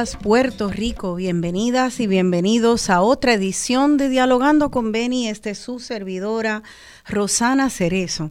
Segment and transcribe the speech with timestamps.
[0.00, 5.78] Puerto Rico, bienvenidas y bienvenidos a otra edición de Dialogando con Beni, este es su
[5.78, 6.62] servidora
[7.06, 8.30] Rosana Cerezo.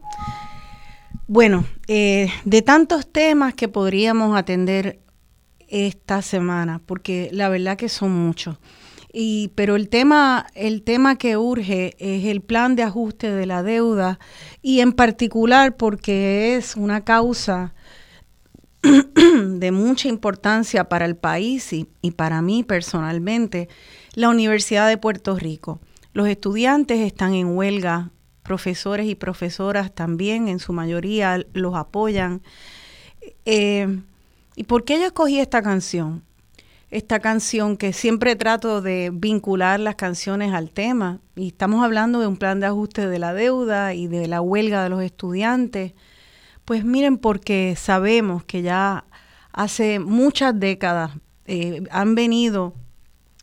[1.28, 4.98] Bueno, eh, de tantos temas que podríamos atender
[5.68, 8.56] esta semana, porque la verdad que son muchos.
[9.12, 13.62] Y, pero el tema, el tema que urge es el plan de ajuste de la
[13.62, 14.18] deuda
[14.60, 17.74] y en particular porque es una causa
[18.82, 23.68] de mucha importancia para el país y, y, para mí personalmente,
[24.14, 25.80] la Universidad de Puerto Rico.
[26.12, 28.10] Los estudiantes están en huelga,
[28.42, 32.42] profesores y profesoras también, en su mayoría los apoyan.
[33.44, 34.00] Eh,
[34.56, 36.24] ¿Y por qué yo escogí esta canción?
[36.90, 42.26] Esta canción que siempre trato de vincular las canciones al tema, y estamos hablando de
[42.26, 45.92] un plan de ajuste de la deuda y de la huelga de los estudiantes.
[46.70, 49.04] Pues miren, porque sabemos que ya
[49.50, 51.10] hace muchas décadas
[51.46, 52.74] eh, han venido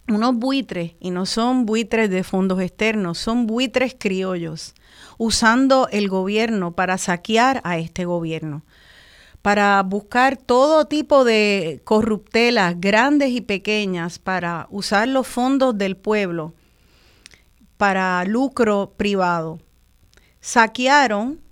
[0.08, 4.76] unos buitres, y no son buitres de fondos externos, son buitres criollos,
[5.18, 8.64] usando el gobierno para saquear a este gobierno,
[9.42, 16.54] para buscar todo tipo de corruptelas grandes y pequeñas, para usar los fondos del pueblo
[17.76, 19.60] para lucro privado.
[20.40, 21.46] Saquearon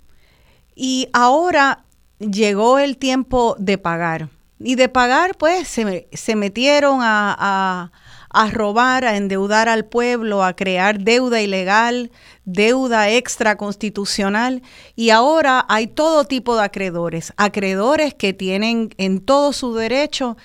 [0.76, 1.84] y ahora
[2.18, 4.28] llegó el tiempo de pagar.
[4.58, 7.90] Y de pagar, pues se, se metieron a,
[8.30, 12.10] a, robar, a endeudar al pueblo, a crear deuda ilegal,
[12.44, 14.62] deuda extraconstitucional.
[14.94, 17.32] Y ahora hay todo tipo de acreedores.
[17.36, 20.36] Acreedores que tienen en todo su derecho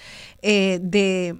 [0.41, 1.37] eh, de,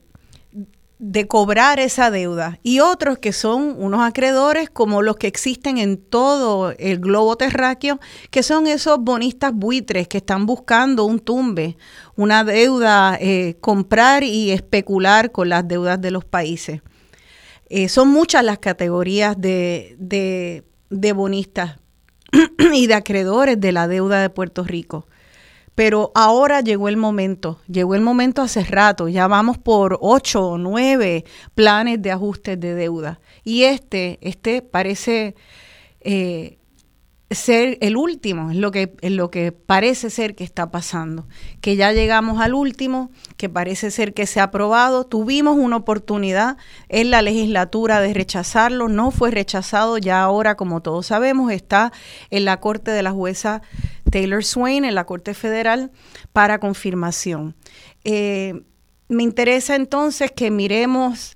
[1.02, 5.98] de cobrar esa deuda y otros que son unos acreedores como los que existen en
[5.98, 8.00] todo el globo terráqueo,
[8.30, 11.76] que son esos bonistas buitres que están buscando un tumbe,
[12.16, 16.82] una deuda, eh, comprar y especular con las deudas de los países.
[17.70, 21.80] Eh, son muchas las categorías de, de, de bonistas
[22.74, 25.08] y de acreedores de la deuda de Puerto Rico.
[25.82, 30.58] Pero ahora llegó el momento, llegó el momento hace rato, ya vamos por ocho o
[30.60, 31.26] nueve
[31.56, 33.20] planes de ajustes de deuda.
[33.44, 35.34] Y este, este parece
[36.02, 36.60] eh,
[37.32, 41.28] ser el último, es lo, que, es lo que parece ser que está pasando.
[41.62, 45.06] Que ya llegamos al último, que parece ser que se ha aprobado.
[45.06, 46.58] Tuvimos una oportunidad
[46.90, 51.92] en la legislatura de rechazarlo, no fue rechazado, ya ahora, como todos sabemos, está
[52.30, 53.64] en la corte de la jueza
[54.12, 55.92] Taylor Swain en la Corte Federal
[56.34, 57.56] para confirmación.
[58.04, 58.62] Eh,
[59.08, 61.36] me interesa entonces que miremos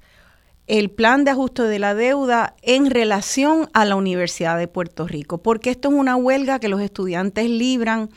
[0.68, 5.40] el plan de ajuste de la deuda en relación a la Universidad de Puerto Rico,
[5.40, 8.10] porque esto es una huelga que los estudiantes libran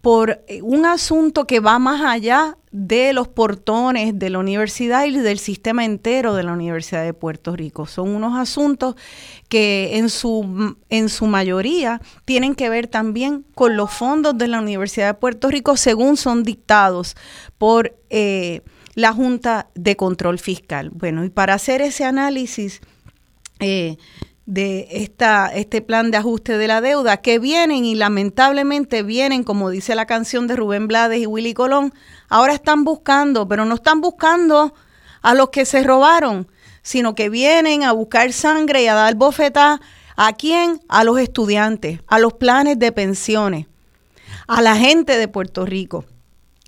[0.00, 5.18] por eh, un asunto que va más allá de los portones de la universidad y
[5.18, 7.86] del sistema entero de la Universidad de Puerto Rico.
[7.86, 8.94] Son unos asuntos
[9.48, 14.60] que en su, en su mayoría tienen que ver también con los fondos de la
[14.60, 17.16] Universidad de Puerto Rico según son dictados
[17.58, 18.62] por eh,
[18.94, 20.90] la Junta de Control Fiscal.
[20.90, 22.80] Bueno, y para hacer ese análisis...
[23.62, 23.98] Eh,
[24.50, 29.70] de esta, este plan de ajuste de la deuda, que vienen y lamentablemente vienen, como
[29.70, 31.94] dice la canción de Rubén Blades y Willy Colón,
[32.28, 34.74] ahora están buscando, pero no están buscando
[35.22, 36.48] a los que se robaron,
[36.82, 39.80] sino que vienen a buscar sangre y a dar bofetá.
[40.16, 40.80] ¿A quién?
[40.88, 43.66] A los estudiantes, a los planes de pensiones,
[44.48, 46.06] a la gente de Puerto Rico.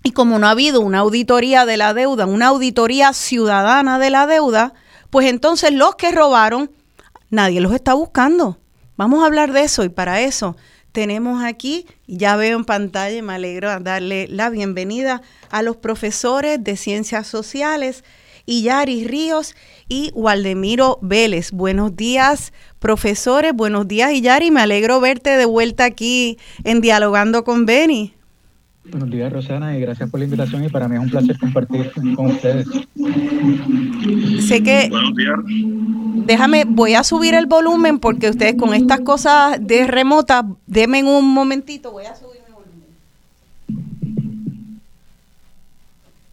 [0.03, 4.25] Y como no ha habido una auditoría de la deuda, una auditoría ciudadana de la
[4.25, 4.73] deuda,
[5.09, 6.71] pues entonces los que robaron
[7.33, 8.59] nadie los está buscando.
[8.95, 10.55] Vamos a hablar de eso y para eso
[10.91, 16.77] tenemos aquí, ya veo en pantalla me alegro darle la bienvenida a los profesores de
[16.77, 18.03] Ciencias Sociales,
[18.45, 19.55] Yari Ríos
[19.89, 21.51] y Waldemiro Vélez.
[21.51, 24.51] Buenos días, profesores, buenos días, Yari.
[24.51, 28.13] Me alegro verte de vuelta aquí en Dialogando con Beni.
[28.85, 31.91] Buenos días, Rosana, y gracias por la invitación y para mí es un placer compartir
[32.15, 32.67] con ustedes.
[34.45, 34.89] Sé que...
[34.89, 35.39] Buenos días.
[36.25, 41.33] Déjame, voy a subir el volumen porque ustedes con estas cosas de remota, denme un
[41.33, 42.53] momentito, voy a subir el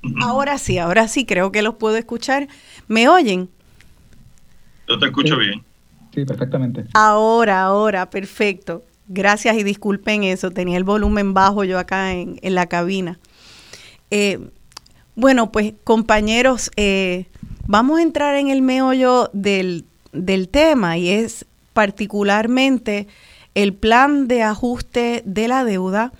[0.02, 0.20] volumen.
[0.20, 2.48] Ahora sí, ahora sí, creo que los puedo escuchar.
[2.88, 3.48] ¿Me oyen?
[4.88, 5.62] Yo te escucho bien.
[6.14, 6.84] Sí, perfectamente.
[6.94, 8.84] Ahora, ahora, perfecto.
[9.12, 13.18] Gracias y disculpen eso, tenía el volumen bajo yo acá en, la cabina.
[14.12, 14.38] Eh,
[15.16, 17.26] bueno, pues compañeros, eh,
[17.66, 23.08] vamos a entrar en el meollo del, del tema y es particularmente
[23.56, 26.12] el plan de ajuste de la deuda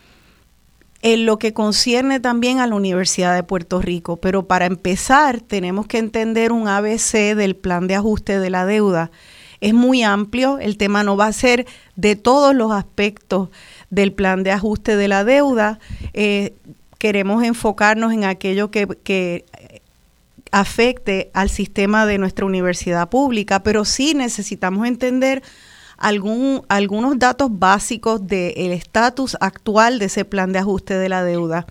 [1.01, 4.17] en lo que concierne también a la Universidad de Puerto Rico.
[4.17, 9.13] Pero para empezar tenemos que entender un ABC del plan de ajuste de la deuda
[9.61, 13.51] es muy amplio, el tema no va a ser de todos los aspectos
[13.91, 15.79] del plan de ajuste de la deuda.
[16.15, 16.55] Eh,
[16.99, 19.45] queremos enfocarnos en aquello que,
[20.53, 25.45] afecte al sistema de nuestra universidad pública, pero sí necesitamos entender
[25.97, 31.67] algún, algunos datos básicos del estatus actual de ese plan de ajuste de la deuda.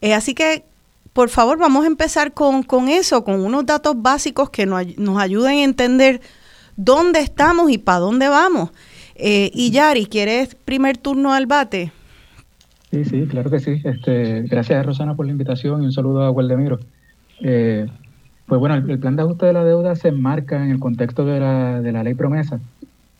[0.00, 0.64] Eh, así que,
[1.12, 5.58] por favor, vamos a empezar con, eso, con unos datos básicos que nos, nos ayuden
[5.58, 6.20] a entender
[6.80, 8.70] dónde estamos y para dónde vamos.
[9.14, 11.92] Eh, y Yari, ¿quieres primer turno al bate?
[12.90, 13.80] Sí, sí, claro que sí.
[13.84, 16.80] Este, gracias Rosana por la invitación y un saludo a Gualdemiro.
[17.42, 17.86] Eh,
[18.46, 21.38] pues bueno, el, plan de ajuste de la deuda se enmarca en el contexto de
[21.38, 22.60] la, de la ley promesa.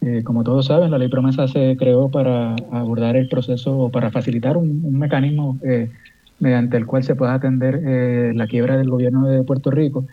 [0.00, 4.10] Eh, como todos saben, la ley promesa se creó para abordar el proceso o para
[4.10, 5.90] facilitar un, mecanismo eh,
[6.38, 10.06] mediante el cual se pueda atender la quiebra del gobierno de Puerto Rico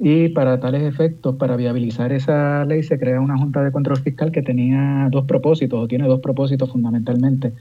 [0.00, 4.30] y para tales efectos, para viabilizar esa ley, se crea una Junta de Control Fiscal
[4.30, 7.52] que tenía dos propósitos, o tiene dos propósitos fundamentalmente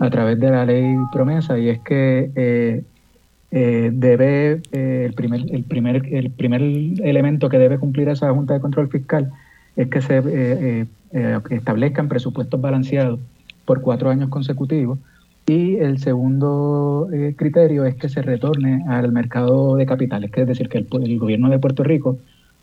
[0.00, 2.82] a través de la ley promesa, y es que eh,
[3.52, 8.54] eh, debe, eh, el, primer, el, primer, el primer elemento que debe cumplir esa Junta
[8.54, 9.30] de Control Fiscal
[9.76, 10.86] es que se
[11.50, 13.20] establezcan presupuestos balanceados
[13.64, 14.98] por cuatro años consecutivos
[15.46, 20.46] y el segundo eh, criterio es que se retorne al mercado de capitales, que es
[20.48, 22.18] decir, que el, gobierno de Puerto Rico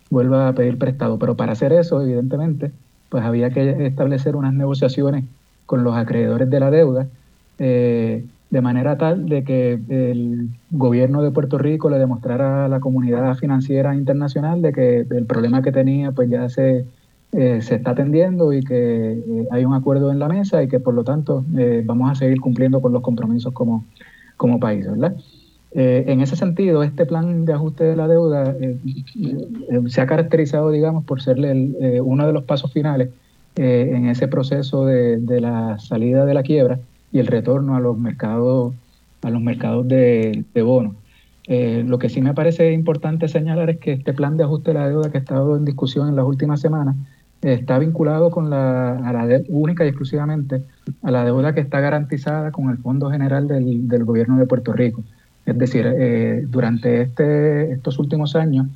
[0.09, 1.17] vuelva a pedir prestado.
[1.17, 2.71] Pero para hacer eso, evidentemente,
[3.09, 5.23] pues había que establecer unas negociaciones
[5.65, 7.07] con los acreedores de la deuda
[7.57, 12.81] eh, de manera tal de que el gobierno de Puerto Rico le demostrara a la
[12.81, 16.85] comunidad financiera internacional de que el problema que tenía pues ya se,
[17.33, 20.79] eh, se está atendiendo y que eh, hay un acuerdo en la mesa y que
[20.79, 23.85] por lo tanto eh, vamos a seguir cumpliendo con los compromisos como,
[24.37, 25.15] como país, ¿verdad?
[25.75, 28.55] en ese sentido, este plan de ajuste de la deuda
[29.87, 31.39] se ha caracterizado, digamos, por ser
[32.03, 33.09] uno de los pasos finales
[33.55, 36.77] en ese proceso de, de la salida de la quiebra
[37.13, 38.73] y el retorno a los mercados,
[39.21, 40.95] a los mercados de, bonos.
[41.47, 44.79] Eh, lo que sí me parece importante señalar es que este plan de ajuste de
[44.79, 46.95] la deuda que ha estado en discusión en las últimas semanas
[47.43, 50.63] está vinculado con la, a la única y exclusivamente
[51.01, 54.73] a la deuda que está garantizada con el Fondo General del, del Gobierno de Puerto
[54.73, 55.03] Rico.
[55.45, 58.67] Es decir, eh, durante este, estos últimos años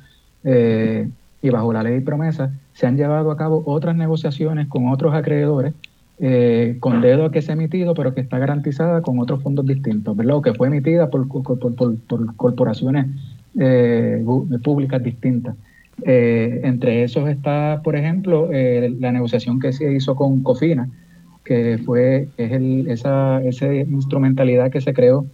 [0.44, 1.08] eh,
[1.40, 5.72] y bajo la ley promesa se han llevado a cabo otras negociaciones con otros acreedores
[6.20, 10.16] eh, con dedo que se ha emitido, pero que está garantizada con otros fondos distintos,
[10.16, 10.36] ¿verdad?
[10.36, 11.28] O que fue emitida por,
[12.36, 13.06] corporaciones
[13.58, 14.24] eh,
[14.64, 15.54] públicas distintas.
[16.04, 20.88] Eh, entre esos está, por ejemplo, la negociación que se hizo con Cofina,
[21.44, 25.26] que fue es el, esa, esa instrumentalidad que se creó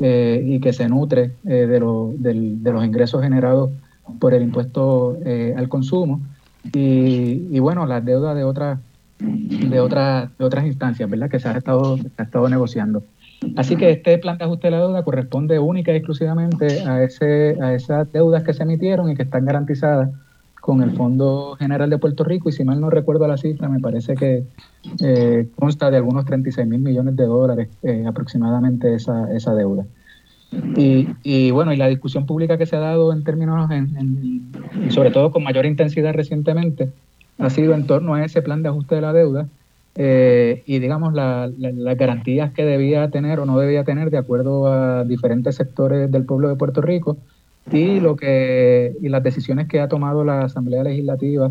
[0.00, 3.70] y que se nutre de, de los ingresos generados
[4.18, 5.18] por el impuesto
[5.56, 6.20] al consumo.
[6.72, 8.78] Y, y bueno, las deudas de otras
[9.18, 11.30] de, otra, de otras instancias, ¿verdad?
[11.30, 13.02] Que se ha estado, ha estado negociando.
[13.56, 17.56] Así que este plan de ajuste de la deuda corresponde única y exclusivamente a, ese,
[17.60, 20.10] a esas deudas que se emitieron y que están garantizadas
[20.60, 23.80] con el Fondo General de Puerto Rico y si mal no recuerdo la cifra, me
[23.80, 24.44] parece que
[25.02, 29.86] eh, consta de algunos 36 mil millones de dólares eh, aproximadamente esa, esa deuda.
[30.76, 34.50] Y, y, bueno, y la discusión pública que se ha dado en términos, en,
[34.86, 36.90] y sobre todo con mayor intensidad recientemente,
[37.38, 39.48] ha sido en torno a ese plan de ajuste de la deuda
[40.00, 41.50] eh, y digamos las
[41.96, 46.48] garantías que debía tener o no debía tener de acuerdo a diferentes sectores del pueblo
[46.48, 47.16] de Puerto Rico
[47.72, 51.50] y lo que y las decisiones que ha tomado la Asamblea Legislativa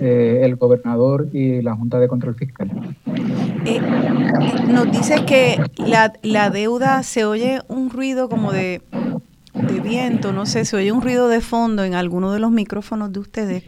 [0.00, 2.70] eh, el gobernador y la Junta de Control Fiscal.
[3.66, 3.78] Eh,
[4.70, 8.80] nos dice que la, la deuda se oye un ruido como de
[9.52, 13.12] de viento, no sé, se oye un ruido de fondo en alguno de los micrófonos
[13.12, 13.64] de ustedes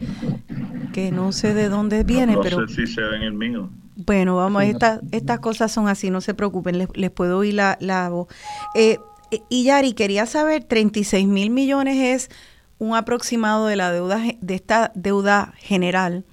[0.93, 2.61] que no sé de dónde viene, pero...
[2.61, 3.69] No sé si sea en el mío.
[3.95, 8.09] Bueno, vamos, estas estas cosas son así, no se preocupen, les, puedo oír la, la
[8.09, 8.27] voz.
[8.75, 8.99] Eh,
[9.31, 12.29] eh, y Yari, quería saber, 36 mil millones es
[12.77, 16.25] un aproximado de la deuda, de esta deuda general.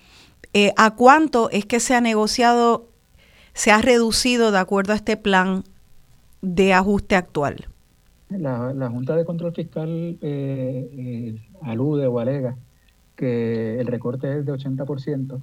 [0.54, 2.88] Eh, ¿A cuánto es que se ha negociado,
[3.54, 5.62] se ha reducido de acuerdo a este plan
[6.40, 7.68] de ajuste actual?
[8.28, 10.18] La, la Junta de Control Fiscal
[11.62, 12.56] alude o alega
[13.14, 15.40] que el recorte es de 80%,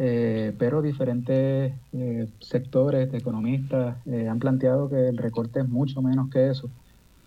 [0.00, 6.00] eh, pero diferentes eh, sectores de economistas eh, han planteado que el recorte es mucho
[6.02, 6.70] menos que eso,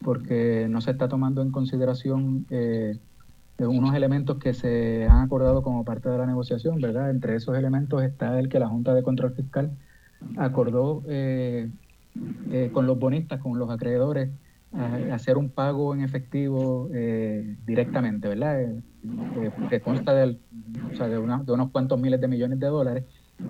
[0.01, 2.45] porque no se está tomando en consideración
[3.59, 7.11] unos elementos que se han acordado como parte de la negociación, ¿verdad?
[7.11, 9.71] Entre esos elementos está el que la Junta de Control Fiscal
[10.37, 11.03] acordó
[12.73, 14.29] con los bonistas, con los acreedores,
[14.73, 18.61] hacer un pago en efectivo eh, directamente, ¿verdad?
[18.61, 20.37] Eh, eh, que consta de,
[20.91, 23.03] o sea, de, de, unos cuantos miles de millones de dólares.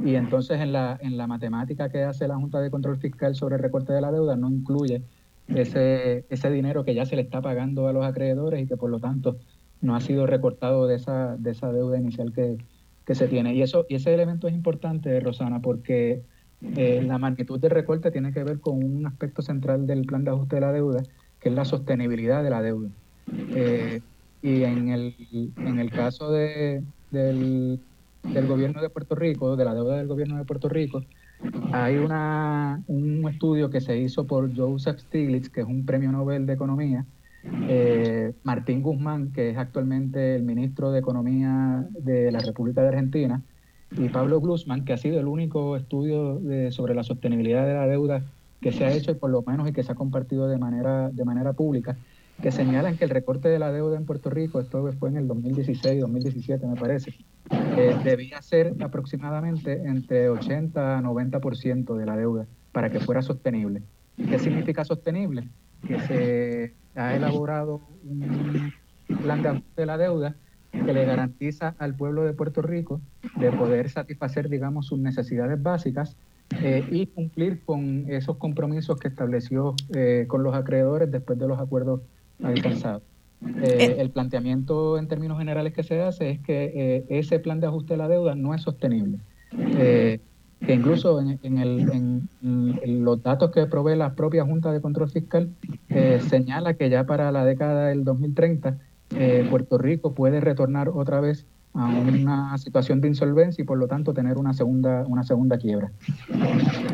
[0.04, 3.56] Y entonces en la, en la matemática que hace la Junta de Control Fiscal sobre
[3.56, 5.04] el recorte de la deuda no incluye
[5.48, 8.90] ese, ese dinero que ya se le está pagando a los acreedores y que por
[8.90, 9.38] lo tanto
[9.82, 12.58] no ha sido recortado de esa, de esa deuda inicial que,
[13.06, 13.54] que se tiene.
[13.54, 16.24] Y, eso, y ese elemento es importante, Rosana, porque
[16.76, 20.32] eh, la magnitud del recorte tiene que ver con un aspecto central del plan de
[20.32, 21.04] ajuste de la deuda,
[21.40, 22.90] que es la sostenibilidad de la deuda.
[23.56, 24.02] Eh,
[24.42, 25.16] y en el,
[25.58, 27.80] en el caso de, del,
[28.24, 31.04] del, gobierno de Puerto Rico, de la deuda del gobierno de Puerto Rico,
[31.72, 36.46] hay una, un estudio que se hizo por Joseph Stiglitz, que es un premio Nobel
[36.46, 37.06] de Economía,
[37.68, 43.42] eh, Martín Guzmán, que es actualmente el ministro de Economía de la República de Argentina,
[43.92, 48.24] y Pablo Glusman, que ha sido el único estudio sobre la sostenibilidad de la deuda
[48.62, 51.26] que se ha hecho, por lo menos, y que se ha compartido de manera, de
[51.26, 51.98] manera pública,
[52.42, 55.28] que señalan que el recorte de la deuda en Puerto Rico, esto fue en el
[55.28, 57.14] 2016, 2017 me parece,
[57.50, 63.82] eh, debía ser aproximadamente entre 80 a 90% de la deuda para que fuera sostenible.
[64.18, 65.48] ¿Qué significa sostenible?
[65.88, 68.72] Que se ha elaborado un
[69.24, 70.36] plan de la deuda
[70.72, 73.02] que le garantiza al pueblo de Puerto Rico
[73.38, 76.16] de poder satisfacer, digamos, sus necesidades básicas
[76.62, 81.60] eh, y cumplir con esos compromisos que estableció eh, con los acreedores después de los
[81.60, 82.02] acuerdos
[82.44, 83.04] alcanzados.
[83.62, 87.94] Eh, el planteamiento en términos generales que se hace es que ese plan de ajuste
[87.94, 89.20] de la deuda no es sostenible.
[89.52, 91.90] que incluso en, el,
[92.42, 95.50] en, los datos que provee la propia Junta de Control Fiscal
[95.90, 98.78] eh, señala que ya para la década del 2030
[99.16, 103.88] eh, Puerto Rico puede retornar otra vez a una situación de insolvencia y por lo
[103.88, 105.92] tanto tener una segunda, una segunda quiebra.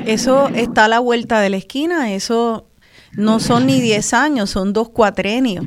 [0.06, 2.68] Eso está a la vuelta de la esquina, eso
[3.14, 5.66] no son ni 10 años, son dos cuatrenios.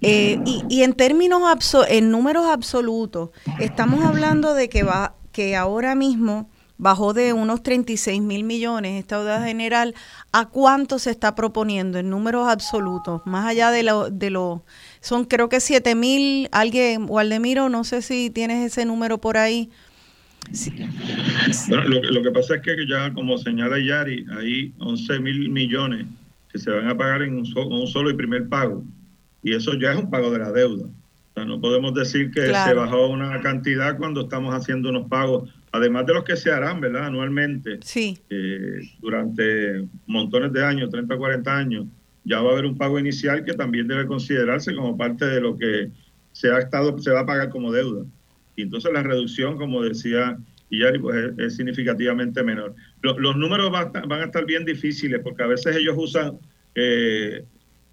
[0.00, 1.42] Eh, y, y, en términos,
[1.88, 6.48] en números absolutos, estamos hablando de que, va, que ahora mismo
[6.78, 9.94] bajó de unos 36 mil millones esta deuda general,
[10.32, 13.22] ¿a cuánto se está proponiendo en números absolutos?
[13.24, 14.64] Más allá de lo, de lo
[15.06, 19.70] son creo que 7 mil, alguien, Waldemiro, no sé si tienes ese número por ahí.
[21.68, 26.06] Bueno, lo, que pasa es que ya, como señala Yari, hay 11 mil millones
[26.52, 28.84] que se van a pagar en un, un, solo y primer pago.
[29.42, 30.84] Y eso ya es un pago de la deuda.
[30.84, 35.48] O sea, no podemos decir que se bajó una cantidad cuando estamos haciendo unos pagos
[35.76, 37.06] además de los que se harán, ¿verdad?
[37.06, 38.18] Anualmente, sí.
[38.30, 41.86] Eh, durante montones de años, 30, 40 años,
[42.26, 45.56] ya va a haber un pago inicial que también debe considerarse como parte de lo
[45.56, 45.90] que
[46.32, 48.04] se ha estado, se va a pagar como deuda.
[48.56, 50.36] Y entonces la reducción, como decía
[50.70, 52.74] Iyari, pues es, significativamente menor.
[53.00, 56.38] los números van a, estar, bien difíciles porque a veces ellos usan
[56.74, 57.44] eh,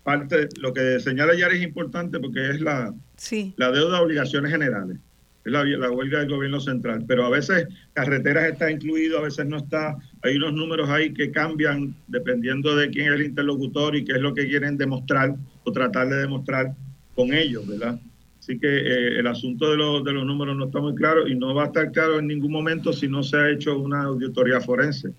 [0.03, 3.53] parte, lo que señala Iyari es importante porque es la, sí.
[3.57, 5.12] la deuda de obligaciones generales es
[5.51, 7.03] la, la, huelga del gobierno central.
[7.07, 9.97] Pero a veces carreteras está incluido, a veces no está.
[10.21, 14.21] Hay unos números ahí que cambian dependiendo de quién es el interlocutor y qué es
[14.21, 16.73] lo que quieren demostrar o tratar de demostrar
[17.15, 17.99] con ellos, ¿verdad?
[18.39, 21.35] Así que eh, el asunto de los, de los números no está muy claro y
[21.35, 24.59] no va a estar claro en ningún momento si no se ha hecho una auditoría
[24.59, 25.13] forense,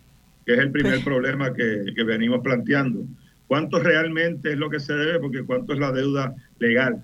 [0.45, 3.05] que es el primer pues problema que, que venimos planteando.
[3.47, 5.21] ¿Cuánto realmente es lo que se debe?
[5.21, 7.03] Porque cuánto es la deuda legal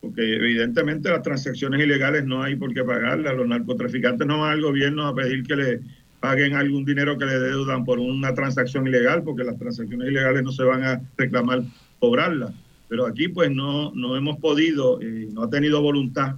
[0.00, 3.36] porque evidentemente las transacciones ilegales no hay por qué pagarlas.
[3.36, 5.80] Los narcotraficantes no van al gobierno a pedir que le
[6.20, 10.52] paguen algún dinero que le deudan por una transacción ilegal, porque las transacciones ilegales no
[10.52, 11.62] se van a reclamar
[11.98, 12.52] cobrarlas.
[12.88, 16.36] Pero aquí pues no, no hemos podido, eh, no ha tenido voluntad,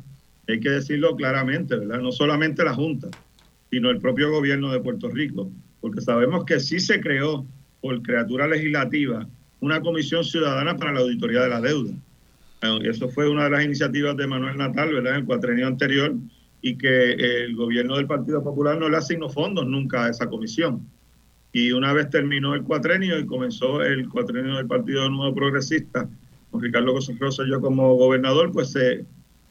[0.49, 2.01] hay que decirlo claramente, ¿verdad?
[2.01, 3.09] No solamente la Junta,
[3.71, 7.47] sino el propio gobierno de Puerto Rico, porque sabemos que sí se creó
[7.81, 9.27] por criatura legislativa
[9.61, 11.93] una comisión ciudadana para la auditoría de la deuda
[12.85, 15.15] eso fue una de las iniciativas de Manuel Natal, ¿verdad?
[15.15, 16.15] En el cuatrenio anterior
[16.61, 20.89] y que el gobierno del Partido Popular no le asignó fondos nunca a esa comisión.
[21.53, 26.09] Y una vez terminó el cuatrenio y comenzó el cuatrenio del Partido Nuevo Progresista,
[26.51, 29.05] con Ricardo Rosa y yo como gobernador, pues se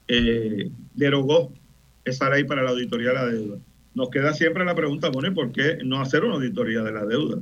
[0.07, 1.53] eh, derogó
[2.05, 3.57] esa ley para la auditoría de la deuda.
[3.93, 7.39] Nos queda siempre la pregunta, bueno, por qué no hacer una auditoría de la deuda?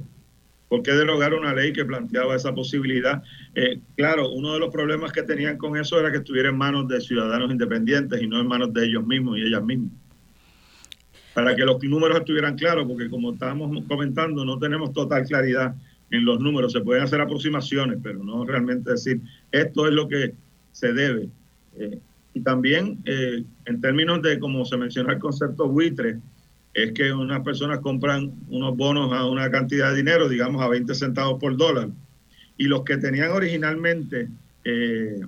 [0.69, 3.23] ¿Por qué derogar una ley que planteaba esa posibilidad?
[3.55, 6.88] Eh, claro, uno de los problemas que tenían con eso era que estuviera en manos
[6.88, 9.91] de ciudadanos independientes y no en manos de ellos mismos y ellas mismas.
[11.34, 15.73] Para que los números estuvieran claros, porque como estábamos comentando, no tenemos total claridad
[16.12, 16.71] en los números.
[16.71, 20.36] Se pueden hacer aproximaciones, pero no realmente decir esto es lo que
[20.71, 21.29] se debe.
[21.77, 21.99] Eh,
[22.34, 26.19] y también eh, en términos de, como se menciona el concepto buitre,
[26.84, 30.94] es que unas personas compran unos bonos a una cantidad de dinero, digamos a 20
[30.94, 31.89] centavos por dólar,
[32.58, 34.28] y los que tenían originalmente
[34.63, 35.20] eh,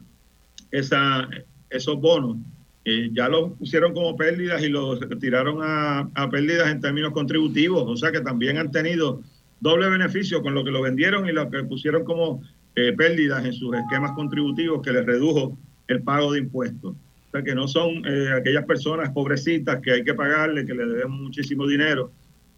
[0.72, 1.28] esa,
[1.70, 2.38] esos bonos
[2.84, 7.96] eh, ya los pusieron como pérdidas y los tiraron a, pérdidas en términos contributivos, o
[7.96, 9.22] sea que también han tenido
[9.60, 12.42] doble beneficio con lo que lo vendieron y lo que pusieron como
[12.76, 16.96] eh, pérdidas en sus esquemas contributivos que les redujo el pago de impuestos.
[17.32, 21.20] Sea, que no son eh, aquellas personas pobrecitas que hay que pagarle, que le debemos
[21.20, 22.12] muchísimo dinero,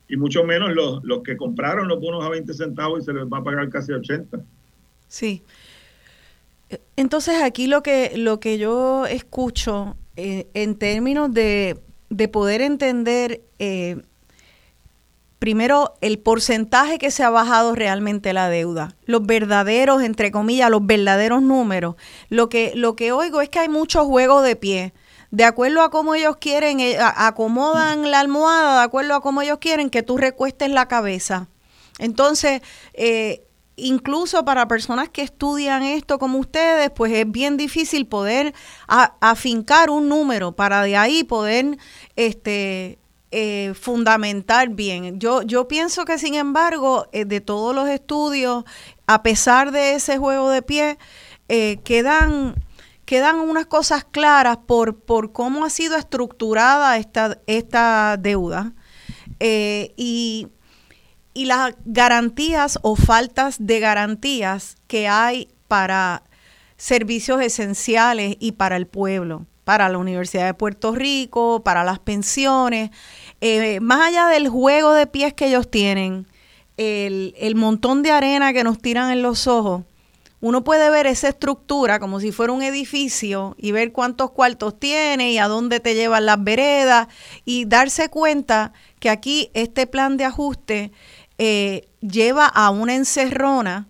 [0.07, 3.25] y mucho menos los, los que compraron los bonos a 20 centavos y se les
[3.25, 4.39] va a pagar casi 80.
[5.07, 5.43] Sí.
[6.95, 13.41] Entonces aquí lo que, lo que yo escucho eh, en términos de, de poder entender
[13.59, 14.01] eh,
[15.43, 20.85] primero el porcentaje que se ha bajado realmente la deuda, los verdaderos, entre comillas, los
[20.85, 21.95] verdaderos números.
[22.29, 24.93] Lo que, lo que oigo es que hay mucho juego de pie.
[25.31, 29.57] De acuerdo a cómo ellos quieren, eh, acomodan la almohada, de acuerdo a cómo ellos
[29.59, 31.49] quieren que tú recuestes la cabeza.
[31.99, 32.61] Entonces,
[32.93, 38.53] eh, incluso para personas que estudian esto como ustedes, pues es bien difícil poder
[38.87, 41.77] afincar un número para de ahí poder
[42.15, 42.97] este,
[43.35, 45.19] eh, fundamentar bien.
[45.19, 48.63] Yo, yo pienso que, sin embargo, eh, de todos los estudios,
[49.07, 50.99] a pesar de ese juego de pie,
[51.49, 52.53] eh, quedan,
[53.05, 58.73] quedan unas cosas claras por, por cómo ha sido estructurada esta, esta deuda
[59.39, 60.47] y,
[61.33, 66.21] y las garantías o faltas de garantías que hay para
[66.77, 72.91] servicios esenciales y para el pueblo para la Universidad de Puerto Rico, para las pensiones.
[73.45, 76.27] Eh, más allá del juego de pies que ellos tienen,
[76.77, 79.83] el, el montón de arena que nos tiran en los ojos,
[80.39, 85.33] uno puede ver esa estructura como si fuera un edificio y ver cuántos cuartos tiene
[85.33, 87.09] y a dónde te llevan las veredas
[87.43, 90.93] y darse cuenta que aquí este plan de ajuste
[91.37, 93.89] eh, lleva a una encerrona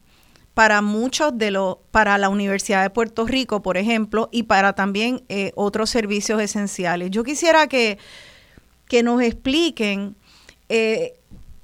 [0.55, 5.23] para muchos de los, para la Universidad de Puerto Rico, por ejemplo, y para también
[5.29, 7.11] eh, otros servicios esenciales.
[7.11, 7.99] Yo quisiera que,
[8.93, 10.15] que nos expliquen
[10.69, 11.13] eh,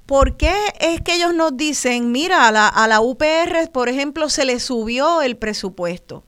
[0.04, 4.28] ¿Por qué es que ellos nos dicen, mira, a la, a la UPR, por ejemplo,
[4.28, 6.24] se le subió el presupuesto?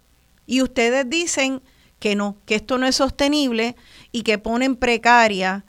[0.46, 1.60] Y ustedes dicen
[1.98, 3.74] que no, que esto no es sostenible
[4.12, 5.64] y que ponen precaria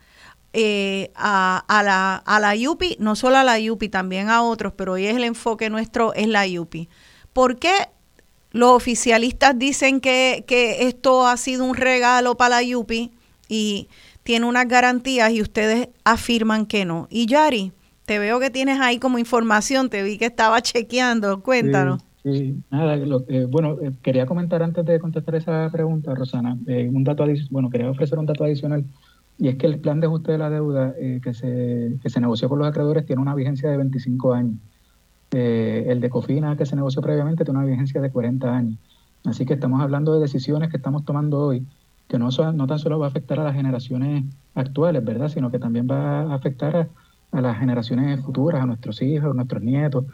[0.52, 4.92] eh, a, la, a la UPI, no solo a la UPI, también a otros, pero
[4.92, 6.88] hoy es el enfoque nuestro, es la UPI.
[7.32, 7.74] ¿Por qué
[8.52, 13.10] los oficialistas dicen que, que esto ha sido un regalo para la UPI
[13.48, 13.88] y
[14.24, 17.06] tiene unas garantías y ustedes afirman que no?
[17.10, 17.72] Y Yari,
[18.06, 22.02] te veo que tienes ahí como información, te vi que estaba chequeando, cuéntanos.
[22.24, 22.96] Sí, nada,
[23.48, 27.90] bueno, eh, quería comentar antes de contestar esa pregunta, Rosana, eh, un dato bueno, quería
[27.90, 28.84] ofrecer un dato adicional,
[29.38, 32.20] y es que el plan de ajuste de la deuda eh, que, se, que se
[32.20, 34.56] negoció con los acreedores tiene una vigencia de 25 años.
[35.32, 38.78] el de Cofina, que se negoció previamente, tiene una vigencia de 40 años.
[39.24, 41.66] Así que estamos hablando de decisiones que estamos tomando hoy,
[42.08, 45.28] que no, tan solo va a afectar a las generaciones actuales, ¿verdad?
[45.28, 46.88] Sino que también va a afectar
[47.32, 50.04] a las generaciones futuras, a nuestros hijos, a nuestros nietos.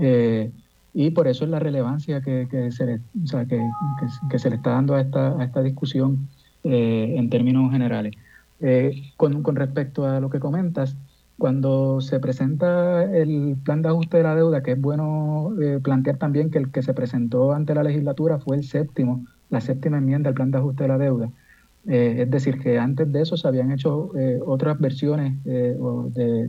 [0.00, 0.50] Eh,
[0.92, 3.00] y por eso es la relevancia que, se, le,
[4.30, 6.28] que, se le está dando a esta, a esta discusión
[6.64, 8.14] eh, en términos generales.
[8.60, 10.96] Eh, con, con, respecto a lo que comentas,
[11.36, 15.52] cuando se presenta el plan de ajuste de la deuda, que es bueno
[15.82, 19.98] plantear también que el que se presentó ante la legislatura fue el séptimo, la séptima
[19.98, 21.30] enmienda del plan de ajuste de la deuda,
[21.86, 25.76] eh, es decir, que antes de eso se habían hecho eh, otras versiones eh,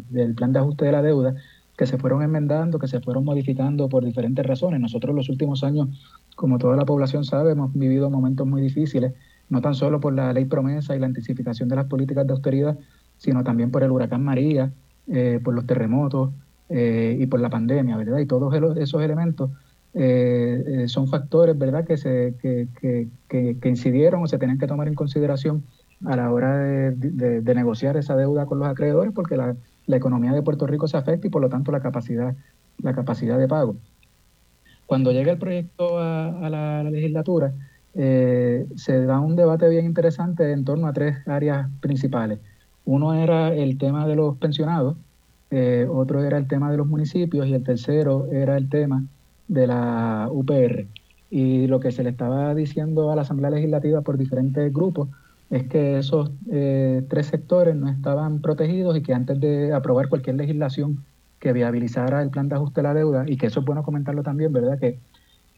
[0.09, 1.35] del plan de ajuste de la deuda
[1.77, 4.79] que se fueron enmendando, que se fueron modificando por diferentes razones.
[4.79, 5.89] Nosotros los últimos años,
[6.35, 9.13] como toda la población sabe, hemos vivido momentos muy difíciles,
[9.49, 12.77] no tan solo por la ley promesa y la anticipación de las políticas de austeridad,
[13.17, 14.71] sino también por el huracán María,
[15.43, 16.31] por los terremotos
[16.69, 18.19] y por la pandemia, ¿verdad?
[18.19, 19.51] Y todos esos elementos
[19.97, 24.67] eh, eh, son factores verdad que, se, que, que, que, incidieron o se tienen que
[24.67, 25.63] tomar en consideración
[26.03, 29.55] a la hora de, de, negociar esa deuda con los acreedores porque la,
[29.85, 32.35] la, economía de Puerto Rico se afecta y por lo tanto la capacidad,
[32.83, 33.77] la capacidad de pago.
[34.85, 37.53] Cuando llega el proyecto a, la, legislatura,
[37.93, 42.39] eh, se da un debate bien interesante en torno a tres áreas principales.
[42.83, 44.97] Uno era el tema de los pensionados,
[45.89, 49.05] otro era el tema de los municipios y el tercero era el tema
[49.47, 50.87] de la UPR.
[51.29, 55.09] Y lo que se le estaba diciendo a la Asamblea Legislativa por diferentes grupos
[55.49, 60.35] es que esos eh, tres sectores no estaban protegidos y que antes de aprobar cualquier
[60.35, 61.03] legislación
[61.39, 64.23] que viabilizara el plan de ajuste de la deuda, y que eso es bueno comentarlo
[64.23, 64.79] también, ¿verdad?
[64.79, 64.99] Que,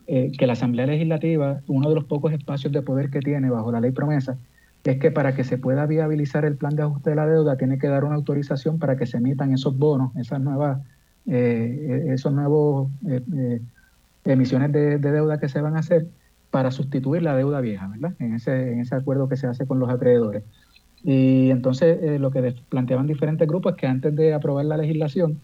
[0.08, 3.72] eh, que la Asamblea Legislativa, uno de los pocos espacios de poder que tiene bajo
[3.72, 4.38] la ley promesa,
[4.84, 7.78] es que para que se pueda viabilizar el plan de ajuste de la deuda, tiene
[7.78, 10.80] que dar una autorización para que se emitan esos bonos, esas nuevas,
[11.26, 12.90] eh, esos nuevos
[14.28, 16.08] emisiones de, deuda que se van a hacer
[16.52, 18.14] para sustituir la deuda vieja, ¿verdad?
[18.20, 20.44] En ese, en ese acuerdo que se hace con los acreedores.
[21.04, 25.42] Y entonces eh, lo que planteaban diferentes grupos es que antes de aprobar la legislación,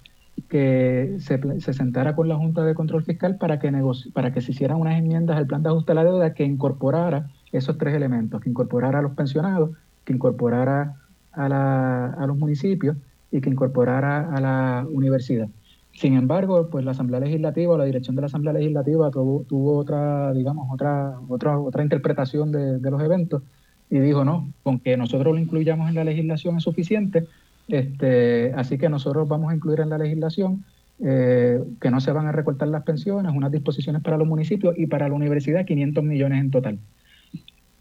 [0.50, 3.72] que se, se sentara con la Junta de Control Fiscal para que,
[4.14, 7.30] para que se hicieran unas enmiendas al plan de ajuste a la deuda que incorporara
[7.52, 9.72] esos tres elementos, que incorporara a los pensionados,
[10.04, 10.96] que incorporara
[11.32, 12.98] a, la, a los municipios
[13.32, 15.50] y que incorporara a la universidad.
[15.94, 20.34] Sin embargo, pues la Asamblea Legislativa o la dirección de la Asamblea Legislativa tuvo, otra,
[20.34, 23.44] digamos, otra, otra, otra interpretación de, los eventos
[23.90, 27.28] y dijo, no, con que nosotros lo incluyamos en la legislación es suficiente,
[27.68, 30.66] este, así que nosotros vamos a incluir en la legislación
[31.00, 34.88] eh, que no se van a recortar las pensiones, unas disposiciones para los municipios y
[34.88, 36.80] para la universidad 500 millones en total.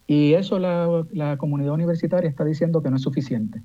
[0.07, 3.62] Y eso la, la comunidad universitaria está diciendo que no es suficiente,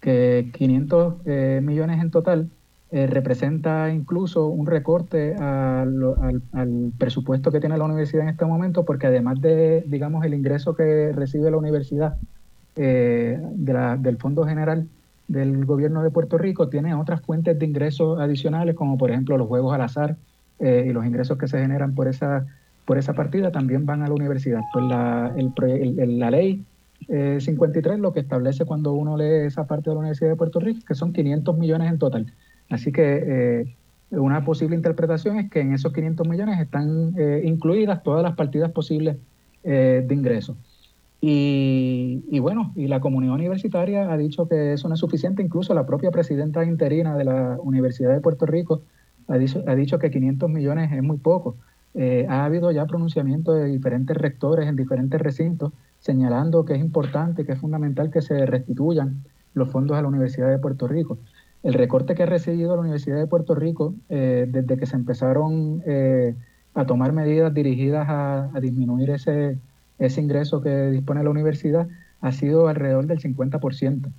[0.00, 2.50] que 500 eh, millones en total
[2.94, 9.06] eh, representa incluso un recorte al, presupuesto que tiene la universidad en este momento, porque
[9.06, 12.18] además de, digamos, el ingreso que recibe la universidad
[12.76, 14.86] eh, del Fondo General
[15.26, 19.48] del Gobierno de Puerto Rico, tiene otras fuentes de ingresos adicionales, como por ejemplo los
[19.48, 20.18] juegos al azar
[20.58, 22.44] eh, y los ingresos que se generan por esa,
[22.84, 24.60] por esa partida también van a la universidad.
[24.70, 26.62] Pues la, la ley
[27.08, 30.80] 53 lo que establece cuando uno lee esa parte de la Universidad de Puerto Rico,
[30.86, 32.26] que son 500 millones en total.
[32.68, 33.74] Así que eh,
[34.10, 38.70] una posible interpretación es que en esos 500 millones están eh, incluidas todas las partidas
[38.72, 39.16] posibles
[39.64, 40.56] eh, de ingresos.
[41.24, 45.86] Y, bueno, y la comunidad universitaria ha dicho que eso no es suficiente, incluso la
[45.86, 48.82] propia presidenta interina de la Universidad de Puerto Rico
[49.28, 51.54] ha dicho, ha dicho que 500 millones es muy poco.
[52.28, 55.72] Ha habido ya pronunciamientos de diferentes rectores en diferentes recintos
[56.02, 59.22] señalando que es importante, que es fundamental que se restituyan
[59.54, 61.18] los fondos a la Universidad de Puerto Rico.
[61.62, 65.82] El recorte que ha recibido la Universidad de Puerto Rico eh, desde que se empezaron
[65.86, 66.34] eh,
[66.74, 69.58] a tomar medidas dirigidas a, disminuir ese,
[69.98, 71.86] ese ingreso que dispone la universidad
[72.20, 74.10] ha sido alrededor del 50%.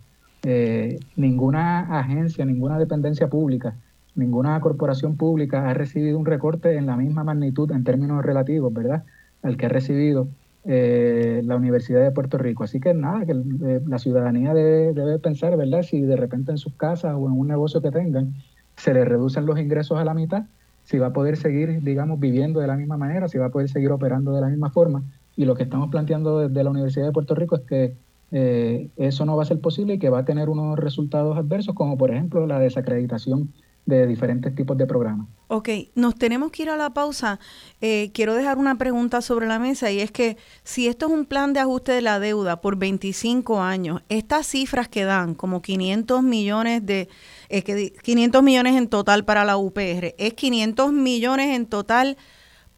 [1.15, 3.75] ninguna agencia, ninguna dependencia pública
[4.15, 9.03] ninguna corporación pública ha recibido un recorte en la misma magnitud en términos relativos, ¿verdad?
[9.41, 10.27] Al que ha recibido
[10.65, 12.63] eh, la Universidad de Puerto Rico.
[12.63, 15.83] Así que nada, que eh, la ciudadanía debe, pensar, ¿verdad?
[15.83, 18.33] Si de repente en sus casas o en un negocio que tengan
[18.77, 20.45] se le reducen los ingresos a la mitad,
[20.83, 23.69] si va a poder seguir, digamos, viviendo de la misma manera, si va a poder
[23.69, 25.03] seguir operando de la misma forma.
[25.35, 27.95] Y lo que estamos planteando desde la Universidad de Puerto Rico es que
[28.31, 31.75] eh, eso no va a ser posible y que va a tener unos resultados adversos,
[31.75, 33.53] como por ejemplo la desacreditación
[33.85, 35.27] de diferentes tipos de programas.
[35.47, 37.39] Ok, nos tenemos que ir a la pausa.
[37.81, 41.25] Eh, quiero dejar una pregunta sobre la mesa y es que si esto es un
[41.25, 46.23] plan de ajuste de la deuda por 25 años, estas cifras que dan como 500
[46.23, 47.09] millones de
[47.49, 52.17] que 500 millones en total para la UPR, es 500 millones en total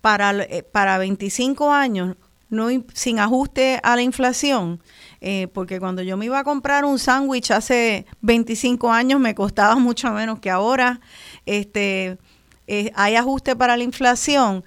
[0.01, 2.17] para eh, para 25 años,
[2.49, 4.81] no sin ajuste a la inflación.
[5.27, 9.73] Eh, porque cuando yo me iba a comprar un sándwich hace 25 años me costaba
[9.73, 10.99] mucho menos que ahora.
[11.47, 12.19] Este,
[12.67, 14.63] eh, hay ajuste para la inflación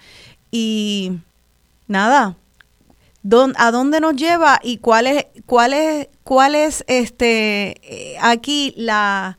[0.51, 1.13] y
[1.87, 2.35] nada,
[3.57, 9.39] ¿a dónde nos lleva y cuál es, cuál es, cuál es este, eh, aquí la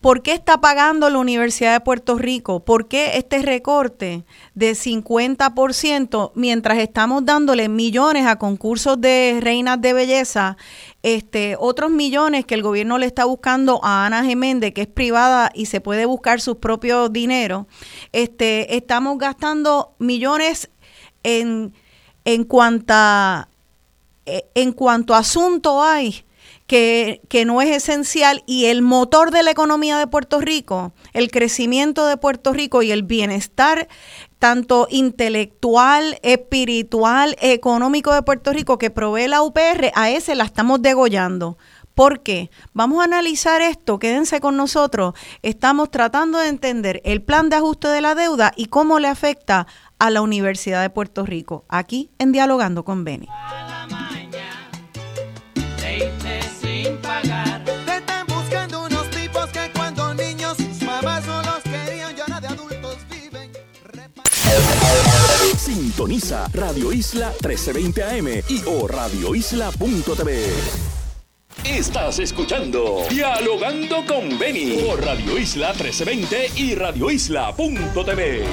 [0.00, 2.64] ¿Por qué está pagando la Universidad de Puerto Rico?
[2.64, 9.92] ¿Por qué este recorte de 50% mientras estamos dándole millones a concursos de reinas de
[9.92, 10.56] belleza?
[11.02, 15.50] Este, otros millones que el gobierno le está buscando a Ana Geméndez, que es privada
[15.52, 17.66] y se puede buscar sus propios dineros.
[18.12, 20.70] Este, estamos gastando millones
[21.24, 21.74] en,
[22.24, 23.50] en, cuanta,
[24.24, 26.24] eh, en cuanto asunto hay
[26.70, 32.06] que, no es esencial y el motor de la economía de Puerto Rico, el crecimiento
[32.06, 33.88] de Puerto Rico y el bienestar
[34.38, 40.80] tanto intelectual, espiritual, económico de Puerto Rico que provee la UPR, a ese la estamos
[40.80, 41.58] degollando.
[41.96, 42.50] ¿Por qué?
[42.72, 45.14] Vamos a analizar esto, quédense con nosotros.
[45.42, 49.66] Estamos tratando de entender el plan de ajuste de la deuda y cómo le afecta
[49.98, 53.26] a la Universidad de Puerto Rico, aquí en Dialogando con Beni.
[65.60, 70.46] Sintoniza Radio Isla 1320 AM y o radioisla.tv.
[71.66, 78.44] Estás escuchando Dialogando con Beni por Radio Isla 1320 y radioisla.tv.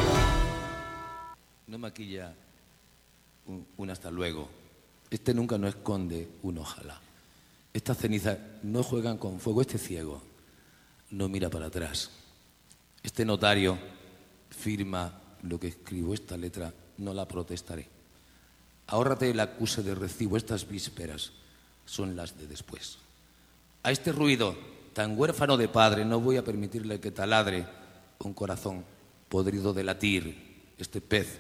[1.67, 2.35] No maquilla
[3.45, 4.49] un, hasta luego.
[5.09, 6.99] Este nunca no esconde un ojalá.
[7.73, 9.61] Estas cenizas no juegan con fuego.
[9.61, 10.21] Este ciego
[11.11, 12.11] no mira para atrás.
[13.01, 13.77] Este notario
[14.49, 17.87] firma lo que escribo, esta letra no la protestaré.
[18.87, 21.31] Ahórrate el acuse de recibo, estas vísperas
[21.85, 22.97] son las de después.
[23.83, 24.55] A este ruido
[24.93, 27.65] tan huérfano de padre no voy a permitirle que taladre
[28.19, 28.83] un corazón
[29.29, 30.47] podrido de latir.
[30.77, 31.39] Este pez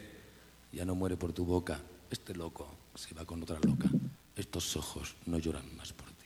[0.71, 1.79] ya no muere por tu boca,
[2.11, 3.89] este loco se va con otra loca.
[4.35, 6.25] Estos ojos no lloran más por ti.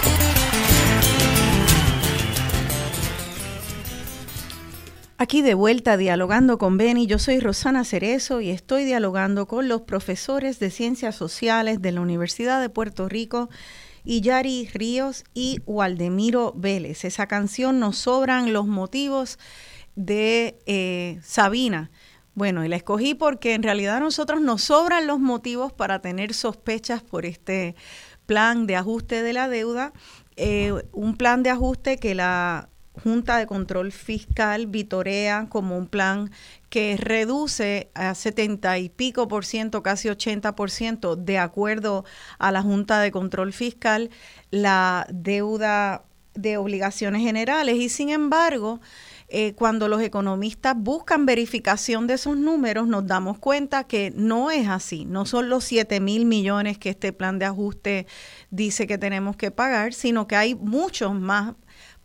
[5.21, 9.81] Aquí de vuelta dialogando con Beni, yo soy Rosana Cerezo y estoy dialogando con los
[9.81, 13.47] profesores de Ciencias Sociales de la Universidad de Puerto Rico,
[14.03, 17.05] Yari Ríos y Waldemiro Vélez.
[17.05, 19.37] Esa canción nos sobran los motivos
[19.95, 21.91] de eh, Sabina.
[22.33, 26.33] Bueno, y la escogí porque en realidad a nosotros nos sobran los motivos para tener
[26.33, 27.75] sospechas por este
[28.25, 29.93] plan de ajuste de la deuda,
[30.35, 32.70] eh, un plan de ajuste que la
[33.03, 36.29] Junta de Control Fiscal vitorea como un plan
[36.69, 42.03] que reduce a 70 y pico por ciento, casi 80 por ciento, de acuerdo
[42.37, 44.09] a la Junta de Control Fiscal,
[44.51, 47.75] la deuda de obligaciones generales.
[47.75, 48.79] Y sin embargo,
[49.33, 54.67] eh, cuando los economistas buscan verificación de esos números, nos damos cuenta que no es
[54.67, 55.05] así.
[55.05, 58.07] No son los 7 mil millones que este plan de ajuste
[58.49, 61.53] dice que tenemos que pagar, sino que hay muchos más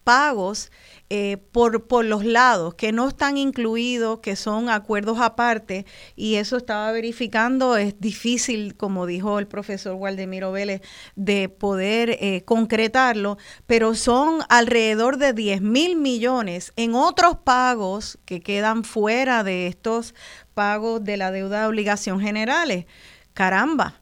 [0.06, 0.70] pagos
[1.10, 6.56] eh, por, por los lados que no están incluidos, que son acuerdos aparte, y eso
[6.56, 10.80] estaba verificando, es difícil, como dijo el profesor Waldemiro Vélez,
[11.16, 18.40] de poder eh, concretarlo, pero son alrededor de 10 mil millones en otros pagos que
[18.40, 20.14] quedan fuera de estos
[20.54, 22.86] pagos de la deuda de obligación generales.
[23.34, 24.00] Caramba,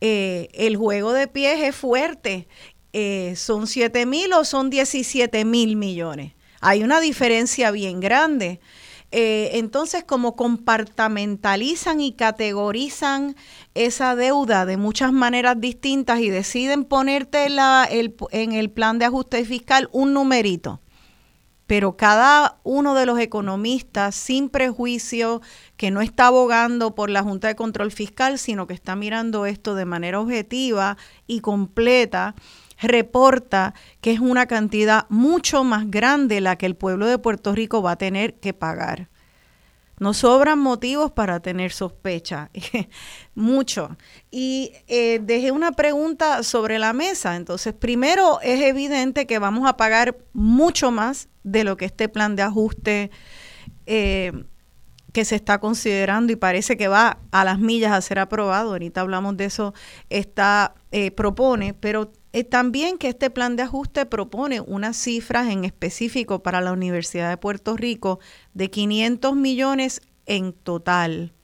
[0.00, 2.48] eh, el juego de pies es fuerte
[2.92, 6.34] eh, son 7 mil o son 17 mil millones.
[6.60, 8.60] Hay una diferencia bien grande.
[9.14, 13.36] Eh, entonces, como compartamentalizan y categorizan
[13.74, 19.44] esa deuda de muchas maneras distintas y deciden ponerte la, en el plan de ajuste
[19.44, 20.80] fiscal un numerito,
[21.66, 25.42] pero cada uno de los economistas, sin prejuicio,
[25.76, 29.74] que no está abogando por la Junta de Control Fiscal, sino que está mirando esto
[29.74, 32.34] de manera objetiva y completa,
[32.82, 37.82] reporta que es una cantidad mucho más grande la que el pueblo de Puerto Rico
[37.82, 39.08] va a tener que pagar.
[39.98, 42.50] No sobran motivos para tener sospecha,
[43.36, 43.96] mucho.
[44.32, 47.36] Y eh, dejé una pregunta sobre la mesa.
[47.36, 52.34] Entonces, primero es evidente que vamos a pagar mucho más de lo que este plan
[52.34, 53.10] de ajuste
[53.86, 54.32] eh,
[55.12, 58.70] que se está considerando y parece que va a las millas a ser aprobado.
[58.72, 59.74] Ahorita hablamos de eso,
[60.08, 65.64] está, eh, propone, pero eh, también que este plan de ajuste propone unas cifras en
[65.64, 68.20] específico para la Universidad de Puerto Rico
[68.54, 71.34] de 500 millones en total.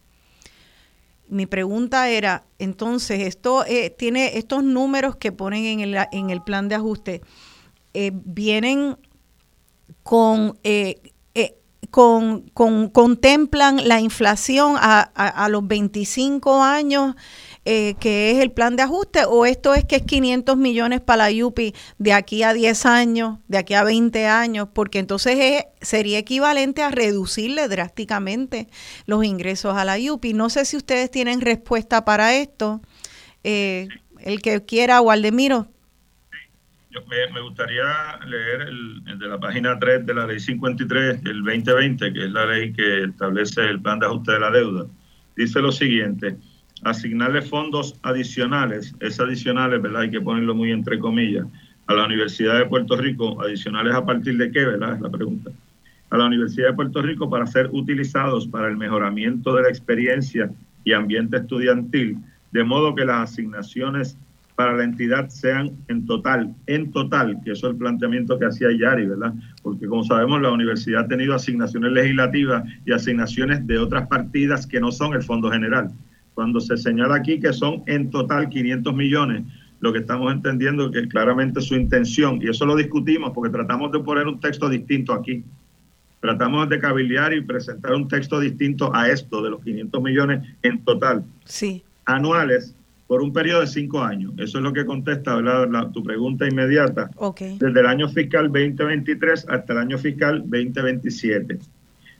[1.29, 6.43] Mi pregunta era, entonces, esto eh, tiene estos números que ponen en el, en el
[6.43, 7.21] plan de ajuste,
[7.93, 8.97] eh, vienen
[10.03, 10.59] con,
[11.91, 17.15] con, con, contemplan la inflación a, a los 25 años
[17.71, 21.31] eh, que es el plan de ajuste o esto es que es 500 millones para
[21.31, 26.17] la UPI de aquí a 10 años, de aquí a 20 años, porque entonces sería
[26.17, 28.69] equivalente a reducirle drásticamente
[29.05, 30.33] los ingresos a la UPI.
[30.33, 32.81] No sé si ustedes tienen respuesta para esto.
[33.45, 33.89] Eh,
[34.21, 35.69] el que quiera, Waldemiro.
[36.91, 37.85] Yo me, gustaría
[38.27, 42.47] leer el, de la página 3 de la ley 53 del 2020, que es la
[42.47, 44.87] ley que establece el plan de ajuste de la deuda.
[45.37, 46.39] Dice lo siguiente,
[46.85, 50.03] asignarle fondos adicionales, es adicionales, ¿verdad?
[50.03, 51.47] Hay que ponerlo muy entre comillas,
[51.87, 54.95] a la Universidad de Puerto Rico, adicionales a partir de qué, ¿verdad?
[54.95, 55.51] Es la pregunta.
[56.11, 60.51] A la Universidad de Puerto Rico para ser utilizados para el mejoramiento de la experiencia
[60.85, 62.19] y ambiente estudiantil,
[62.53, 64.17] de modo que las asignaciones
[64.59, 68.69] para la entidad sean en total, en total, que eso es el planteamiento que hacía
[68.77, 69.33] Yari, ¿verdad?
[69.63, 74.81] Porque como sabemos, la universidad ha tenido asignaciones legislativas y asignaciones de otras partidas que
[74.81, 75.93] no son el Fondo General.
[76.39, 79.43] Cuando se señala aquí que son en total 500 millones,
[79.81, 83.91] lo que estamos entendiendo es que claramente su intención, y eso lo discutimos porque tratamos
[83.91, 85.43] de poner un texto distinto aquí,
[86.21, 90.85] tratamos de cabildear y presentar un texto distinto a esto de los 500 millones en
[90.85, 91.83] total Sí.
[92.05, 92.73] anuales
[93.09, 94.33] por un periodo de cinco años.
[94.37, 95.37] Eso es lo que contesta
[95.93, 97.11] tu pregunta inmediata.
[97.17, 97.41] Ok.
[97.59, 101.59] Desde el año fiscal 2023 hasta el año fiscal 2027.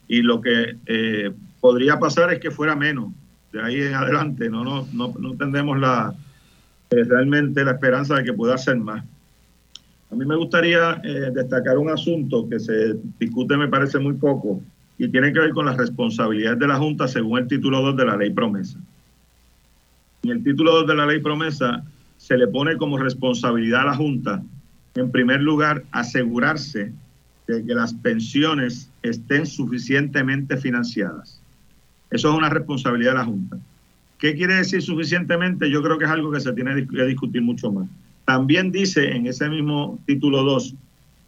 [0.09, 3.13] Y lo que eh, podría pasar es que fuera menos.
[3.51, 6.13] De ahí en adelante no, no, no, tendremos la,
[6.91, 9.03] eh, realmente la esperanza de que pueda ser más.
[10.11, 14.61] A mí me gustaría eh, destacar un asunto que se discute, me parece muy poco,
[14.97, 18.05] y tiene que ver con las responsabilidades de la Junta según el título 2 de
[18.05, 18.79] la ley promesa.
[20.23, 21.83] En el título 2 de la ley promesa
[22.17, 24.43] se le pone como responsabilidad a la Junta,
[24.95, 26.91] en primer lugar, asegurarse
[27.47, 31.38] de que las pensiones estén suficientemente financiadas.
[32.11, 33.57] Eso es una responsabilidad de la Junta.
[34.17, 35.69] ¿Qué quiere decir suficientemente?
[35.69, 37.87] Yo creo que es algo que se tiene que discutir mucho más.
[38.25, 40.75] También dice en ese mismo título 2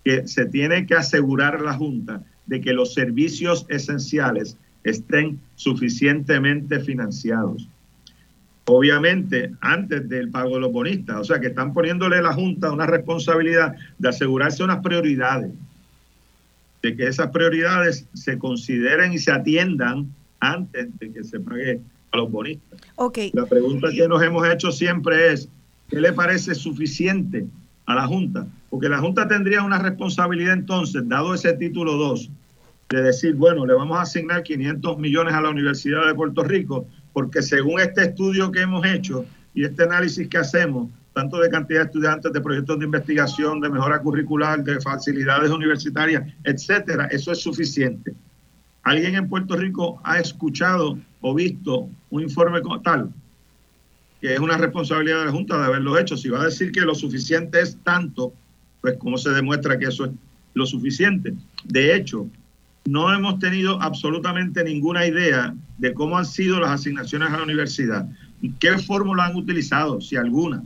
[0.03, 7.67] que se tiene que asegurar la Junta de que los servicios esenciales estén suficientemente financiados.
[8.65, 11.17] Obviamente, antes del pago de los bonistas.
[11.17, 15.51] O sea, que están poniéndole a la Junta una responsabilidad de asegurarse unas prioridades,
[16.81, 21.79] de que esas prioridades se consideren y se atiendan antes de que se pague
[22.11, 22.79] a los bonistas.
[23.33, 25.47] La pregunta que nos hemos hecho siempre es,
[25.87, 27.45] ¿qué le parece suficiente
[27.85, 28.45] a la Junta?
[28.69, 32.29] Porque la Junta tendría una responsabilidad entonces, dado ese título 2,
[32.89, 36.87] de decir, bueno, le vamos a asignar 500 millones a la Universidad de Puerto Rico,
[37.13, 41.81] porque según este estudio que hemos hecho y este análisis que hacemos, tanto de cantidad
[41.81, 47.41] de estudiantes, de proyectos de investigación, de mejora curricular, de facilidades universitarias, etcétera, eso es
[47.41, 48.13] suficiente.
[48.83, 53.11] ¿Alguien en Puerto Rico ha escuchado o visto un informe como tal?
[54.19, 56.17] Que es una responsabilidad de la Junta de haberlo hecho.
[56.17, 58.33] Si va a decir que lo suficiente es tanto,
[58.81, 60.11] pues ¿cómo se demuestra que eso es
[60.53, 61.33] lo suficiente?
[61.63, 62.27] De hecho,
[62.85, 68.07] no hemos tenido absolutamente ninguna idea de cómo han sido las asignaciones a la universidad.
[68.59, 70.63] ¿Qué fórmula han utilizado, si alguna?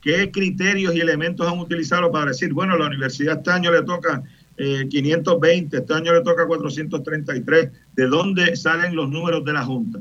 [0.00, 4.22] ¿Qué criterios y elementos han utilizado para decir, bueno, la universidad este año le toca
[4.56, 7.70] eh, 520, este año le toca 433?
[7.94, 10.00] ¿De dónde salen los números de la Junta?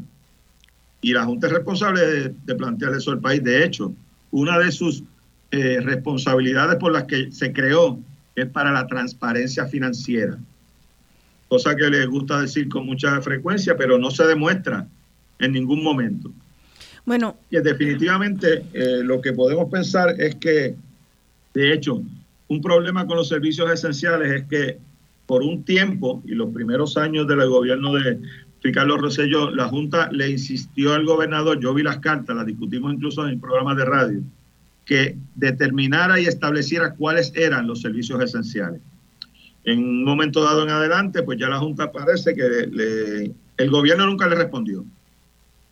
[1.02, 3.44] Y la Junta es responsable de, de plantear eso al país.
[3.44, 3.94] De hecho,
[4.32, 5.04] una de sus
[5.52, 8.00] eh, responsabilidades por las que se creó
[8.36, 10.38] es para la transparencia financiera
[11.48, 14.88] cosa que les gusta decir con mucha frecuencia, pero no se demuestra
[15.40, 16.32] en ningún momento.
[17.06, 20.76] Bueno, Y definitivamente eh, lo que podemos pensar es que,
[21.54, 22.02] de hecho,
[22.48, 24.78] un problema con los servicios esenciales es que
[25.26, 28.20] por un tiempo y los primeros años del gobierno de
[28.62, 33.28] Ricardo Rosselló, la Junta le insistió al gobernador, yo vi las cartas, las discutimos incluso
[33.28, 34.22] en programas de radio,
[34.86, 38.82] que determinara y estableciera cuáles eran los servicios esenciales.
[39.64, 44.06] En un momento dado en adelante, pues ya la Junta parece que le- el gobierno
[44.06, 44.86] nunca le respondió.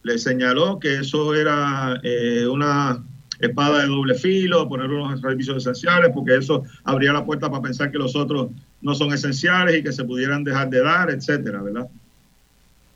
[0.02, 3.04] Le señaló que eso era eh, una
[3.48, 7.92] espada de doble filo, poner unos servicios esenciales, porque eso abría la puerta para pensar
[7.92, 11.88] que los otros no son esenciales y que se pudieran dejar de dar, etcétera, ¿verdad?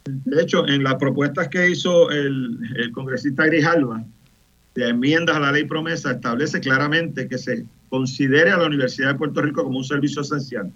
[0.05, 4.03] De hecho, en las propuestas que hizo el, el congresista Grijalva
[4.75, 9.15] de enmiendas a la ley promesa, establece claramente que se considere a la Universidad de
[9.17, 10.71] Puerto Rico como un servicio esencial.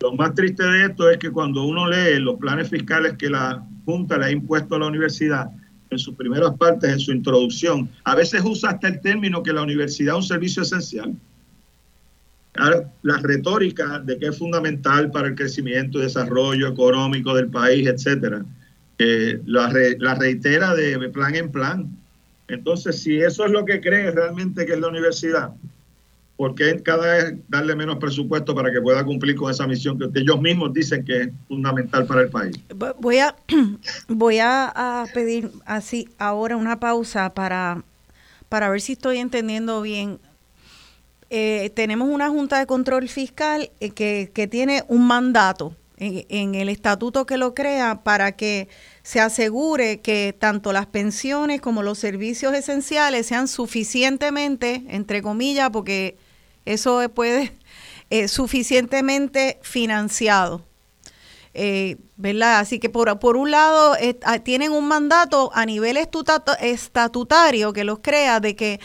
[0.00, 3.64] Lo más triste de esto es que cuando uno lee los planes fiscales que la
[3.84, 5.50] Junta le ha impuesto a la universidad
[5.90, 9.62] en sus primeras partes, en su introducción, a veces usa hasta el término que la
[9.62, 11.14] universidad es un servicio esencial.
[13.02, 18.44] La retórica de que es fundamental para el crecimiento y desarrollo económico del país, etcétera,
[18.98, 21.90] eh, la, re- la reitera de plan en plan.
[22.48, 25.50] Entonces, si eso es lo que cree realmente que es la universidad,
[26.36, 30.20] ¿por qué cada vez darle menos presupuesto para que pueda cumplir con esa misión que
[30.20, 32.56] ellos mismos dicen que es fundamental para el país?
[32.68, 33.34] vo- voy a
[34.08, 37.82] voy a, pedir así ahora una pausa para
[38.48, 40.20] para ver si estoy entendiendo bien.
[41.30, 46.68] Eh, tenemos una Junta de Control Fiscal eh, que, que tiene un mandato en el
[46.68, 48.68] estatuto que lo crea para que
[49.02, 56.16] se asegure que tanto las pensiones como los servicios esenciales sean suficientemente, entre comillas, porque
[56.66, 57.56] eso puede,
[58.10, 60.64] eh, suficientemente financiado.
[61.54, 62.58] Eh, ¿Verdad?
[62.58, 68.00] Así que por, por un lado ah, tienen un mandato a nivel estatutario que los
[68.00, 68.78] crea de que,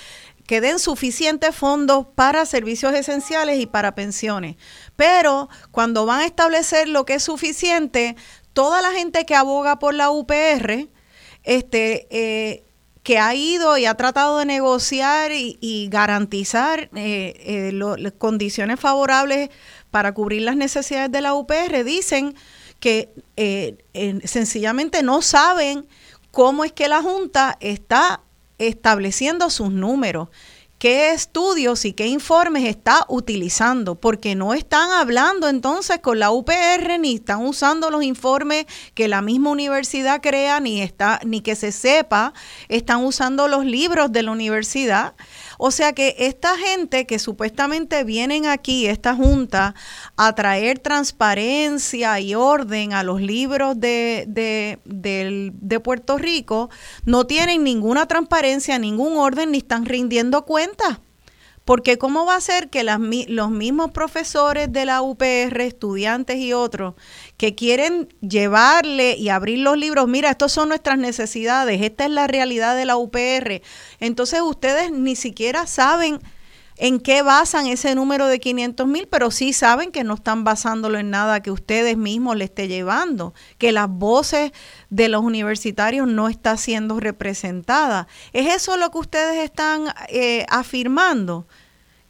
[0.47, 4.55] que den suficientes fondos para servicios esenciales y para pensiones.
[4.95, 8.15] Pero cuando van a establecer lo que es suficiente,
[8.53, 10.89] toda la gente que aboga por la UPR,
[11.43, 12.65] este, eh,
[13.03, 19.49] que ha ido y ha tratado de negociar y, garantizar eh, eh, las condiciones favorables
[19.89, 22.35] para cubrir las necesidades de la UPR, dicen
[22.79, 23.77] que eh,
[24.25, 25.87] sencillamente no saben
[26.31, 28.21] cómo es que la Junta está
[28.57, 30.29] estableciendo sus números
[30.81, 36.97] qué estudios y qué informes está utilizando, porque no están hablando entonces con la UPR
[36.99, 38.65] ni están usando los informes
[38.95, 42.33] que la misma universidad crea ni está ni que se sepa,
[42.67, 45.13] están usando los libros de la universidad.
[45.63, 49.75] O sea que esta gente que supuestamente vienen aquí, esta junta,
[50.17, 56.71] a traer transparencia y orden a los libros de, de, Puerto Rico,
[57.05, 60.99] no tienen ninguna transparencia, ningún orden, ni están rindiendo cuentas.
[61.63, 66.95] Porque ¿cómo va a ser que los mismos profesores de la UPR, estudiantes y otros,
[67.41, 72.27] que quieren llevarle y abrir los libros, mira, estas son nuestras necesidades, esta es la
[72.27, 73.63] realidad de la UPR,
[73.99, 76.19] entonces ustedes ni siquiera saben
[76.77, 80.99] en qué basan ese número de 500 mil, pero sí saben que no están basándolo
[80.99, 84.51] en nada que ustedes mismos le esté llevando, que las voces
[84.91, 88.07] de los universitarios no está siendo representada.
[88.33, 91.47] ¿Es eso lo que ustedes están eh, afirmando?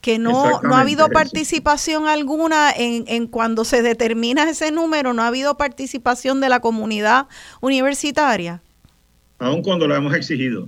[0.02, 5.22] Que no, no ha habido participación alguna en, en cuando se determina ese número, no
[5.22, 7.28] ha habido participación de la comunidad
[7.62, 8.62] universitaria.
[9.38, 10.68] Aun cuando lo hemos exigido,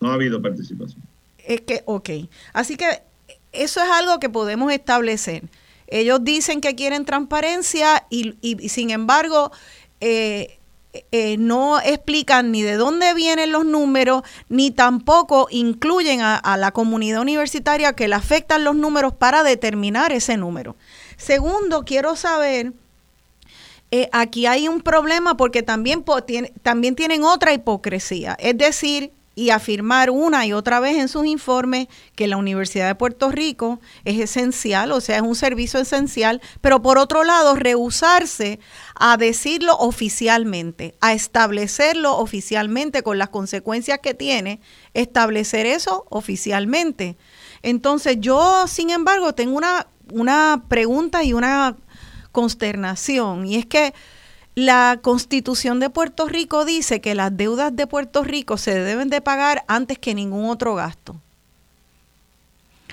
[0.00, 1.02] no ha habido participación.
[1.38, 2.10] Es que, ok.
[2.52, 3.02] Así que
[3.52, 5.44] eso es algo que podemos establecer.
[5.86, 8.36] Ellos dicen que quieren transparencia y,
[8.68, 9.50] sin embargo
[10.00, 10.59] eh,
[10.92, 17.20] eh, no explican ni de dónde vienen los números, ni tampoco incluyen a, la comunidad
[17.20, 20.74] universitaria que le afectan los números para determinar ese número.
[21.16, 22.72] Segundo, quiero saber,
[23.92, 26.04] eh, aquí hay un problema porque también,
[26.62, 28.36] también tienen otra hipocresía.
[28.40, 32.94] Es decir, y afirmar una y otra vez en sus informes que la Universidad de
[32.94, 38.60] Puerto Rico es esencial, o sea, es un servicio esencial, pero por otro lado, rehusarse
[38.94, 44.60] a decirlo oficialmente, a establecerlo oficialmente con las consecuencias que tiene,
[44.92, 47.16] establecer eso oficialmente.
[47.62, 51.78] Entonces, yo, sin embargo, tengo una, una pregunta y una
[52.30, 53.94] consternación, y es que
[54.60, 59.22] la constitución de Puerto Rico dice que las deudas de Puerto Rico se deben de
[59.22, 61.16] pagar antes que ningún otro gasto.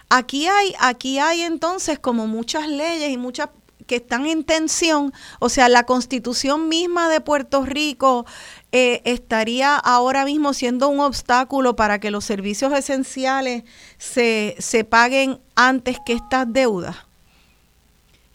[0.07, 3.49] Aquí hay, aquí hay entonces como muchas leyes y muchas
[3.85, 8.25] que están en tensión, o sea, la constitución misma de Puerto Rico
[8.71, 13.63] eh, estaría ahora mismo siendo un obstáculo para que los servicios esenciales
[13.97, 17.06] se, se paguen antes que estas deudas.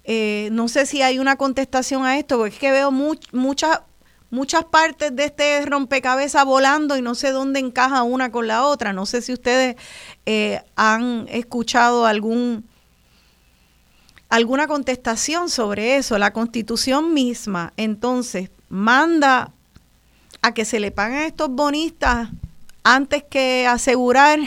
[0.04, 3.80] Eh, no sé si hay una contestación a esto, porque es que veo muchas
[4.30, 8.94] muchas partes de este rompecabezas volando y no sé dónde encaja una con la otra.
[8.94, 9.76] No sé si ustedes
[10.24, 12.64] eh, han escuchado algún
[14.30, 16.16] alguna contestación sobre eso.
[16.16, 19.52] La constitución misma, entonces, manda
[20.40, 22.30] a que se le paguen a estos bonistas
[22.82, 24.40] antes que asegurar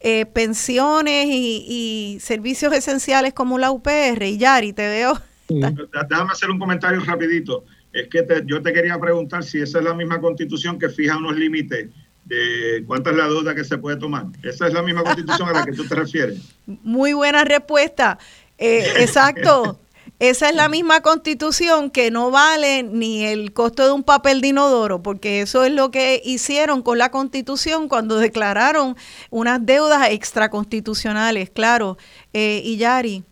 [0.00, 4.22] eh, pensiones y, servicios esenciales como la UPR.
[4.22, 5.20] Y Yari, te veo.
[5.48, 7.64] Déjame hacer un comentario rapidito.
[7.92, 11.36] Es que yo te quería preguntar si esa es la misma constitución que fija unos
[11.36, 11.88] límites
[12.24, 14.26] de cuánta es la deuda que se puede tomar.
[14.42, 16.40] Esa es la misma constitución a la que tú te refieres.
[16.66, 18.18] Muy buena respuesta.
[18.56, 19.80] Eh, exacto.
[20.20, 24.48] Esa es la misma constitución que no vale ni el costo de un papel de
[24.48, 28.96] inodoro, porque eso es lo que hicieron con la constitución cuando declararon
[29.30, 31.96] unas deudas extraconstitucionales, claro.
[32.34, 33.24] Eh, y Yari.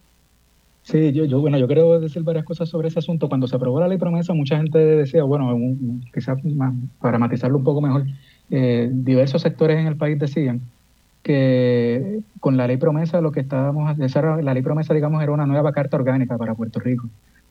[0.81, 3.29] Sí, yo, yo, bueno, yo quiero decir varias cosas sobre ese asunto.
[3.29, 5.59] Cuando se aprobó la ley promesa, mucha gente decía, bueno,
[6.15, 6.39] quizás
[7.03, 8.07] para matizarlo un poco mejor,
[8.49, 10.63] eh, diversos sectores en el país decían
[11.29, 15.73] que con la ley promesa lo que estábamos, la ley promesa digamos era una nueva
[15.73, 17.07] carta orgánica para Puerto Rico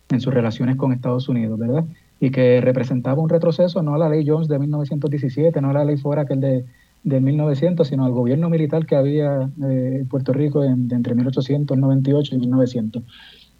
[0.09, 1.85] en sus relaciones con Estados Unidos, ¿verdad?
[2.19, 5.85] Y que representaba un retroceso no a la ley Jones de 1917, no a la
[5.85, 6.65] ley Fora que el de,
[7.03, 12.39] de 1900, sino al gobierno militar que había eh, en Puerto Rico entre 1898 y
[12.39, 13.03] 1900.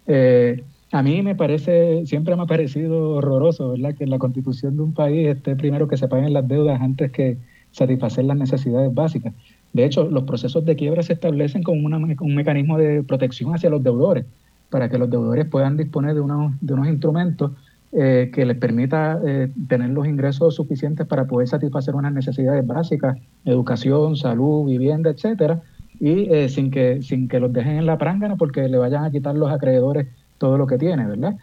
[0.08, 3.94] Eh, a mí me parece, siempre me ha parecido horroroso, ¿verdad?
[3.94, 7.12] Que en la constitución de un país esté primero que se paguen las deudas antes
[7.12, 7.38] que
[7.70, 9.32] satisfacer las necesidades básicas.
[9.72, 13.82] De hecho, los procesos de quiebra se establecen como un mecanismo de protección hacia los
[13.82, 14.24] deudores,
[14.70, 17.52] para que los deudores puedan disponer de unos, de unos instrumentos
[17.92, 23.16] eh, que les permita eh, tener los ingresos suficientes para poder satisfacer unas necesidades básicas,
[23.46, 25.62] educación, salud, vivienda, etcétera,
[25.98, 29.10] y eh, sin que sin que los dejen en la prángana porque le vayan a
[29.10, 30.06] quitar los acreedores
[30.36, 31.36] todo lo que tiene, ¿verdad?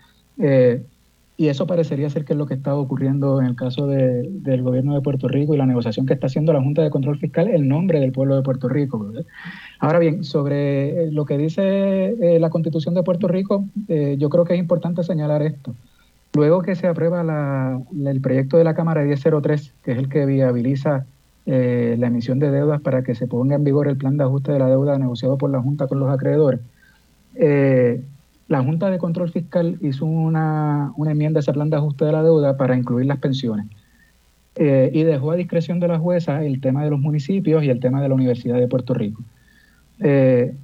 [1.38, 4.94] Y eso parecería ser que es lo que está ocurriendo en el caso del gobierno
[4.94, 7.68] de Puerto Rico y la negociación que está haciendo la Junta de Control Fiscal, el
[7.68, 9.06] nombre del pueblo de Puerto Rico.
[9.80, 14.60] Ahora bien, sobre lo que dice la Constitución de Puerto Rico, yo creo que es
[14.60, 15.76] importante señalar esto.
[16.36, 21.06] Luego que se aprueba el proyecto de la Cámara 1003, que es el que viabiliza
[21.46, 24.60] la emisión de deudas para que se ponga en vigor el plan de ajuste de
[24.60, 26.62] la deuda negociado por la Junta con los acreedores,
[28.48, 32.24] la Junta de Control Fiscal hizo una, enmienda a ese plan de ajuste de la
[32.24, 33.68] deuda para incluir las pensiones.
[34.58, 37.80] Eh, y dejó a discreción de la jueza el tema de los municipios y el
[37.80, 39.22] tema de la Universidad de Puerto Rico.
[40.00, 40.56] Eh,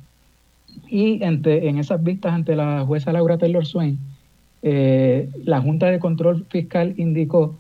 [0.88, 3.98] y en esas vistas ante la jueza Laura Taylor Swain,
[4.62, 7.58] eh, la Junta de Control Fiscal indicó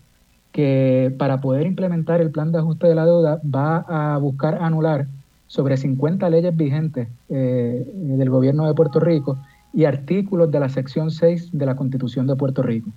[0.51, 5.07] que para poder implementar el plan de ajuste de la deuda va a buscar anular
[5.47, 9.38] sobre 50 leyes vigentes del gobierno de Puerto Rico
[9.74, 12.89] y artículos de la sección 6 de la Constitución de Puerto Rico.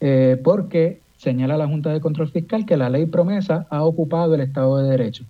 [0.00, 4.40] Eh, porque señala la Junta de Control Fiscal que la ley promesa ha ocupado el
[4.40, 5.24] Estado de Derecho.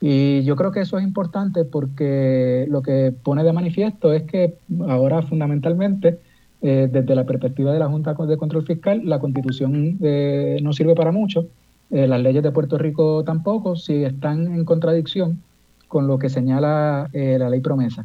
[0.00, 4.54] Y yo creo que eso es importante porque lo que pone de manifiesto es que
[4.88, 6.18] ahora fundamentalmente,
[6.62, 10.94] eh, desde la perspectiva de la Junta de Control Fiscal, la Constitución eh, no sirve
[10.94, 11.46] para mucho,
[11.90, 15.42] las leyes de Puerto Rico tampoco, si están en contradicción
[15.86, 18.04] con lo que señala la ley promesa.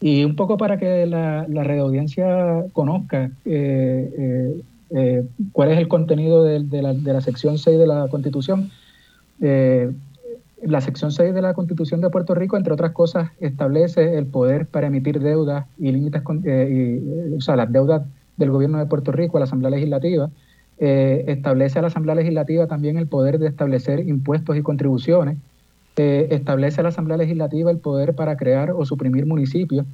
[0.00, 5.78] Y un poco para que la, la red audiencia conozca eh, eh, eh, cuál es
[5.78, 8.70] el contenido de, la, sección 6 de la Constitución.
[9.38, 14.66] la sección 6 de la Constitución de Puerto Rico, entre otras cosas, establece el poder
[14.66, 18.02] para emitir deudas y límites, y, o sea, las deudas
[18.38, 20.30] del gobierno de Puerto Rico a la Asamblea Legislativa.
[20.78, 25.36] establece a la Asamblea Legislativa también el poder de establecer impuestos y contribuciones
[25.96, 29.86] establece a la Asamblea Legislativa el poder para crear o suprimir municipios.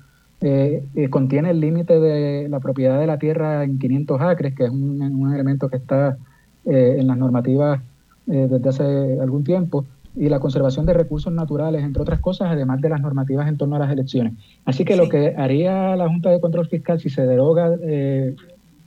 [0.43, 4.65] Eh, eh, contiene el límite de la propiedad de la tierra en 500 acres, que
[4.65, 6.19] es un, elemento que está
[6.67, 7.81] eh, en las normativas
[8.27, 9.85] desde hace algún tiempo,
[10.17, 13.77] y la conservación de recursos naturales, entre otras cosas, además de las normativas en torno
[13.77, 14.33] a las elecciones.
[14.65, 17.77] Así que lo que haría la Junta de Control Fiscal si se deroga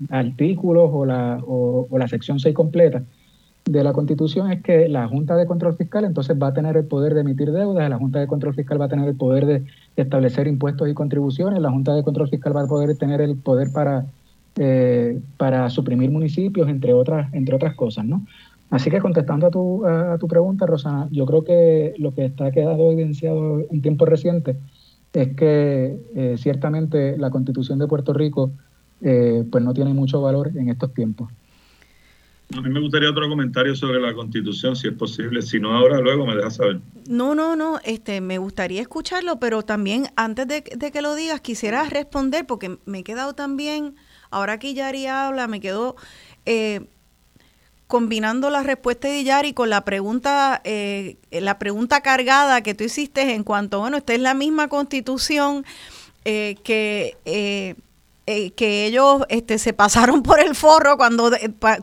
[0.09, 3.03] artículos o la, o la sección 6 completa,
[3.69, 6.85] de la Constitución es que la Junta de Control Fiscal entonces va a tener el
[6.85, 9.63] poder de emitir deudas, la Junta de Control Fiscal va a tener el poder de
[9.95, 13.71] establecer impuestos y contribuciones, la Junta de Control Fiscal va a poder tener el poder
[13.71, 14.07] para,
[14.57, 18.25] eh, para suprimir municipios, entre otras, entre otras cosas, ¿no?
[18.71, 22.51] Así que contestando a tu, a, tu pregunta, Rosana, yo creo que lo que está
[22.51, 24.57] quedado evidenciado en tiempos recientes
[25.13, 28.51] es que eh, ciertamente la Constitución de Puerto Rico
[29.01, 31.29] eh, pues no tiene mucho valor en estos tiempos.
[32.57, 35.43] A mí me gustaría otro comentario sobre la constitución, si es posible.
[35.43, 36.79] Si no, ahora luego me dejas saber.
[37.07, 37.79] No, no, no.
[37.83, 42.99] Este, me gustaría escucharlo, pero también antes de, que lo digas, quisiera responder, porque me
[42.99, 43.95] he quedado también,
[44.31, 45.95] ahora que Yari habla, me quedo
[46.47, 46.87] eh,
[47.85, 53.35] combinando la respuesta de Yari con la pregunta, eh, la pregunta cargada que tú hiciste
[53.35, 55.65] en cuanto, bueno, esta es la misma constitución
[56.25, 57.75] eh, que
[58.31, 61.31] eh, que ellos este, se pasaron por el forro cuando,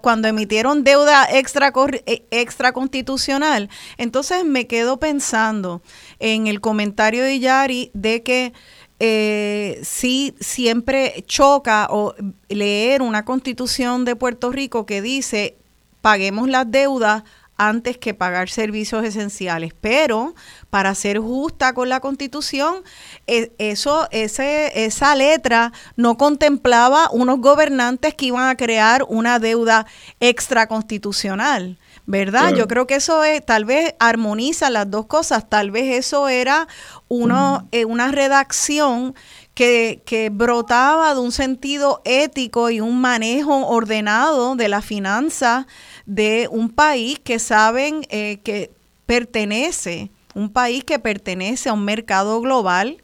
[0.00, 1.72] cuando emitieron deuda extra,
[2.06, 3.68] eh, extra constitucional.
[3.96, 5.82] Entonces me quedo pensando
[6.20, 8.52] en el comentario de Yari de que
[9.00, 12.14] eh, sí siempre choca o
[12.48, 15.56] leer una constitución de Puerto Rico que dice
[16.00, 17.24] paguemos las deudas
[17.56, 19.74] antes que pagar servicios esenciales.
[19.80, 20.34] Pero
[20.70, 22.82] para ser justa con la Constitución,
[23.26, 29.86] e, eso, ese, esa letra no contemplaba unos gobernantes que iban a crear una deuda
[30.20, 31.78] extraconstitucional.
[32.08, 32.54] ¿Verdad?
[32.54, 36.68] Yo creo que eso es, tal vez armoniza las dos cosas, tal vez eso era
[37.08, 39.16] uno, eh, una redacción
[39.54, 45.66] que, que, brotaba de un sentido ético y un manejo ordenado de la finanza
[46.06, 48.70] de un país que saben eh, que
[49.04, 53.02] pertenece, un país que pertenece a un mercado global,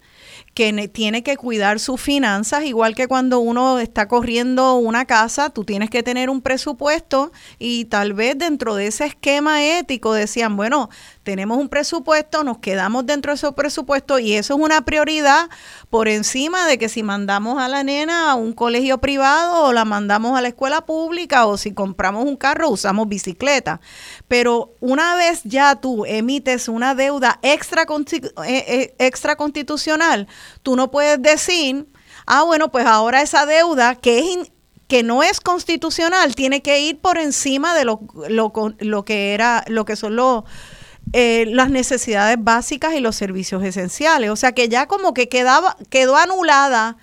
[0.55, 5.65] que tiene que cuidar sus finanzas, igual que cuando uno está corriendo una casa, tú
[5.65, 10.91] tienes que tener un presupuesto y tal vez dentro de ese esquema ético decían, bueno,
[11.23, 15.49] tenemos un presupuesto, nos quedamos dentro de ese presupuesto y eso es una prioridad
[15.89, 19.85] por encima de que si mandamos a la nena a un colegio privado o la
[19.85, 23.81] mandamos a la escuela pública o si compramos un carro usamos bicicleta.
[24.27, 30.27] Pero una vez ya tú emites una deuda extra, eh, eh, extra constitucional,
[30.63, 31.87] tú no puedes decir,
[32.27, 34.53] ah, bueno, pues ahora esa deuda que es
[34.89, 39.65] que no es constitucional tiene que ir por encima de lo, lo, lo que era
[39.69, 40.45] lo que son los
[41.13, 44.31] eh, las necesidades básicas y los servicios esenciales.
[44.31, 46.97] O sea que ya como que quedaba, quedó anulada,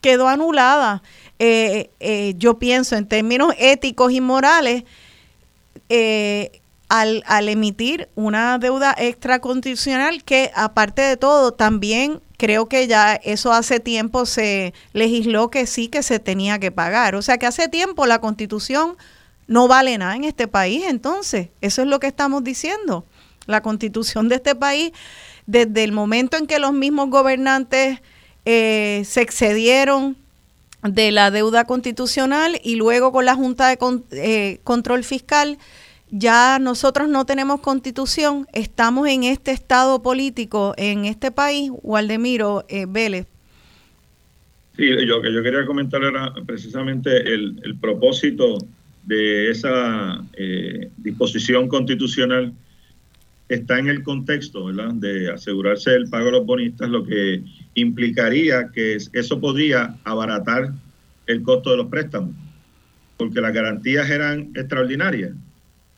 [0.00, 1.02] quedó anulada.
[1.38, 4.84] Eh, eh, yo pienso en términos éticos y morales,
[6.88, 13.52] al, al emitir una deuda extraconstitucional que aparte de todo también creo que ya eso
[13.52, 17.14] hace tiempo se legisló que sí que se tenía que pagar.
[17.14, 18.96] O sea que hace tiempo la constitución
[19.46, 23.04] no vale nada en este país, entonces, eso es lo que estamos diciendo.
[23.46, 24.92] La constitución de este país,
[25.46, 28.00] desde el momento en que los mismos gobernantes
[28.44, 30.16] eh, se excedieron
[30.82, 33.78] de la deuda constitucional y luego con la Junta de
[34.12, 35.58] eh, Control Fiscal,
[36.10, 42.86] ya nosotros no tenemos constitución, estamos en este estado político en este país, Waldemiro eh,
[42.88, 43.26] Vélez.
[44.76, 48.58] Sí, yo que yo quería comentar era precisamente el, el propósito
[49.04, 52.52] de esa eh, disposición constitucional
[53.48, 54.94] está en el contexto ¿verdad?
[54.94, 57.42] de asegurarse el pago de los bonistas, lo que
[57.74, 60.72] implicaría que eso podría abaratar
[61.26, 62.34] el costo de los préstamos,
[63.16, 65.32] porque las garantías eran extraordinarias.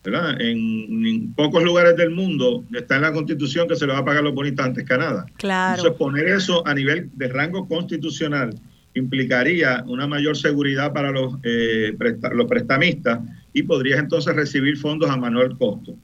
[0.03, 0.39] ¿verdad?
[0.39, 4.23] En, pocos lugares del mundo está en la constitución que se le va a pagar
[4.23, 5.25] los bonistas antes que nada.
[5.35, 5.79] Claro.
[5.79, 8.57] Entonces, poner eso a nivel de rango constitucional
[8.93, 11.95] implicaría una mayor seguridad para los, eh,
[12.31, 13.19] los prestamistas
[13.53, 15.95] y podrías entonces recibir fondos a menor costo,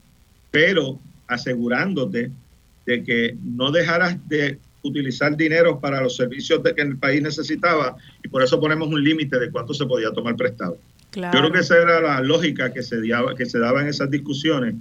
[0.52, 2.32] pero asegurándote
[2.86, 7.96] de que no dejaras de utilizar dinero para los servicios de que el país necesitaba
[8.24, 10.78] y por eso ponemos un límite de cuánto se podía tomar prestado.
[11.16, 14.10] Yo creo que esa era la lógica que se, daba, que se daba en esas
[14.10, 14.76] discusiones.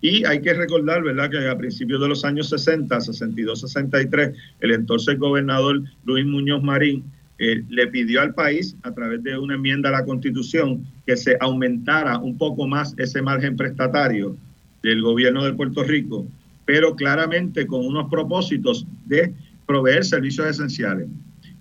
[0.00, 4.72] Y hay que recordar, ¿verdad?, que a principios de los años 60, 62, 63, el
[4.72, 7.04] entonces gobernador Luis Muñoz Marín
[7.38, 11.36] eh, le pidió al país, a través de una enmienda a la Constitución, que se
[11.40, 14.36] aumentara un poco más ese margen prestatario
[14.82, 16.26] del gobierno de Puerto Rico,
[16.64, 19.32] pero claramente con unos propósitos de
[19.66, 21.08] proveer servicios esenciales.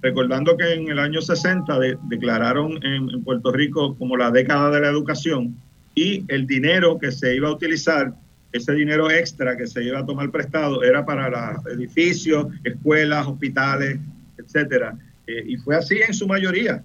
[0.02, 1.78] Recordando que en el año 60
[2.10, 5.56] declararon en, Puerto Rico como la década de la educación
[5.94, 8.14] y el dinero que se iba a utilizar,
[8.52, 14.00] ese dinero extra que se iba a tomar prestado, era para los edificios, escuelas, hospitales,
[14.38, 14.98] etcétera.
[15.28, 16.84] Eh, y fue así en su mayoría.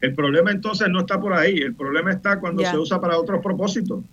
[0.00, 3.40] El problema entonces no está por ahí, el problema está cuando se usa para otros
[3.42, 4.04] propósitos,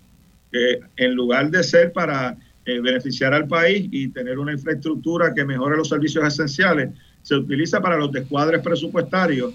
[0.50, 2.36] que en lugar de ser para
[2.66, 6.90] eh, beneficiar al país y tener una infraestructura que mejore los servicios esenciales,
[7.22, 9.52] se utiliza para los descuadres presupuestarios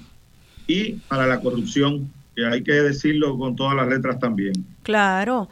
[0.68, 4.54] y para la corrupción, que hay que decirlo con todas las letras también.
[4.84, 5.50] Claro,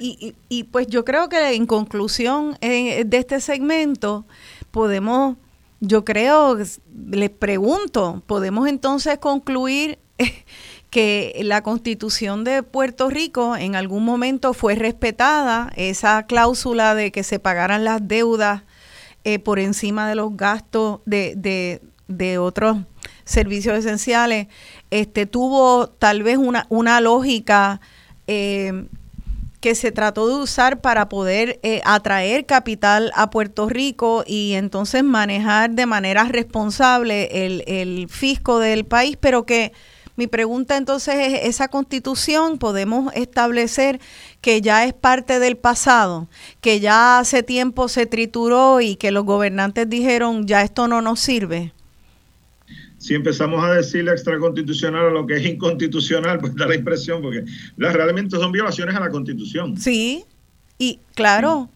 [0.00, 4.26] y, y, pues yo creo que en conclusión eh, de este segmento
[4.70, 5.36] podemos,
[5.80, 6.58] yo creo,
[7.10, 9.98] les pregunto, ¿podemos entonces concluir
[10.94, 17.24] que la constitución de Puerto Rico en algún momento fue respetada, esa cláusula de que
[17.24, 18.62] se pagaran las deudas
[19.24, 22.76] eh, por encima de los gastos de, de, otros
[23.24, 24.46] servicios esenciales,
[24.92, 27.80] este, tuvo tal vez una, una lógica
[28.28, 28.86] eh,
[29.60, 35.02] que se trató de usar para poder eh, atraer capital a Puerto Rico y entonces
[35.02, 39.72] manejar de manera responsable el, el fisco del país, pero que
[40.16, 44.00] mi pregunta entonces es, ¿esa constitución podemos establecer
[44.40, 46.28] que ya es parte del pasado,
[46.60, 51.20] que ya hace tiempo se trituró y que los gobernantes dijeron, ya esto no nos
[51.20, 51.72] sirve?
[53.04, 57.44] si empezamos a decirle extraconstitucional a lo que es inconstitucional, pues da la impresión, porque
[57.76, 59.76] las realmente son violaciones a la constitución.
[59.76, 60.24] Sí,
[60.78, 61.68] y claro.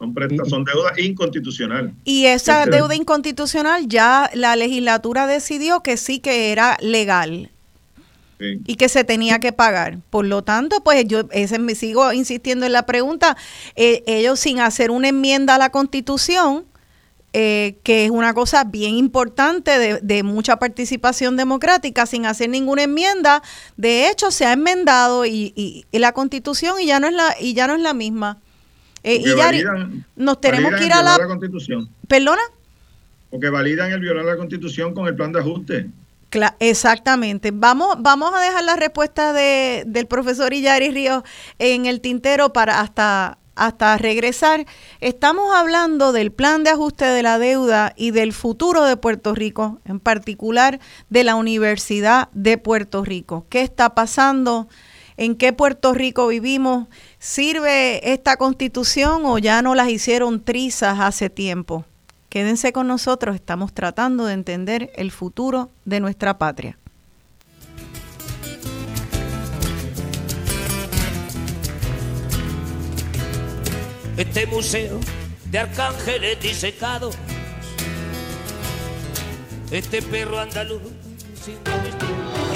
[0.00, 0.14] Son,
[0.48, 1.92] son deuda inconstitucional.
[2.04, 7.50] Y esa deuda inconstitucional ya la legislatura decidió que sí que era legal.
[8.38, 9.98] Y que se tenía que pagar.
[10.08, 13.36] Por lo tanto, pues yo ese, me sigo insistiendo en la pregunta.
[13.76, 16.64] Eh, ellos sin hacer una enmienda a la constitución,
[17.34, 22.84] eh, que es una cosa bien importante de, de, mucha participación democrática, sin hacer ninguna
[22.84, 23.42] enmienda,
[23.76, 27.36] de hecho se ha enmendado y, y, y la constitución y ya no es la
[27.38, 28.38] y ya no es la misma.
[29.02, 29.64] Eh, y
[30.16, 31.26] nos tenemos que ir a la...
[31.26, 31.88] constitución.
[32.06, 32.42] ¿Perdona?
[33.30, 35.86] Porque validan el violar la constitución con el plan de ajuste.
[36.58, 37.50] exactamente.
[37.52, 41.22] Vamos, vamos a dejar la respuesta de, del profesor Illari Ríos
[41.58, 44.66] en el tintero para hasta, hasta regresar.
[45.00, 49.80] Estamos hablando del plan de ajuste de la deuda y del futuro de Puerto Rico,
[49.84, 53.46] en particular de la Universidad de Puerto Rico.
[53.48, 54.68] ¿Qué está pasando?
[55.16, 56.88] ¿En qué Puerto Rico vivimos?
[57.22, 61.84] ¿Sirve esta constitución o ya no las hicieron trizas hace tiempo?
[62.30, 66.78] Quédense con nosotros, estamos tratando de entender el futuro de nuestra patria.
[74.16, 74.98] Este museo
[75.44, 77.14] de arcángeles disecados,
[79.70, 80.80] este perro andaluz
[81.44, 81.58] sin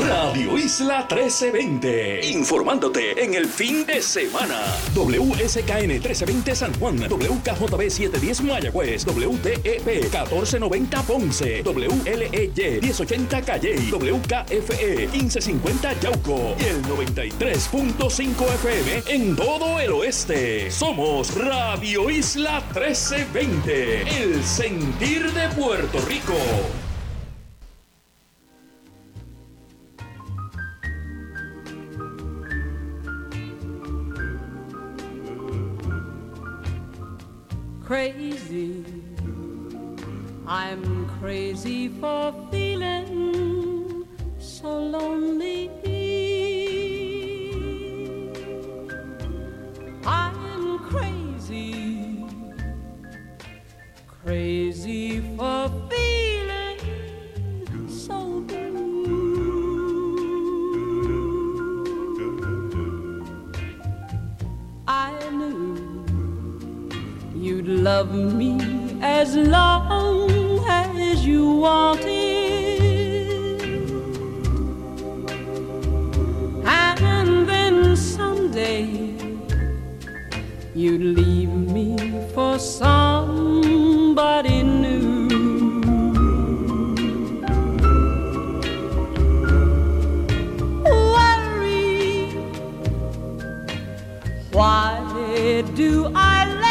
[0.00, 2.26] Radio Isla 1320.
[2.30, 4.60] Informándote en el fin de semana.
[4.94, 6.98] WSKN 1320 San Juan.
[6.98, 9.04] WKJB 710 Mayagüez.
[9.06, 11.62] WTEP 1490 Ponce.
[11.62, 13.76] WLEY 1080 Calle.
[13.90, 16.56] WKFE 1550 Yauco.
[16.58, 20.70] Y el 93.5 FM en todo el oeste.
[20.70, 24.22] Somos Radio Isla 1320.
[24.22, 26.34] El sentir de Puerto Rico.
[37.94, 38.84] Crazy.
[40.48, 44.04] I'm crazy for feeling
[44.40, 45.70] so lonely.
[50.04, 52.26] I'm crazy,
[54.24, 56.80] crazy for feeling
[57.88, 59.54] so blue.
[64.88, 65.73] I knew
[67.44, 68.56] you'd love me
[69.02, 72.80] as long as you wanted.
[76.64, 78.86] And then someday
[80.74, 81.98] you'd leave me
[82.34, 85.28] for somebody new.
[90.82, 92.30] Worry,
[94.50, 96.63] why do I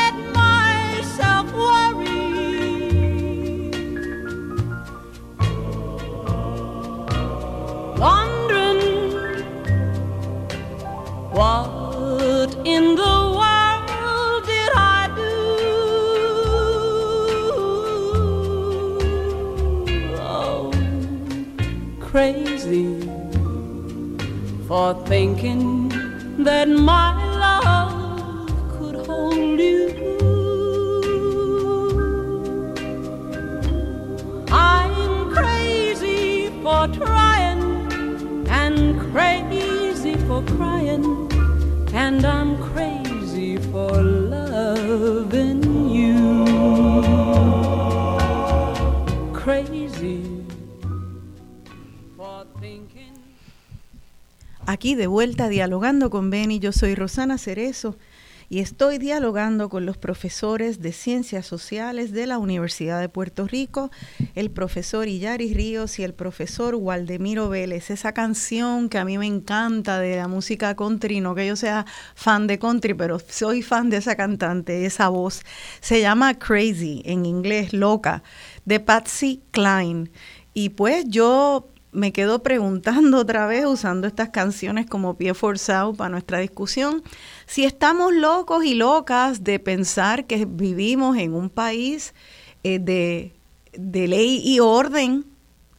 [22.13, 22.85] crazy
[24.67, 25.89] for thinking
[26.43, 27.22] that my
[36.63, 37.61] for trying
[38.47, 41.03] and crazy for crying,
[41.93, 46.45] and I'm crazy for loving you.
[49.33, 50.23] Crazy
[52.15, 53.11] for thinking.
[54.65, 57.97] Aquí de vuelta dialogando con Beni, yo soy Rosana Cerezo
[58.53, 63.89] y estoy dialogando con los profesores de Ciencias Sociales de la Universidad de Puerto Rico,
[64.35, 67.89] el profesor Illaris Ríos y el profesor Waldemiro Vélez.
[67.89, 71.87] Esa canción que a mí me encanta de la música country, no que yo sea
[72.13, 75.41] fan de country, pero soy fan de esa cantante, esa voz.
[75.81, 78.21] Se llama Crazy, en inglés, loca,
[78.65, 80.11] de Patsy Cline.
[80.53, 86.09] Y pues yo me quedo preguntando otra vez, usando estas canciones como pie forzado para
[86.09, 87.03] nuestra discusión,
[87.45, 92.13] si estamos locos y locas de pensar que vivimos en un país
[92.63, 93.33] eh, de,
[93.73, 95.25] de ley y orden,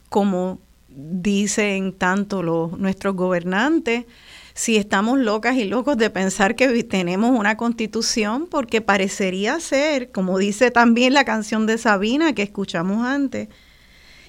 [0.09, 4.07] como dicen tanto los, nuestros gobernantes,
[4.55, 10.39] si estamos locas y locos de pensar que tenemos una constitución, porque parecería ser, como
[10.39, 13.49] dice también la canción de Sabina que escuchamos antes,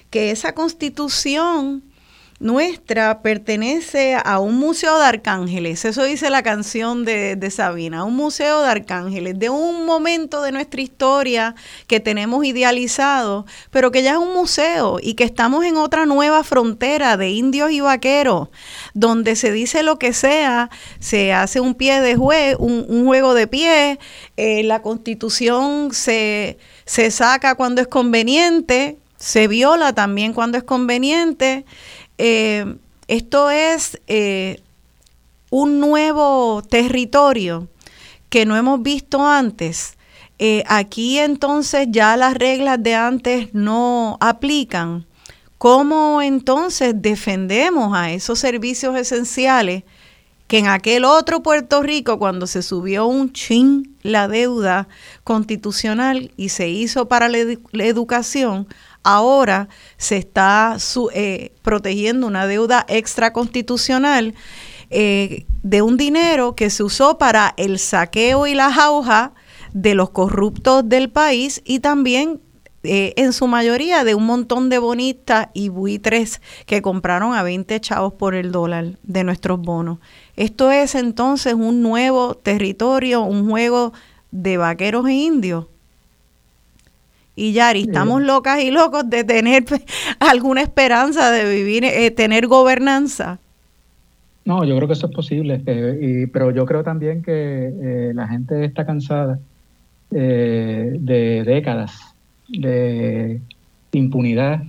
[0.09, 1.83] que esa constitución
[2.39, 8.15] nuestra pertenece a un museo de arcángeles, eso dice la canción de, de Sabina, un
[8.15, 11.55] museo de arcángeles, de un momento de nuestra historia
[11.87, 16.43] que tenemos idealizado, pero que ya es un museo y que estamos en otra nueva
[16.43, 18.49] frontera de indios y vaqueros,
[18.93, 23.33] donde se dice lo que sea, se hace un pie de jue, un, un juego
[23.33, 23.97] de pie,
[24.35, 31.65] eh, la constitución se, se saca cuando es conveniente, se viola también cuando es conveniente.
[32.17, 32.75] Eh,
[33.07, 34.61] esto es eh,
[35.49, 37.67] un nuevo territorio
[38.29, 39.97] que no hemos visto antes.
[40.37, 45.05] Eh, aquí entonces ya las reglas de antes no aplican.
[45.57, 49.83] ¿Cómo entonces defendemos a esos servicios esenciales
[50.47, 54.87] que en aquel otro Puerto Rico, cuando se subió un chin la deuda
[55.23, 58.67] constitucional y se hizo para la, edu- la educación,
[59.05, 60.77] ahora se está
[61.13, 64.33] eh, protegiendo una deuda extraconstitucional
[64.89, 69.33] eh, de un dinero que se usó para el saqueo y la jauja
[69.73, 72.41] de los corruptos del país y también
[72.83, 77.79] eh, en su mayoría de un montón de bonistas y buitres que compraron a 20
[77.79, 79.99] chavos por el dólar de nuestros bonos.
[80.35, 83.93] Esto es entonces un nuevo territorio, un juego
[84.31, 85.65] de vaqueros e indios.
[87.35, 89.65] Y Yari, estamos locas y locos de tener
[90.19, 93.39] alguna esperanza de vivir, eh, tener gobernanza.
[94.45, 98.13] No, yo creo que eso es posible, eh, y, pero yo creo también que eh,
[98.13, 99.39] la gente está cansada
[100.11, 102.13] eh, de décadas
[102.47, 103.41] de
[103.91, 104.61] impunidad,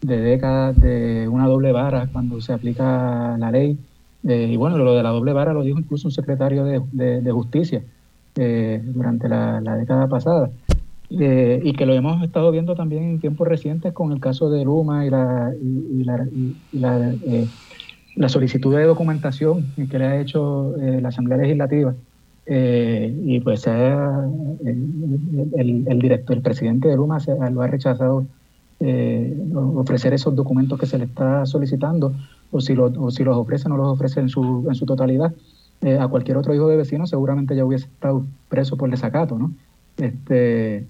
[0.00, 3.76] de décadas de una doble vara cuando se aplica la ley.
[4.22, 7.82] y bueno, lo de la doble vara lo dijo incluso un secretario de, justicia
[8.36, 10.50] durante la, década pasada.
[11.08, 15.06] Y que lo hemos estado viendo también en tiempos recientes con el caso de Luma
[15.06, 15.52] y la,
[16.02, 17.48] la, y
[18.16, 21.94] la solicitud de documentación que le ha hecho eh, la Asamblea Legislativa
[22.46, 24.24] eh, y pues el,
[25.86, 27.18] el, director, el presidente de Luma
[27.52, 28.26] lo ha rechazado
[28.80, 32.14] eh, ofrecer esos documentos que se le está solicitando
[32.50, 35.32] o si, lo, si los ofrece no los ofrece en su, en su totalidad.
[36.00, 39.52] a cualquier otro hijo de vecino seguramente ya hubiese estado preso por desacato, ¿no?
[39.98, 40.86] Este,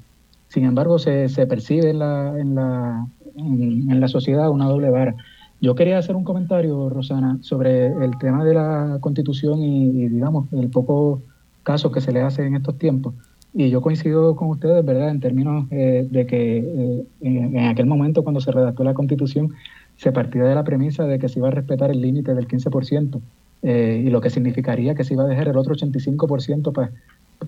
[0.48, 5.14] sin embargo, se, se percibe en la, en, la, en la sociedad una doble vara.
[5.60, 10.68] Yo quería hacer un comentario, Rosana, sobre el tema de la constitución y, digamos, el
[10.68, 11.22] poco
[11.62, 13.14] caso que se le hace en estos tiempos.
[13.54, 18.22] Y yo coincido con ustedes, ¿verdad?, en términos eh, de que eh, en, aquel momento
[18.22, 19.54] cuando se redactó la constitución
[19.96, 23.18] se partía de la premisa de que se iba a respetar el límite del 15%,
[23.62, 26.90] eh, y lo que significaría que se iba a dejar el otro 85% para,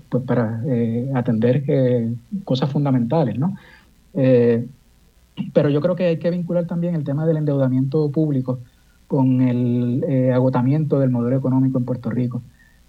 [0.08, 0.62] pues, para
[1.14, 1.64] atender
[2.44, 3.56] cosas fundamentales, ¿no?
[5.52, 8.58] Pero yo creo que hay que vincular también el tema del endeudamiento público
[9.06, 12.42] con el eh, agotamiento del modelo económico en Puerto Rico.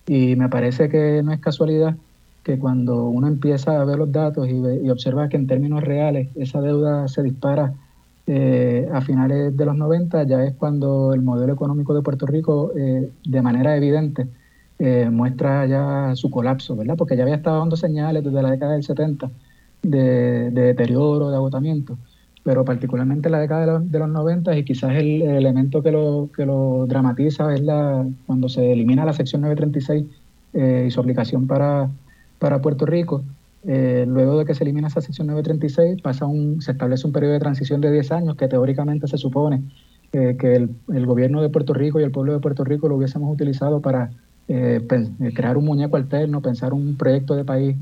[0.06, 1.96] Y me parece que no es casualidad
[2.44, 6.62] que cuando uno empieza a ver los datos y, observa que en términos reales esa
[6.62, 7.74] deuda se dispara
[8.28, 12.72] eh, a finales de los 90, ya es cuando el modelo económico de Puerto Rico
[12.76, 14.28] eh, de manera evidente
[15.12, 16.96] muestra ya su colapso, ¿verdad?
[16.98, 19.30] Porque ya había estado dando señales desde la década del 70
[19.84, 21.98] de, de deterioro, de agotamiento
[22.44, 26.30] pero particularmente en la década de los, de 90 y quizás el, elemento que lo,
[26.36, 30.06] que lo dramatiza es la, cuando se elimina la sección 936
[30.54, 31.90] eh, y su aplicación para,
[32.40, 33.24] para Puerto Rico.
[33.68, 37.34] Eh, luego de que se elimina esa sección 936, pasa un, se establece un periodo
[37.34, 39.62] de transición de 10 años que teóricamente se supone
[40.14, 43.32] eh, que el, gobierno de Puerto Rico y el pueblo de Puerto Rico lo hubiésemos
[43.32, 44.12] utilizado para
[45.34, 47.76] crear un muñeco alterno, pensar un proyecto de país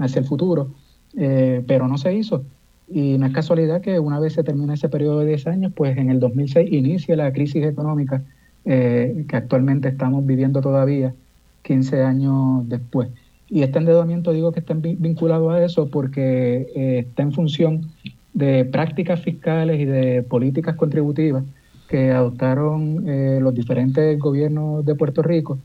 [0.00, 0.70] hacia el futuro,
[1.14, 2.42] pero no se hizo.
[2.88, 5.96] Y no es casualidad que una vez se termina ese periodo de 10 años, pues
[5.96, 8.22] en el 2006 inicia la crisis económica
[8.64, 11.14] eh, que actualmente estamos viviendo todavía,
[11.62, 13.08] 15 años después.
[13.48, 17.90] Y este endeudamiento digo que está vinculado a eso porque eh, está en función
[18.34, 21.44] de prácticas fiscales y de políticas contributivas
[21.92, 25.60] que adoptaron eh, los diferentes gobiernos de Puerto Rico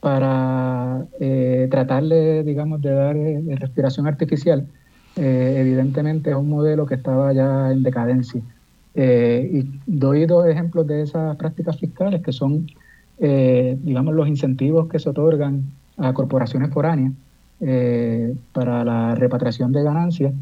[0.00, 1.06] para
[1.70, 3.16] tratarle, digamos, de dar
[3.58, 4.66] respiración artificial
[5.16, 8.42] eh, evidentemente es un modelo que estaba ya en decadencia.
[8.94, 12.66] Eh, y doy dos ejemplos de esas prácticas fiscales que son,
[13.18, 15.64] eh, digamos, los incentivos que se otorgan
[15.96, 17.12] a corporaciones foráneas
[18.52, 20.34] para la repatriación de ganancias.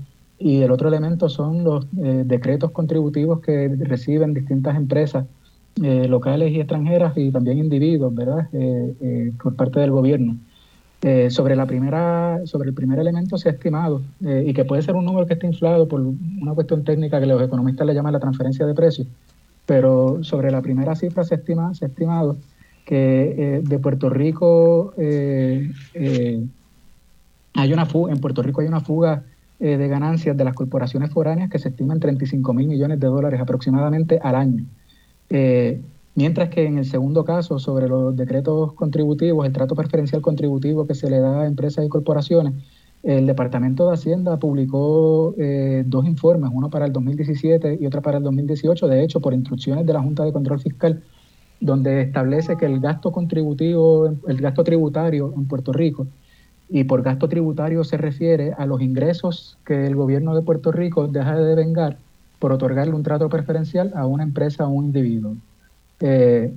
[0.45, 5.25] Y el otro elemento son los decretos contributivos que reciben distintas empresas
[5.77, 8.49] locales y extranjeras y también individuos, ¿verdad?,
[9.43, 10.37] por parte del gobierno.
[11.07, 14.81] Eh, sobre, la primera, sobre el primer elemento se ha estimado, eh, y que puede
[14.81, 18.15] ser un número que esté inflado por una cuestión técnica que los economistas le llaman
[18.15, 19.07] la transferencia de precios,
[19.67, 22.39] pero sobre la primera cifra se, estima, se ha estimado
[22.87, 25.71] que eh, de Puerto Rico hay
[27.71, 29.25] una fuga, en Puerto Rico hay una fuga
[29.69, 33.41] de ganancias de las corporaciones foráneas que se estima en 35 mil millones de dólares
[33.41, 34.65] aproximadamente al año.
[36.17, 40.95] Mientras que en el segundo caso, sobre los decretos contributivos, el trato preferencial contributivo que
[40.95, 42.55] se le da a empresas y corporaciones,
[43.03, 48.19] el Departamento de Hacienda publicó eh, dos informes, uno para el 2017 y otro para
[48.19, 51.03] el 2018, de hecho, por instrucciones de la Junta de Control Fiscal,
[51.61, 56.07] donde establece que el gasto contributivo, el gasto tributario en Puerto Rico,
[56.69, 61.09] y por gasto tributario se refiere a los ingresos que el gobierno de Puerto Rico
[61.09, 61.99] deja de devengar
[62.39, 65.37] por otorgarle un trato preferencial a una empresa o un individuo.
[66.01, 66.53] Eh,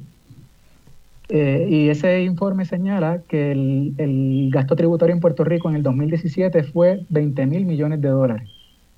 [1.29, 6.63] eh, y ese informe señala que el, gasto tributario en Puerto Rico en el 2017
[6.63, 8.49] fue 20 mil millones de dólares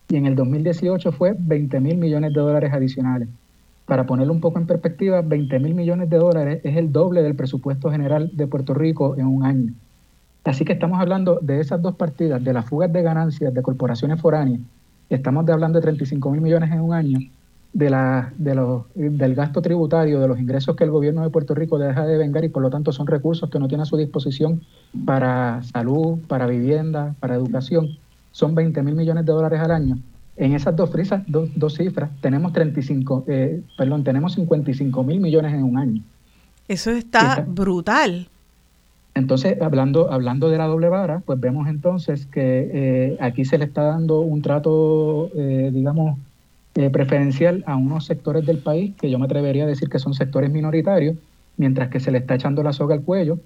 [0.10, 3.30] y en el 2018 fue 20 mil millones de dólares adicionales.
[3.86, 7.36] Para ponerlo un poco en perspectiva, 20 mil millones de dólares es el doble del
[7.36, 9.74] presupuesto general de Puerto Rico en un año.
[10.44, 14.22] Así que estamos hablando de esas dos partidas, de las fugas de ganancias de corporaciones
[14.22, 14.62] foráneas,
[15.10, 17.20] estamos hablando de 35 mil millones en un año,
[17.74, 21.54] de la, de los, del gasto tributario, de los ingresos que el gobierno de Puerto
[21.54, 23.98] Rico deja de vengar y por lo tanto son recursos que no tiene a su
[23.98, 24.62] disposición
[25.06, 27.98] para salud, para vivienda, para educación.
[28.32, 30.00] son 20 mil millones de dólares al año.
[30.36, 35.54] En esas dos, frisas, dos, dos cifras tenemos 35, eh, perdón, tenemos 55 mil millones
[35.54, 36.02] en un año.
[36.68, 38.30] Eso está brutal.
[39.20, 43.66] Entonces, hablando, hablando de la doble vara, pues vemos entonces que eh, aquí se le
[43.66, 46.18] está dando un trato, eh, digamos,
[46.76, 50.14] eh, preferencial a unos sectores del país que yo me atrevería a decir que son
[50.14, 51.18] sectores minoritarios,
[51.58, 53.40] mientras que se le está echando la soga al cuello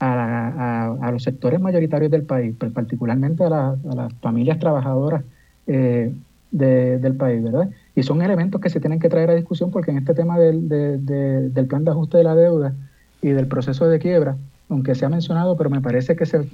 [0.00, 5.22] a, los sectores mayoritarios del país, pues particularmente a, las familias trabajadoras
[5.66, 7.70] del país, ¿verdad?
[7.94, 10.68] Y son elementos que se tienen que traer a discusión porque en este tema del,
[10.68, 12.74] del plan de ajuste de la deuda
[13.22, 14.36] y del proceso de quiebra,
[14.70, 16.46] aunque se ha mencionado, pero me parece que se,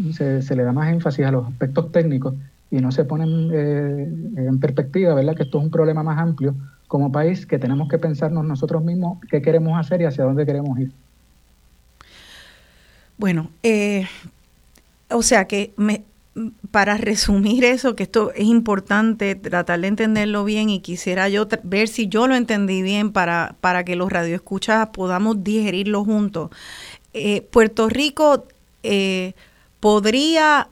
[0.42, 2.34] se, le da más énfasis a los aspectos técnicos
[2.70, 5.36] y no se ponen eh, en perspectiva, ¿verdad?
[5.36, 6.54] Que esto es un problema más amplio
[6.88, 10.78] como país que tenemos que pensarnos nosotros mismos qué queremos hacer y hacia dónde queremos
[10.78, 10.92] ir.
[13.18, 14.06] Bueno, eh,
[15.10, 16.02] o sea que me,
[16.70, 21.88] para resumir eso, que esto es importante tratar de entenderlo bien y quisiera yo ver
[21.88, 26.50] si yo lo entendí bien para, para que los radioescuchas podamos digerirlo juntos.
[27.18, 28.44] Eh, Puerto Rico
[28.82, 29.32] eh,
[29.80, 30.68] podría,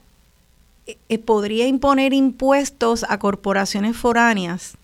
[0.87, 4.77] eh, podría imponer impuestos a corporaciones foráneas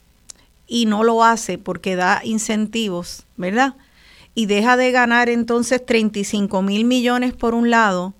[0.67, 3.75] y no lo hace porque da incentivos, ¿verdad?
[4.35, 8.15] Y deja de ganar entonces 35 mil millones por un lado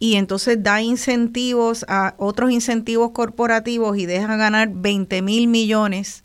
[0.00, 6.24] y entonces da incentivos a otros incentivos corporativos y deja ganar 20 mil millones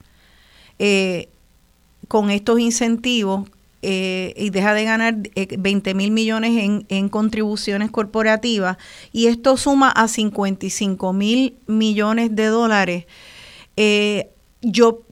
[2.07, 3.47] con estos incentivos
[3.81, 8.77] eh, y deja de ganar 20 eh, mil millones en, en, contribuciones corporativas
[9.13, 13.05] y esto suma a 55 mil millones de dólares
[13.77, 14.29] eh,
[14.61, 15.03] yo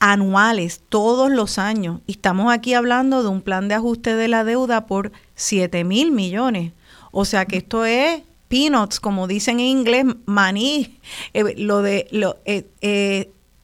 [0.00, 2.00] anuales todos los años.
[2.06, 6.12] Y estamos aquí hablando de un plan de ajuste de la deuda por 7 mil
[6.12, 6.72] millones.
[7.12, 10.98] O sea que esto es peanuts como dicen en inglés maní
[11.56, 12.36] lo de lo,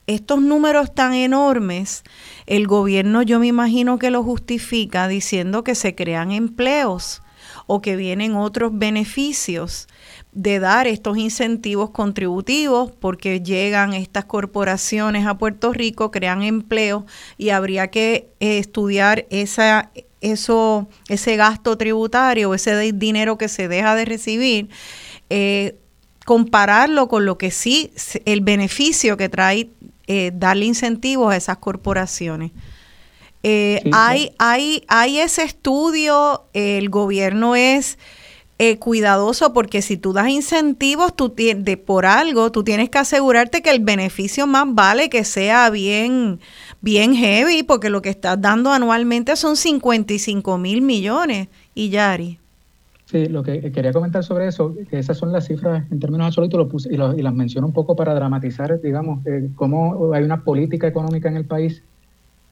[0.07, 2.03] estos números tan enormes
[2.45, 7.21] el gobierno yo me imagino que lo justifica diciendo que se crean empleos
[7.67, 9.87] o que vienen otros beneficios
[10.31, 17.05] de dar estos incentivos contributivos porque llegan estas corporaciones a Puerto Rico, crean empleo
[17.37, 19.91] y habría que eh, estudiar esa,
[20.21, 24.69] eso, ese gasto tributario, ese dinero que se deja de recibir,
[25.29, 25.77] eh,
[26.25, 27.91] compararlo con lo que sí,
[28.25, 29.69] el beneficio que trae
[30.07, 32.51] eh, darle incentivos a esas corporaciones.
[33.43, 37.97] Eh, hay, hay, hay ese estudio, el gobierno es
[38.59, 43.61] eh, cuidadoso porque si tú das incentivos tú de, por algo, tú tienes que asegurarte
[43.61, 46.39] que el beneficio más vale que sea bien,
[46.79, 51.49] bien heavy, porque lo que estás dando anualmente son 55 mil millones.
[51.73, 52.39] Y Yari.
[53.13, 56.57] Sí, lo que quería comentar sobre eso, que esas son las cifras en términos absolutos
[56.57, 60.43] lo puse, y, y, las menciono un poco para dramatizar, digamos, eh, cómo hay una
[60.43, 61.83] política económica en el país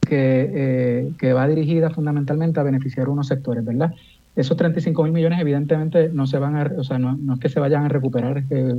[0.02, 3.95] que, eh, que va dirigida fundamentalmente a beneficiar unos sectores, ¿verdad?
[4.36, 7.49] Esos 35 mil millones evidentemente no se van a, o sea, no, no es que
[7.49, 8.76] se vayan a recuperar eh,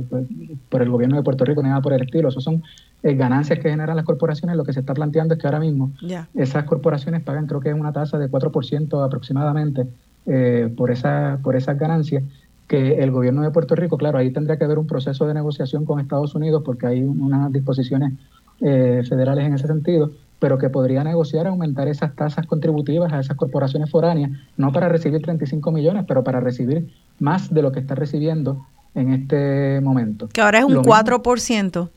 [0.69, 2.63] por el gobierno de Puerto Rico ni nada por el estilo, esos son
[3.03, 5.91] ganancias que generan las corporaciones, lo que se está planteando es que ahora mismo
[6.33, 9.85] esas corporaciones pagan creo que es una tasa de 4% aproximadamente
[10.25, 12.23] eh, por, esa, por esas ganancias,
[12.67, 15.85] que el gobierno de Puerto Rico, claro, ahí tendría que haber un proceso de negociación
[15.85, 18.13] con Estados Unidos porque hay unas disposiciones
[18.61, 23.35] eh, federales en ese sentido, pero que podría negociar aumentar esas tasas contributivas a esas
[23.35, 26.89] corporaciones foráneas, no para recibir 35 millones, pero para recibir
[27.19, 30.29] más de lo que está recibiendo en este momento.
[30.29, 31.89] Que ahora es un 4%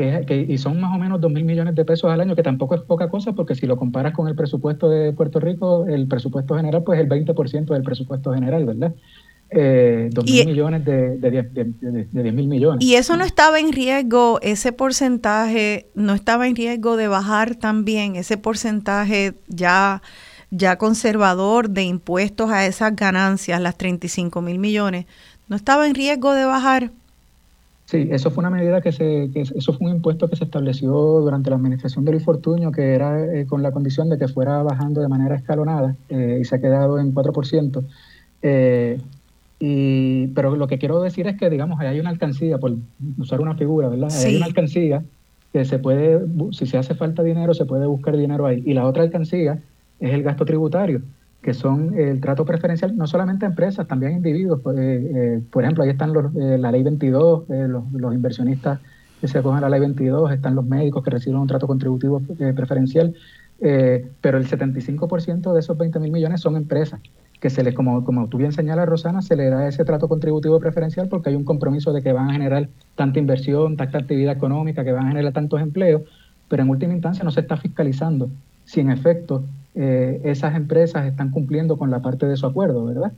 [0.00, 2.82] y son más o menos 2 mil millones de pesos al año, que tampoco es
[2.82, 6.84] poca cosa, porque si lo comparas con el presupuesto de Puerto Rico, el presupuesto general,
[6.84, 8.94] pues el 20% del presupuesto general, ¿verdad?
[9.50, 12.84] Eh, 2 mil millones de, de, 10, de, mil millones.
[12.84, 18.14] Y eso no estaba en riesgo, ese porcentaje no estaba en riesgo de bajar también,
[18.14, 20.02] ese porcentaje ya,
[20.50, 25.06] ya conservador de impuestos a esas ganancias, las 35 mil millones,
[25.48, 26.92] no estaba en riesgo de bajar.
[27.88, 30.90] Sí, eso fue una medida que se, que eso fue un impuesto que se estableció
[30.90, 34.62] durante la administración de Luis Fortuño, que era eh, con la condición de que fuera
[34.62, 37.82] bajando de manera escalonada eh, y se ha quedado en 4%.
[38.42, 39.00] Eh,
[39.58, 42.76] y, pero lo que quiero decir es que, digamos, hay una alcancía, por
[43.16, 44.10] usar una figura, ¿verdad?
[44.22, 45.02] Hay una alcancía
[45.54, 46.20] que se puede,
[46.52, 48.62] si se hace falta dinero, se puede buscar dinero ahí.
[48.66, 49.62] Y la otra alcancía
[49.98, 51.00] es el gasto tributario
[51.42, 54.60] que son el trato preferencial no solamente empresas, también individuos.
[54.62, 58.80] Pues, eh, eh, por ejemplo, ahí están los, eh, la ley 22, los, los, inversionistas
[59.20, 62.20] que se acogen a la ley 22, están los médicos que reciben un trato contributivo
[62.20, 63.14] preferencial,
[63.58, 67.00] pero el 75% de esos 20 mil millones son empresas.
[67.40, 70.58] que se les, como, como tú bien señalas, Rosana, se le da ese trato contributivo
[70.60, 74.84] preferencial porque hay un compromiso de que van a generar tanta inversión, tanta actividad económica,
[74.84, 76.02] que van a generar tantos empleos,
[76.48, 78.28] pero en última instancia no se está fiscalizando
[78.64, 79.42] si en efecto
[79.80, 83.12] eh, esas empresas están cumpliendo con la parte de su acuerdo, ¿verdad?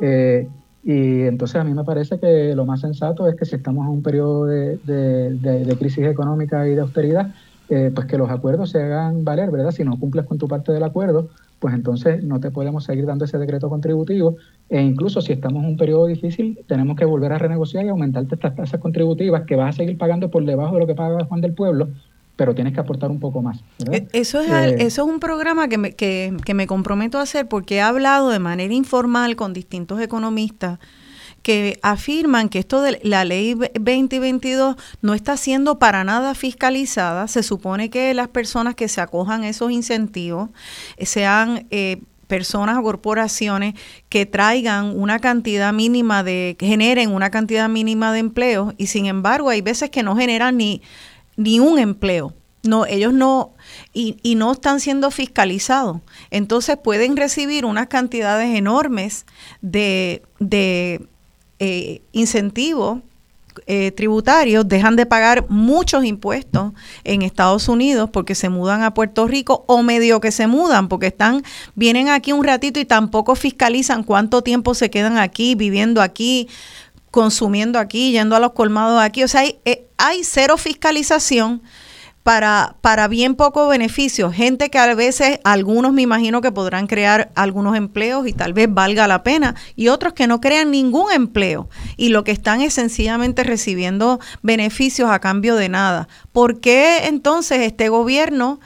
[0.00, 0.48] Eh,
[0.82, 3.92] y entonces a mí me parece que lo más sensato es que si estamos en
[3.92, 7.34] un periodo de, crisis económica y de austeridad,
[7.68, 9.72] eh, pues que los acuerdos se hagan valer, ¿verdad?
[9.72, 11.28] Si no cumples con tu parte del acuerdo,
[11.58, 14.36] pues entonces no te podemos seguir dando ese decreto contributivo
[14.70, 18.36] e incluso si estamos en un periodo difícil tenemos que volver a renegociar y aumentarte
[18.36, 21.42] estas tasas contributivas que vas a seguir pagando por debajo de lo que paga Juan
[21.42, 21.88] del Pueblo,
[22.36, 23.58] pero tienes que aportar un poco más.
[23.90, 27.22] E, eso es, eh, eso es un programa que me, que, que me comprometo a
[27.22, 30.78] hacer porque he hablado de manera informal con distintos economistas
[31.46, 37.28] que afirman que esto de la ley 2022 no está siendo para nada fiscalizada.
[37.28, 40.50] Se supone que las personas que se acojan a esos incentivos
[40.96, 43.74] eh, sean eh, personas o corporaciones
[44.08, 49.48] que traigan una cantidad mínima de, generen una cantidad mínima de empleo y sin embargo
[49.48, 50.82] hay veces que no generan ni,
[51.36, 52.34] ni un empleo.
[52.62, 53.54] No, ellos no,
[53.92, 55.98] y, y, no están siendo fiscalizados.
[56.30, 59.24] Entonces pueden recibir unas cantidades enormes
[59.60, 60.22] de,
[61.58, 62.98] eh, incentivos
[63.66, 66.72] eh, tributarios dejan de pagar muchos impuestos
[67.04, 71.06] en Estados Unidos porque se mudan a Puerto Rico o medio que se mudan porque
[71.06, 71.42] están
[71.74, 76.48] vienen aquí un ratito y tampoco fiscalizan cuánto tiempo se quedan aquí viviendo aquí
[77.16, 81.62] consumiendo aquí yendo a los colmados aquí o sea hay, eh, hay cero fiscalización
[82.26, 84.32] para, para bien poco beneficio.
[84.32, 88.66] Gente que a veces, algunos me imagino que podrán crear algunos empleos y tal vez
[88.68, 92.74] valga la pena, y otros que no crean ningún empleo y lo que están es
[92.74, 96.08] sencillamente recibiendo beneficios a cambio de nada.
[96.32, 98.58] ¿Por qué entonces este gobierno...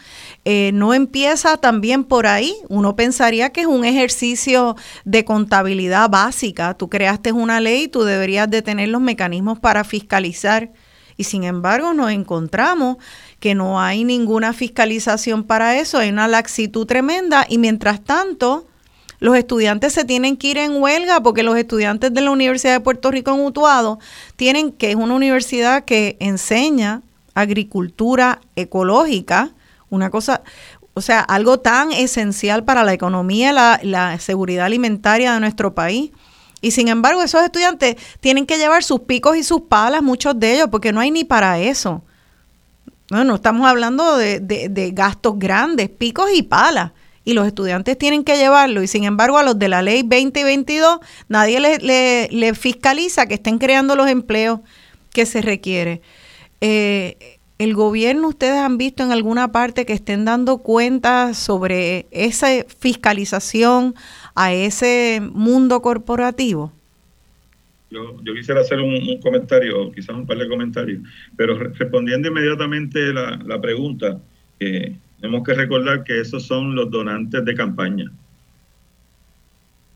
[0.44, 2.54] Eh, no empieza también por ahí.
[2.68, 6.74] Uno pensaría que es un ejercicio de contabilidad básica.
[6.74, 10.70] Tú creaste una ley, tú deberías de tener los mecanismos para fiscalizar.
[11.16, 12.96] Y sin embargo nos encontramos
[13.40, 18.66] que no hay ninguna fiscalización para eso, hay una laxitud tremenda y mientras tanto
[19.18, 22.80] los estudiantes se tienen que ir en huelga porque los estudiantes de la Universidad de
[22.80, 23.98] Puerto Rico en Utuado
[24.36, 27.02] tienen, que es una universidad que enseña
[27.34, 29.52] agricultura ecológica,
[29.90, 30.42] una cosa,
[30.94, 36.10] o sea, algo tan esencial para la economía, la, la seguridad alimentaria de nuestro país.
[36.60, 40.54] Y sin embargo, esos estudiantes tienen que llevar sus picos y sus palas, muchos de
[40.54, 42.02] ellos, porque no hay ni para eso.
[43.10, 46.92] No, no estamos hablando de, gastos grandes, picos y palas.
[47.24, 48.82] Y los estudiantes tienen que llevarlo.
[48.82, 53.58] Y sin embargo, a los de la ley 2022, nadie le, le, fiscaliza que estén
[53.58, 54.60] creando los empleos
[55.12, 56.02] que se requiere.
[56.60, 62.46] Eh, ¿El gobierno ustedes han visto en alguna parte que estén dando cuenta sobre esa
[62.64, 63.94] fiscalización
[64.34, 66.72] a ese mundo corporativo?
[67.90, 71.02] Yo, quisiera hacer un, comentario, quizás un par de comentarios,
[71.36, 74.18] pero respondiendo inmediatamente la, la pregunta,
[74.58, 78.10] tenemos que recordar que esos son los donantes de campaña.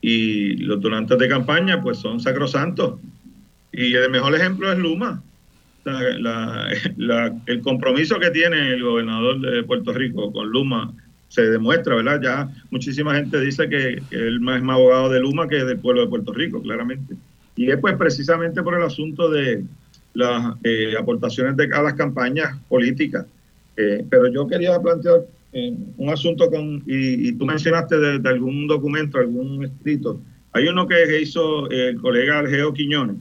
[0.02, 3.00] Y los donantes de campaña, pues son sacrosantos.
[3.72, 5.22] Y el mejor ejemplo es Luma.
[5.86, 10.92] El compromiso que tiene el gobernador de Puerto Rico con Luma
[11.28, 12.20] se demuestra, ¿verdad?
[12.22, 16.02] Ya muchísima gente dice que, que él es más abogado de Luma que del pueblo
[16.02, 17.14] de Puerto Rico, claramente.
[17.56, 19.64] Y es pues precisamente por el asunto de
[20.14, 23.26] las eh, aportaciones de cada campañas políticas.
[23.76, 29.18] Eh, pero yo quería plantear eh, un asunto con, y, tú mencionaste de, algún documento,
[29.18, 30.20] algún escrito.
[30.52, 33.16] Hay uno que hizo el colega Algeo Quiñones,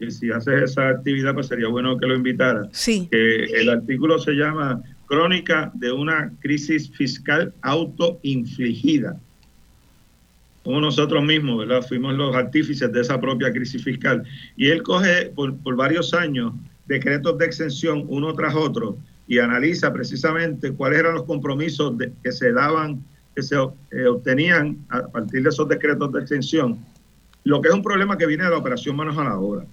[0.00, 2.68] que si haces esa actividad, pues sería bueno que lo invitara.
[2.72, 3.06] Sí.
[3.10, 9.20] Que el artículo se llama Crónica de una crisis fiscal autoinfligida
[10.64, 11.86] como nosotros mismos, ¿verdad?
[11.86, 14.22] Fuimos los artífices de esa propia crisis fiscal.
[14.56, 16.52] Y él coge por, varios años
[16.86, 22.52] decretos de exención uno tras otro y analiza precisamente cuáles eran los compromisos que se
[22.52, 23.02] daban,
[23.34, 26.78] que se eh, obtenían a partir de esos decretos de exención.
[27.44, 29.64] Lo que es un problema que viene de la operación manos a la obra.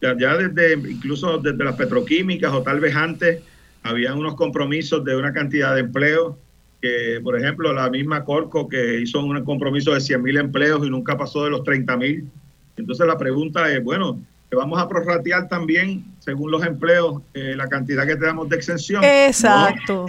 [0.00, 3.42] Ya, desde, incluso desde las petroquímicas o tal vez antes,
[3.82, 6.36] había unos compromisos de una cantidad de empleos
[6.82, 10.90] que, por ejemplo, la misma Corco que hizo un compromiso de 100 mil empleos y
[10.90, 12.28] nunca pasó de los 30 mil.
[12.76, 14.20] Entonces la pregunta es, bueno,
[14.50, 18.56] ¿te vamos a prorratear también, según los empleos, eh, la cantidad que te damos de
[18.56, 19.02] exención?
[19.02, 20.06] Exacto.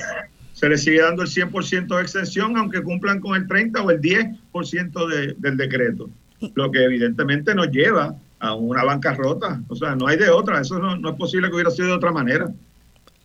[0.53, 4.01] Se le sigue dando el 100% de exención, aunque cumplan con el 30 o el
[4.01, 6.09] 10% de, del decreto.
[6.55, 9.61] Lo que evidentemente nos lleva a una bancarrota.
[9.67, 10.61] O sea, no hay de otra.
[10.61, 12.51] Eso no, no es posible que hubiera sido de otra manera.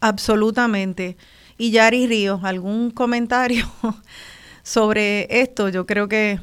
[0.00, 1.16] Absolutamente.
[1.58, 3.64] Y Yari Ríos, ¿algún comentario
[4.62, 5.68] sobre esto?
[5.68, 6.40] Yo creo que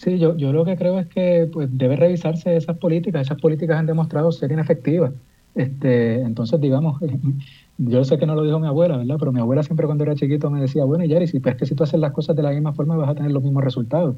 [0.00, 3.20] Sí, yo, yo lo que creo es que pues, debe revisarse esas políticas.
[3.20, 5.12] Esas políticas han demostrado ser inefectivas.
[5.54, 6.98] Este, entonces, digamos,
[7.78, 9.16] yo sé que no lo dijo mi abuela, ¿verdad?
[9.18, 11.74] Pero mi abuela siempre cuando era chiquito me decía, bueno, Jerry, si es que si
[11.74, 14.16] tú haces las cosas de la misma forma vas a tener los mismos resultados.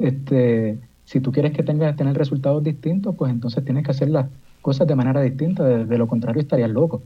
[0.00, 0.80] Este,
[1.10, 4.26] si tú quieres que tengas tener resultados distintos, pues entonces tienes que hacer las
[4.62, 5.64] cosas de manera distinta.
[5.64, 7.02] De, lo contrario estarías loco.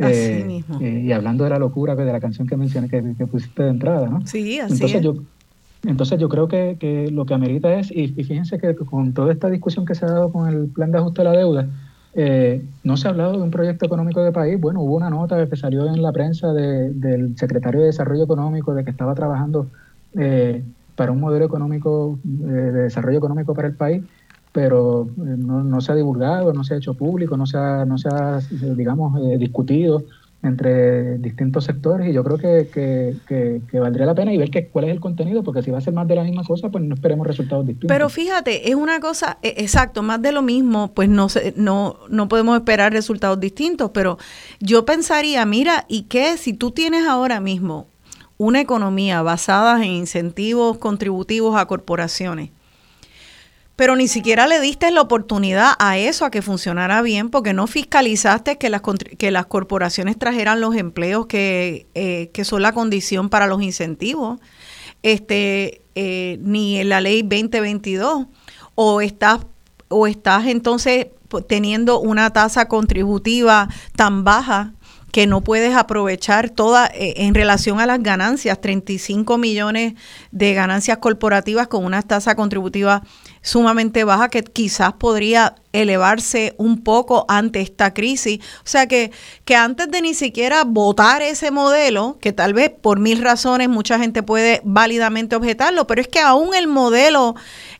[0.00, 0.80] Así eh, mismo.
[0.80, 4.08] y hablando de la locura de la canción que mencioné, que, que pusiste de entrada,
[4.08, 4.26] ¿no?
[4.26, 5.02] Sí, así entonces es.
[5.02, 5.16] Yo,
[5.84, 9.84] entonces yo creo que, lo que amerita es, y, fíjense que con toda esta discusión
[9.84, 11.68] que se ha dado con el plan de ajuste de la deuda,
[12.14, 14.58] eh, no se ha hablado de un proyecto económico de país.
[14.58, 18.82] Bueno, hubo una nota que salió en la prensa del secretario de Desarrollo Económico de
[18.82, 19.66] que estaba trabajando
[20.14, 20.62] eh,
[20.96, 24.02] para un modelo económico eh, de desarrollo económico para el país,
[24.52, 27.96] pero no, no, se ha divulgado, no se ha hecho público, no se ha, no
[27.96, 30.04] se ha digamos, discutido
[30.42, 32.68] entre distintos sectores y yo creo que,
[33.26, 35.80] que, valdría la pena y ver que, cuál es el contenido, porque si va a
[35.80, 37.88] ser más de la misma cosa, pues no esperemos resultados distintos.
[37.88, 42.28] Pero fíjate, es una cosa, e, exacto, más de lo mismo, pues no, no, no
[42.28, 44.18] podemos esperar resultados distintos, pero
[44.58, 47.86] yo pensaría, mira, ¿y qué si tú tienes ahora mismo
[48.42, 52.50] una economía basada en incentivos contributivos a corporaciones?
[53.74, 57.66] pero ni siquiera le diste la oportunidad a eso, a que funcionara bien, porque no
[57.66, 58.82] fiscalizaste que las,
[59.18, 64.38] que las corporaciones trajeran los empleos que, eh, que son la condición para los incentivos,
[65.02, 68.26] este, eh, ni en la ley 2022,
[68.74, 69.40] o estás,
[69.88, 71.06] o estás entonces
[71.48, 74.74] teniendo una tasa contributiva tan baja
[75.12, 79.92] que no puedes aprovechar toda eh, en relación a las ganancias, 35 millones
[80.32, 83.02] de ganancias corporativas con una tasa contributiva
[83.42, 88.38] sumamente baja que quizás podría elevarse un poco ante esta crisis.
[88.58, 89.10] O sea que,
[89.44, 93.98] que antes de ni siquiera votar ese modelo, que tal vez por mil razones mucha
[93.98, 97.34] gente puede válidamente objetarlo, pero es que aún el modelo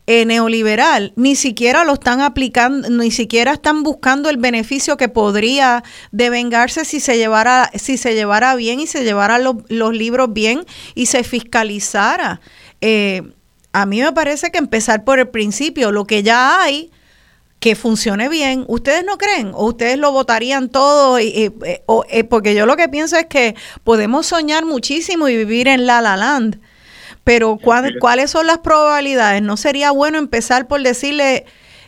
[0.05, 5.83] eh, neoliberal ni siquiera lo están aplicando, ni siquiera están buscando el beneficio que podría
[6.11, 10.65] devengarse si se llevara, si se llevara bien y se llevara los, los libros bien
[10.93, 12.41] y se fiscalizara.
[12.81, 13.21] Eh,
[13.71, 16.91] a mí me parece que empezar por el principio, lo que ya hay,
[17.59, 18.65] que funcione bien.
[18.67, 19.51] ¿Ustedes no creen?
[19.53, 21.17] ¿O ustedes lo votarían todo?
[21.17, 23.55] Y, eh, porque yo lo que pienso es que
[23.85, 26.59] podemos soñar muchísimo y vivir en La La Land,
[27.23, 29.41] pero ¿cuáles son las probabilidades?
[29.41, 31.45] ¿No sería bueno empezar por decirle,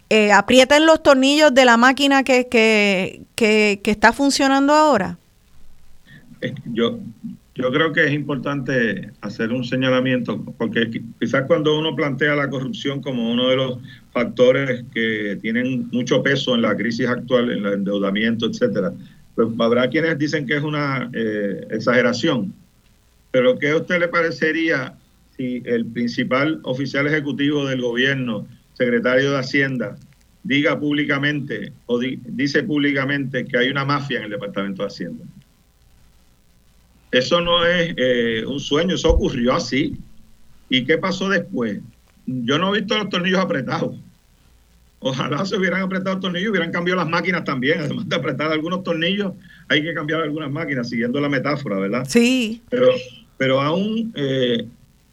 [0.09, 5.17] eh, aprieten los tornillos de la máquina que, que, que, que está funcionando ahora?
[6.65, 6.99] Yo,
[7.55, 13.01] yo creo que es importante hacer un señalamiento, porque quizás cuando uno plantea la corrupción
[13.01, 13.77] como uno de los
[14.11, 18.91] factores que tienen mucho peso en la crisis actual, en el endeudamiento, etcétera,
[19.35, 22.53] pues habrá quienes dicen que es una eh, exageración.
[23.31, 24.93] Pero ¿qué a usted le parecería
[25.37, 29.97] si el principal oficial ejecutivo del gobierno, secretario de Hacienda,
[30.43, 35.25] diga públicamente o dice públicamente que hay una mafia en el Departamento de Hacienda?
[37.11, 39.97] Eso no es eh, un sueño, eso ocurrió así.
[40.69, 41.79] ¿Y qué pasó después?
[42.25, 43.95] Yo no he visto los tornillos apretados.
[44.99, 47.79] Ojalá se hubieran apretado los tornillos, hubieran cambiado las máquinas también.
[47.79, 49.33] Además de apretar algunos tornillos,
[49.69, 52.05] hay que cambiar algunas máquinas, siguiendo la metáfora, ¿verdad?
[52.07, 52.61] Sí.
[52.69, 52.87] Pero,
[53.37, 54.67] pero aún, eh,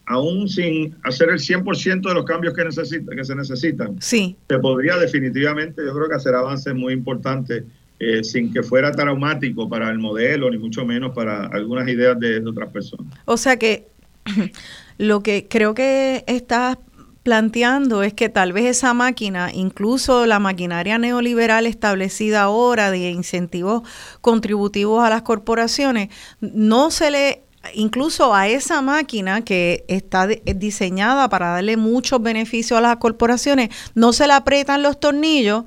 [0.05, 4.35] aún sin hacer el 100% de los cambios que, necesita, que se necesitan, sí.
[4.47, 7.63] se podría definitivamente, yo creo que hacer avances muy importantes
[7.99, 12.39] eh, sin que fuera traumático para el modelo, ni mucho menos para algunas ideas de,
[12.45, 13.07] otras personas.
[13.25, 13.87] O sea que
[14.97, 16.77] lo que creo que estás
[17.23, 23.83] planteando es que tal vez esa máquina, incluso la maquinaria neoliberal establecida ahora de incentivos
[24.19, 26.09] contributivos a las corporaciones,
[26.41, 32.81] no se le incluso a esa máquina que está diseñada para darle muchos beneficios a
[32.81, 35.63] las corporaciones, no se le aprietan los tornillos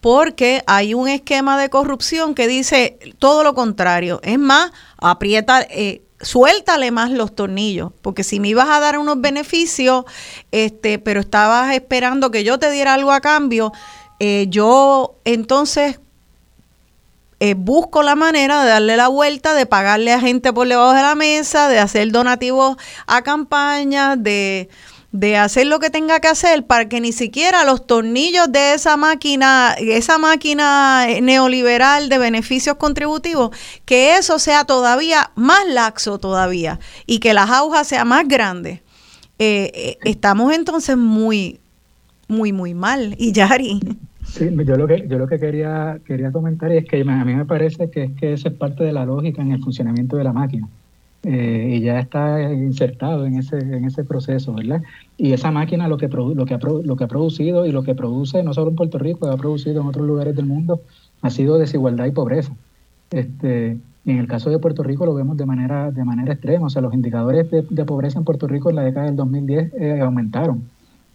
[0.00, 4.20] porque hay un esquema de corrupción que dice todo lo contrario.
[4.22, 9.20] Es más, aprieta, eh, suéltale más los tornillos, porque si me ibas a dar unos
[9.20, 10.04] beneficios,
[10.52, 13.72] este, pero estabas esperando que yo te diera algo a cambio,
[14.20, 16.00] eh, yo entonces
[17.40, 21.02] eh, busco la manera de darle la vuelta, de pagarle a gente por debajo de
[21.02, 22.76] la mesa, de hacer donativos
[23.06, 24.68] a campañas, de
[25.12, 28.96] de hacer lo que tenga que hacer para que ni siquiera los tornillos de esa
[28.96, 33.50] máquina, esa máquina neoliberal de beneficios contributivos,
[33.84, 38.82] que eso sea todavía más laxo todavía y que las agujas sea más grande.
[39.38, 41.60] Eh, eh, estamos entonces muy,
[42.28, 43.16] muy, muy mal.
[43.18, 43.80] Y Yari.
[44.30, 47.44] Sí, yo lo que, yo lo que quería, quería comentar es que a mí me
[47.46, 50.32] parece que es que eso es parte de la lógica en el funcionamiento de la
[50.32, 50.68] máquina.
[51.22, 54.82] eh, y ya está insertado en ese, en ese proceso, ¿verdad?
[55.18, 58.70] Y esa máquina lo que, lo, que ha, producido y lo que produce, no solo
[58.70, 60.80] en Puerto Rico, ha producido en otros lugares del mundo,
[61.22, 62.54] ha sido desigualdad y pobreza.
[63.10, 66.70] Este, en el caso de Puerto Rico lo vemos de manera, de manera extrema, o
[66.70, 70.62] sea, los indicadores de, pobreza en Puerto Rico en la década del 2010 eh, aumentaron.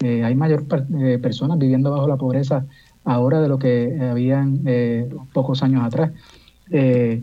[0.01, 0.65] Eh, hay mayor
[0.99, 2.65] eh, personas viviendo bajo la pobreza
[3.05, 6.11] ahora de lo que habían eh, pocos años atrás.
[6.71, 7.21] Eh,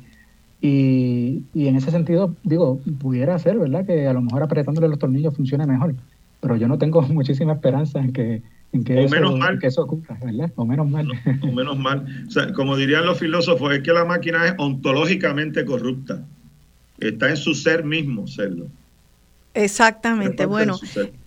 [0.61, 3.85] y, y en ese sentido, digo, pudiera ser, ¿verdad?
[3.85, 5.95] Que a lo mejor apretándole los tornillos funcione mejor,
[6.41, 8.43] pero yo no tengo muchísima esperanza en que,
[8.73, 9.55] en que, O eso, menos mal.
[9.55, 10.53] en que eso ocurra, ¿verdad?
[10.55, 11.09] O menos mal.
[11.43, 12.07] o menos mal.
[12.29, 16.25] O sea, como dirían los filósofos, es que la máquina es ontológicamente corrupta.
[17.01, 18.67] Está en su ser mismo serlo.
[19.55, 20.47] Exactamente.
[20.47, 20.79] Bueno,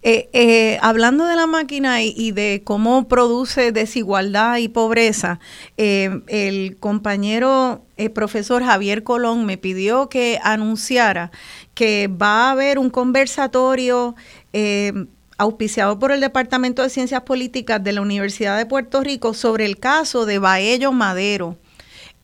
[0.02, 5.40] eh, eh, hablando de la máquina y, y de cómo produce desigualdad y pobreza,
[5.78, 11.32] eh, el compañero eh, profesor Javier Colón me pidió que anunciara
[11.76, 14.16] que va a haber un conversatorio
[14.54, 14.92] eh,
[15.38, 19.78] auspiciado por el Departamento de Ciencias Políticas de la Universidad de Puerto Rico sobre el
[19.78, 21.58] caso de Baello Madero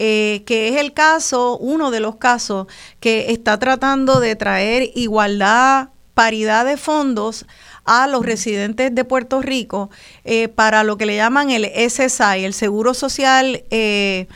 [0.03, 2.65] eh, que es el caso, uno de los casos
[2.99, 7.45] que está tratando de traer igualdad, paridad de fondos
[7.85, 9.91] a los residentes de Puerto Rico
[10.23, 14.27] eh, para lo que le llaman el SSI, el Seguro Social eh,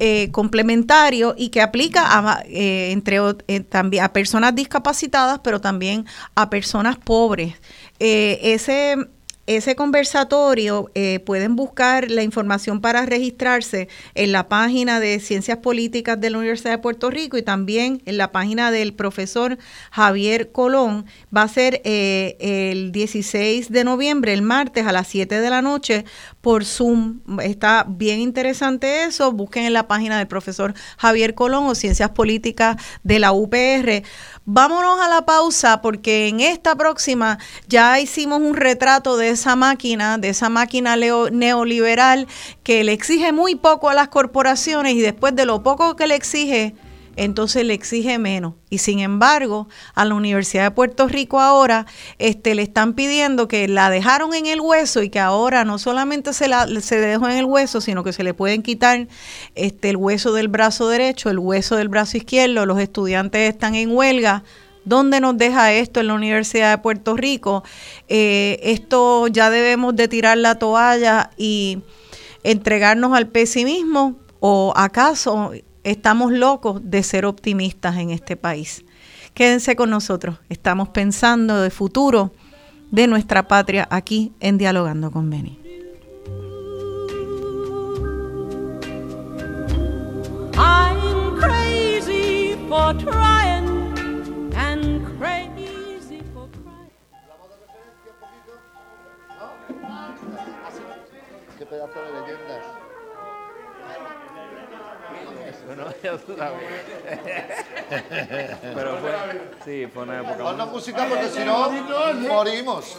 [0.00, 3.18] eh, complementario y que aplica a, eh, entre
[3.48, 6.04] eh, también a personas discapacitadas, pero también
[6.34, 7.54] a personas pobres.
[7.98, 9.08] Ese
[9.48, 16.20] ese conversatorio eh, pueden buscar la información para registrarse en la página de Ciencias Políticas
[16.20, 19.56] de la Universidad de Puerto Rico y también en la página del profesor
[19.90, 21.06] Javier Colón.
[21.34, 25.62] Va a ser eh, el 16 de noviembre, el martes a las 7 de la
[25.62, 26.04] noche
[26.42, 27.20] por Zoom.
[27.40, 29.32] Está bien interesante eso.
[29.32, 34.02] Busquen en la página del profesor Javier Colón o Ciencias Políticas de la UPR.
[34.50, 40.16] Vámonos a la pausa porque en esta próxima ya hicimos un retrato de esa máquina,
[40.16, 42.26] de esa máquina neoliberal
[42.62, 46.14] que le exige muy poco a las corporaciones y después de lo poco que le
[46.14, 46.74] exige,
[47.18, 48.54] entonces le exige menos.
[48.70, 51.84] Y sin embargo, a la Universidad de Puerto Rico ahora
[52.18, 56.32] este, le están pidiendo que la dejaron en el hueso y que ahora no solamente
[56.32, 59.08] se, la, se dejó en el hueso, sino que se le pueden quitar
[59.56, 62.64] este, el hueso del brazo derecho, el hueso del brazo izquierdo.
[62.66, 64.44] Los estudiantes están en huelga.
[64.84, 67.64] ¿Dónde nos deja esto en la Universidad de Puerto Rico?
[68.08, 71.82] Eh, esto ya debemos de tirar la toalla y
[72.44, 75.52] entregarnos al pesimismo o acaso
[75.90, 78.84] estamos locos de ser optimistas en este país.
[79.34, 82.32] Quédense con nosotros, estamos pensando de futuro
[82.90, 85.58] de nuestra patria aquí en Dialogando con Beni.
[90.60, 90.98] I'm
[105.68, 106.60] Bueno, ya tú sabes.
[108.74, 109.10] Pero fue,
[109.66, 111.70] sí, fue una época Pon la música porque si no,
[112.26, 112.96] morimos.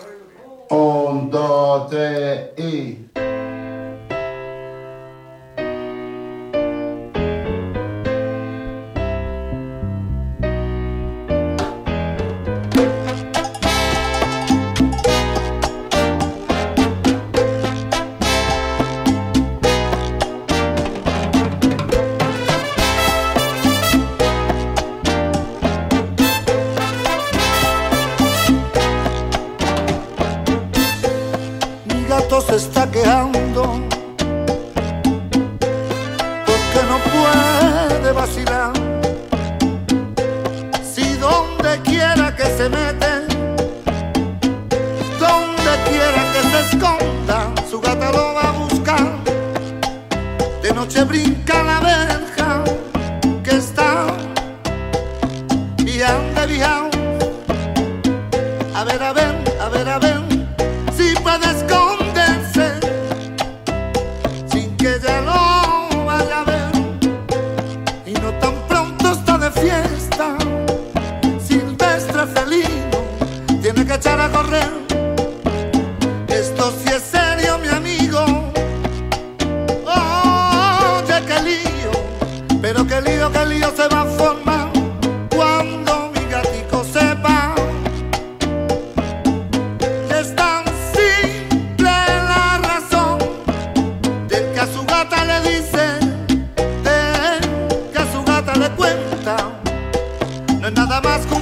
[0.69, 3.09] Un, dos, tres y.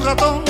[0.07, 0.47] ratón,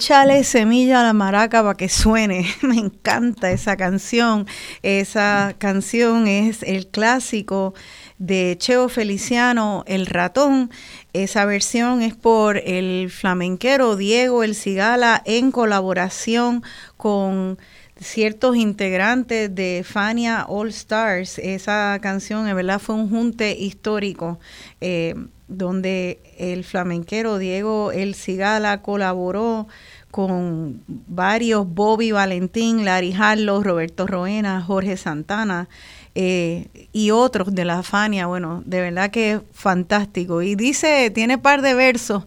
[0.00, 2.46] Échale semilla a la maraca para que suene.
[2.62, 4.46] Me encanta esa canción.
[4.82, 7.74] Esa canción es el clásico
[8.16, 10.70] de Cheo Feliciano, El Ratón.
[11.12, 16.62] Esa versión es por el flamenquero Diego El Cigala en colaboración
[16.96, 17.58] con
[18.00, 21.38] ciertos integrantes de Fania All Stars.
[21.38, 24.40] Esa canción, en verdad, fue un junte histórico
[24.80, 25.14] eh,
[25.50, 29.68] donde el flamenquero Diego El Cigala colaboró
[30.10, 35.68] con varios, Bobby Valentín, Larry Harlow, Roberto Roena, Jorge Santana
[36.14, 38.26] eh, y otros de la Fania.
[38.26, 40.42] Bueno, de verdad que es fantástico.
[40.42, 42.24] Y dice, tiene par de versos.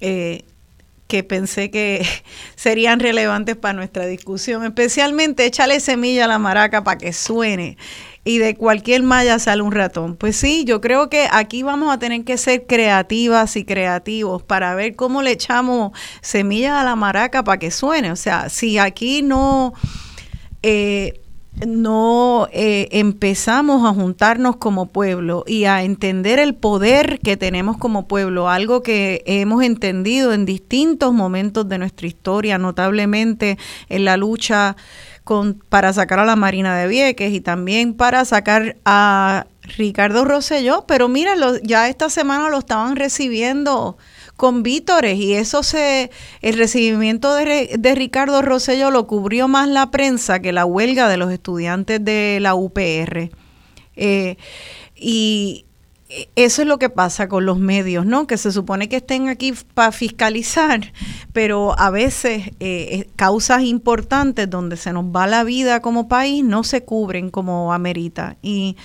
[0.00, 0.44] eh,
[1.12, 2.06] que pensé que
[2.56, 7.76] serían relevantes para nuestra discusión, especialmente échale semilla a la maraca para que suene
[8.24, 10.16] y de cualquier malla sale un ratón.
[10.16, 14.74] Pues sí, yo creo que aquí vamos a tener que ser creativas y creativos para
[14.74, 18.12] ver cómo le echamos semilla a la maraca para que suene.
[18.12, 19.74] O sea, si aquí no...
[20.62, 21.18] eh,
[21.66, 28.08] no eh, empezamos a juntarnos como pueblo y a entender el poder que tenemos como
[28.08, 33.58] pueblo, algo que hemos entendido en distintos momentos de nuestra historia, notablemente
[33.90, 34.76] en la lucha
[35.24, 40.84] con, para sacar a la Marina de Vieques y también para sacar a Ricardo Rosselló,
[40.86, 43.96] pero mira, ya esta semana lo estaban recibiendo
[44.36, 49.90] con vítores y eso se el recibimiento de, de Ricardo Rosselló lo cubrió más la
[49.90, 53.30] prensa que la huelga de los estudiantes de la UPR.
[53.94, 54.36] Eh,
[54.96, 55.66] y
[56.36, 58.26] eso es lo que pasa con los medios, ¿no?
[58.26, 60.92] Que se supone que estén aquí para fiscalizar,
[61.32, 66.44] pero a veces eh, eh, causas importantes donde se nos va la vida como país
[66.44, 68.36] no se cubren como amerita.
[68.42, 68.76] Y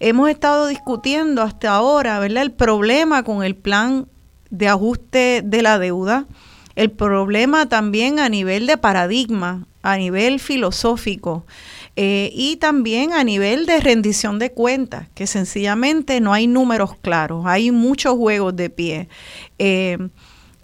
[0.00, 2.42] hemos estado discutiendo hasta ahora, ¿verdad?
[2.42, 4.08] El problema con el plan
[4.50, 6.26] de ajuste de la deuda,
[6.74, 11.44] el problema también a nivel de paradigma, a nivel filosófico
[11.94, 17.44] eh, y también a nivel de rendición de cuentas, que sencillamente no hay números claros,
[17.46, 19.08] hay muchos juegos de pie.
[19.58, 19.98] Eh,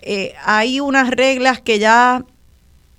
[0.01, 2.25] eh, hay unas reglas que ya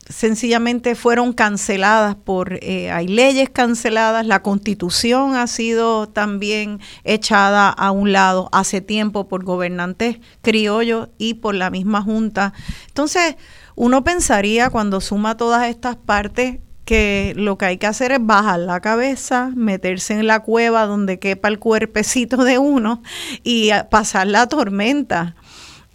[0.07, 8.11] sencillamente fueron canceladas por, hay leyes canceladas, la constitución ha sido también echada a un
[8.11, 12.53] lado hace tiempo por gobernantes criollos y por la misma junta.
[12.87, 13.35] Entonces,
[13.75, 16.57] uno pensaría cuando suma todas estas partes
[16.89, 21.19] que lo que hay que hacer es bajar la cabeza, meterse en la cueva donde
[21.19, 23.03] quepa el cuerpecito de uno
[23.43, 25.35] y a- pasar la tormenta.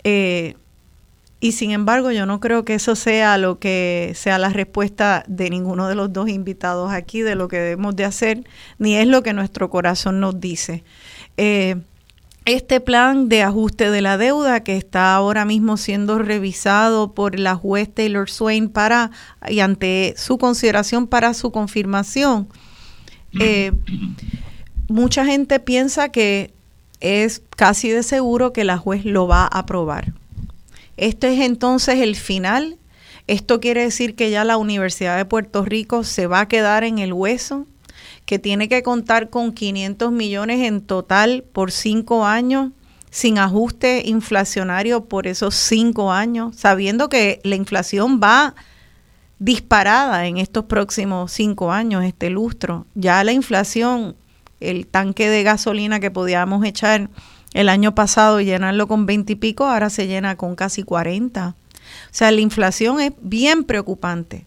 [0.04, 0.54] Eh,
[1.40, 5.50] y sin embargo, yo no creo que eso sea lo que sea la respuesta de
[5.50, 8.44] ninguno de los dos invitados aquí de lo que debemos de hacer,
[8.78, 10.84] ni es lo que nuestro corazón nos dice.
[11.36, 11.74] Eh,
[12.44, 17.54] este plan de ajuste de la deuda que está ahora mismo siendo revisado por la
[17.54, 19.10] juez Taylor Swain para
[19.48, 22.48] y ante su consideración para su confirmación,
[23.40, 23.72] eh,
[24.88, 26.52] mucha gente piensa que
[27.00, 30.12] es casi de seguro que la juez lo va a aprobar.
[30.96, 32.78] Este es entonces el final
[33.26, 36.98] Esto quiere decir que ya la Universidad de Puerto Rico se va a quedar en
[36.98, 37.66] el hueso,
[38.26, 42.72] que tiene que contar con 500 millones en total por cinco años,
[43.10, 48.54] sin ajuste inflacionario por esos cinco años, sabiendo que la inflación va
[49.38, 52.86] disparada en estos próximos cinco años, este lustro.
[52.94, 54.16] Ya la inflación,
[54.60, 57.10] el tanque de gasolina que podíamos echar
[57.52, 61.48] el año pasado y llenarlo con 20 y pico, ahora se llena con casi 40.
[61.48, 61.54] O
[62.10, 64.46] sea, la inflación es bien preocupante.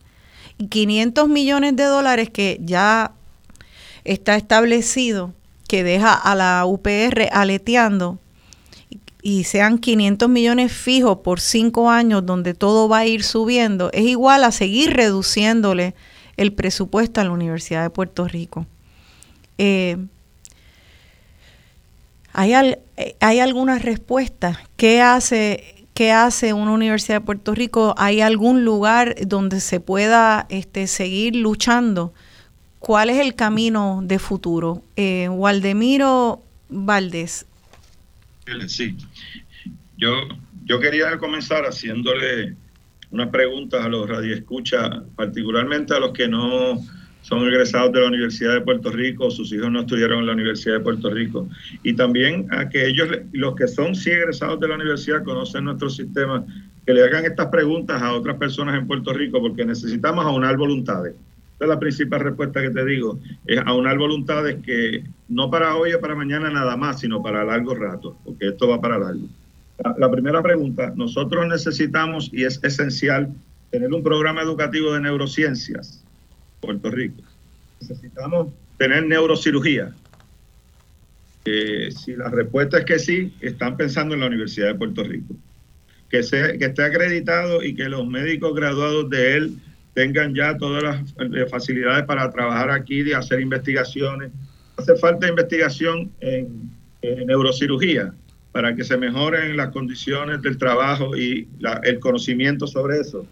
[0.58, 3.14] Y 500 millones de dólares que ya
[4.08, 5.34] está establecido
[5.68, 8.20] que deja a la UPR aleteando
[9.22, 14.06] y sean 500 millones fijos por cinco años donde todo va a ir subiendo, es
[14.06, 15.94] igual a seguir reduciéndole
[16.38, 18.66] el presupuesto a la Universidad de Puerto Rico.
[19.58, 19.98] Eh,
[22.32, 22.54] ¿hay,
[23.20, 24.62] ¿Hay alguna respuesta?
[24.78, 27.96] ¿Qué hace, ¿Qué hace una Universidad de Puerto Rico?
[27.98, 32.14] ¿Hay algún lugar donde se pueda este, seguir luchando?
[32.80, 34.84] ¿Cuál es el camino de futuro?
[34.96, 37.46] Eh, Waldemiro Valdés.
[38.68, 38.96] Sí,
[39.98, 40.14] yo,
[40.66, 42.56] yo quería comenzar haciéndole
[43.12, 46.82] unas preguntas a los radioescuchas, particularmente a los que no
[47.22, 50.76] son egresados de la Universidad de Puerto Rico, sus hijos no estudiaron en la Universidad
[50.76, 51.50] de Puerto Rico,
[51.84, 55.90] y también a que ellos, los que son sí egresados de la universidad, conocen nuestro
[55.90, 56.46] sistema,
[56.86, 61.16] que le hagan estas preguntas a otras personas en Puerto Rico, porque necesitamos aunar voluntades.
[61.60, 66.00] Es la principal respuesta que te digo, es aunar voluntades que no para hoy o
[66.00, 69.28] para mañana nada más, sino para largo rato, porque esto va para largo.
[69.98, 73.34] La, primera pregunta, nosotros necesitamos y es esencial
[73.72, 76.04] tener un programa educativo de neurociencias,
[76.62, 77.22] Puerto Rico.
[77.82, 78.48] Necesitamos
[78.78, 79.94] tener neurocirugía.
[81.44, 85.36] Si la respuesta es que sí, están pensando en la Universidad de Puerto Rico.
[86.10, 89.58] Que, sea, que esté acreditado y que los médicos graduados de él
[89.98, 94.32] tengan ya todas las eh, facilidades para trabajar aquí y hacer investigaciones.
[94.78, 96.70] Hace falta investigación en,
[97.26, 98.14] neurocirugía
[98.52, 101.48] para que se mejoren las condiciones del trabajo y
[101.82, 103.26] el conocimiento sobre eso.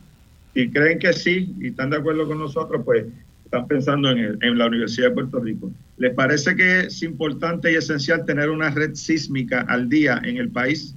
[0.56, 3.06] Si creen que sí y están de acuerdo con nosotros, pues
[3.44, 5.72] están pensando en, la Universidad de Puerto Rico.
[5.98, 10.50] ¿Les parece que es importante y esencial tener una red sísmica al día en el
[10.50, 10.96] país?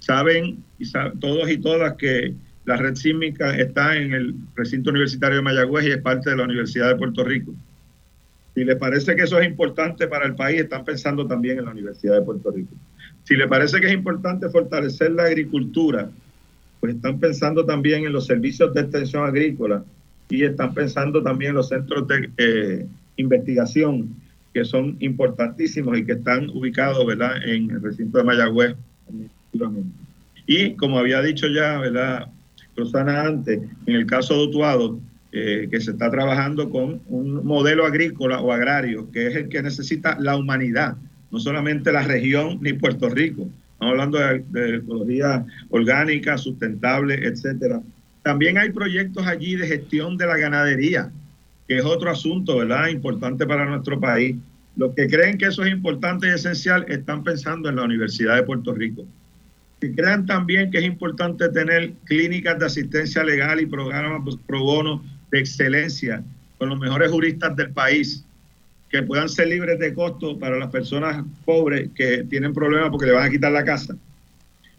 [0.00, 2.34] Saben, y saben todos y todas que
[2.66, 6.44] la red sísmica está en el recinto universitario de Mayagüez y es parte de la
[6.44, 7.54] Universidad de Puerto Rico.
[8.54, 11.70] Si les parece que eso es importante para el país, están pensando también en la
[11.70, 12.74] Universidad de Puerto Rico.
[13.22, 16.10] Si les parece que es importante fortalecer la agricultura,
[16.80, 19.84] pues están pensando también en los servicios de extensión agrícola
[20.28, 22.86] y están pensando también en los centros de eh,
[23.16, 24.08] investigación
[24.52, 27.36] que son importantísimos y que están ubicados ¿verdad?
[27.46, 28.74] en el recinto de Mayagüez.
[30.46, 32.28] Y como había dicho ya, ¿verdad?
[32.76, 35.00] Rosana antes, en el caso de Utuado,
[35.32, 39.62] eh, que se está trabajando con un modelo agrícola o agrario, que es el que
[39.62, 40.96] necesita la humanidad,
[41.30, 43.48] no solamente la región ni Puerto Rico.
[43.72, 47.82] Estamos hablando de, de ecología orgánica, sustentable, etcétera.
[48.22, 51.10] También hay proyectos allí de gestión de la ganadería,
[51.68, 52.88] que es otro asunto, ¿verdad?
[52.88, 54.36] Importante para nuestro país.
[54.76, 58.42] Los que creen que eso es importante y esencial están pensando en la Universidad de
[58.42, 59.04] Puerto Rico.
[59.78, 65.40] Crean también que es importante tener clínicas de asistencia legal y programas pro bono de
[65.40, 66.24] excelencia
[66.58, 68.24] con los mejores juristas del país,
[68.88, 73.12] que puedan ser libres de costo para las personas pobres que tienen problemas porque le
[73.12, 73.96] van a quitar la casa,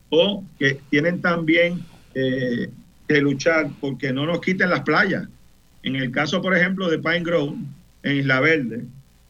[0.09, 1.83] o que tienen también
[2.15, 2.69] eh,
[3.07, 5.27] que luchar porque no nos quiten las playas.
[5.83, 7.55] En el caso, por ejemplo, de Pine Grove,
[8.03, 8.85] en Isla Verde,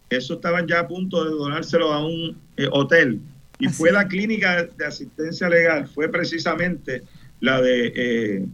[0.10, 3.20] eso estaban ya a punto de donárselo a un eh, hotel.
[3.60, 3.76] Y Así.
[3.76, 7.04] fue la clínica de asistencia legal, fue precisamente
[7.40, 8.46] la de eh,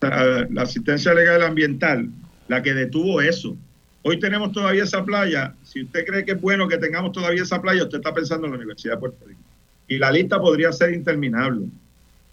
[0.00, 2.08] la asistencia legal ambiental,
[2.46, 3.56] la que detuvo eso.
[4.02, 5.54] Hoy tenemos todavía esa playa.
[5.64, 8.52] Si usted cree que es bueno que tengamos todavía esa playa, usted está pensando en
[8.52, 9.40] la Universidad de Puerto Rico.
[9.88, 11.66] Y la lista podría ser interminable.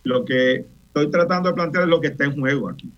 [0.03, 2.91] Lo que estoy tratando de plantear es lo que está en juego aquí.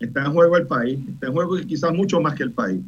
[0.00, 2.80] Está en juego el país, está en juego quizás mucho más que el país.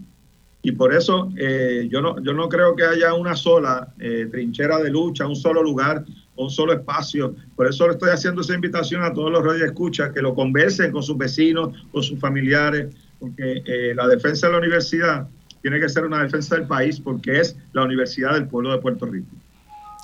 [0.62, 4.78] Y por eso eh, yo, no, yo no creo que haya una sola eh, trinchera
[4.78, 6.04] de lucha, un solo lugar,
[6.36, 7.34] un solo espacio.
[7.56, 11.02] Por eso le estoy haciendo esa invitación a todos los radioescuchas que lo conversen con
[11.02, 15.28] sus vecinos, con sus familiares, porque eh, la defensa de la universidad
[15.62, 19.06] tiene que ser una defensa del país porque es la universidad del pueblo de Puerto
[19.06, 19.28] Rico.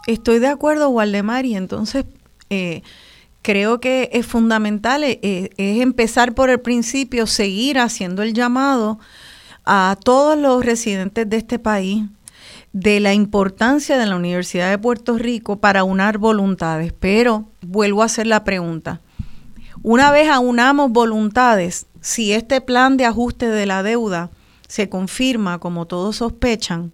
[0.07, 2.05] Estoy de acuerdo, Waldemar, y entonces
[2.51, 2.83] eh,
[3.43, 8.99] creo que es fundamental, eh, es empezar por el principio, seguir haciendo el llamado
[9.71, 12.07] a todos los residentes de este país
[12.73, 16.95] de la importancia de la Universidad de Puerto Rico para unar voluntades.
[16.99, 19.03] Pero vuelvo a hacer la pregunta.
[19.83, 24.31] Una vez aunamos voluntades, si este plan de ajuste de la deuda
[24.67, 26.93] se confirma como todos sospechan,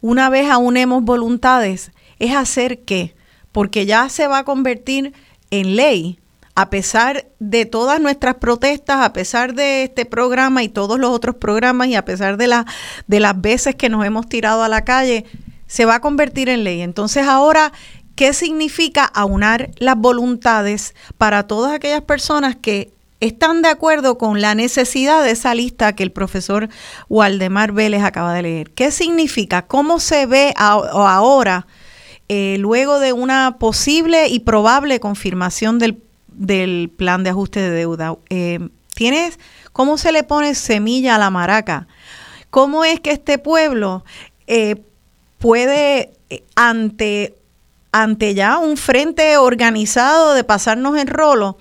[0.00, 1.90] una vez aunemos voluntades,
[2.20, 3.16] es hacer qué?
[3.50, 5.12] Porque ya se va a convertir
[5.50, 6.20] en ley,
[6.58, 11.36] a pesar de todas nuestras protestas, a pesar de este programa y todos los otros
[11.36, 12.64] programas y a pesar de,
[13.06, 15.24] de las veces que nos hemos tirado a la calle,
[15.68, 16.80] se va a convertir en ley.
[16.80, 17.72] Entonces ahora,
[18.16, 24.56] ¿qué significa aunar las voluntades para todas aquellas personas que están de acuerdo con la
[24.56, 26.68] necesidad de esa lista que el profesor
[27.08, 28.70] Waldemar Vélez acaba de leer.
[28.72, 29.66] ¿Qué significa?
[29.66, 31.68] ¿Cómo se ve ahora,
[32.28, 36.02] eh, luego de una posible y probable confirmación del,
[36.96, 38.16] plan de ajuste de deuda?
[38.30, 39.38] Eh, ¿Tienes
[39.72, 41.86] cómo se le pone semilla a la maraca?
[42.50, 44.04] ¿Cómo es que este pueblo
[44.46, 44.82] eh,
[45.38, 46.12] puede,
[46.56, 47.36] ante,
[47.92, 51.58] ante ya un frente organizado de pasarnos en rolo,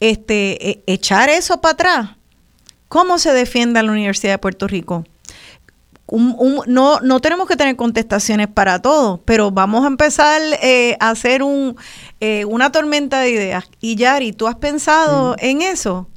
[0.00, 2.10] este, e, echar eso para atrás.
[2.88, 5.04] ¿Cómo se defiende la Universidad de Puerto Rico?
[6.10, 11.42] no, no tenemos que tener contestaciones para todo, pero vamos a empezar eh, a hacer
[11.42, 11.76] un,
[12.20, 13.70] eh, una tormenta de ideas.
[13.80, 16.08] Y Yari, ¿tú has pensado en eso?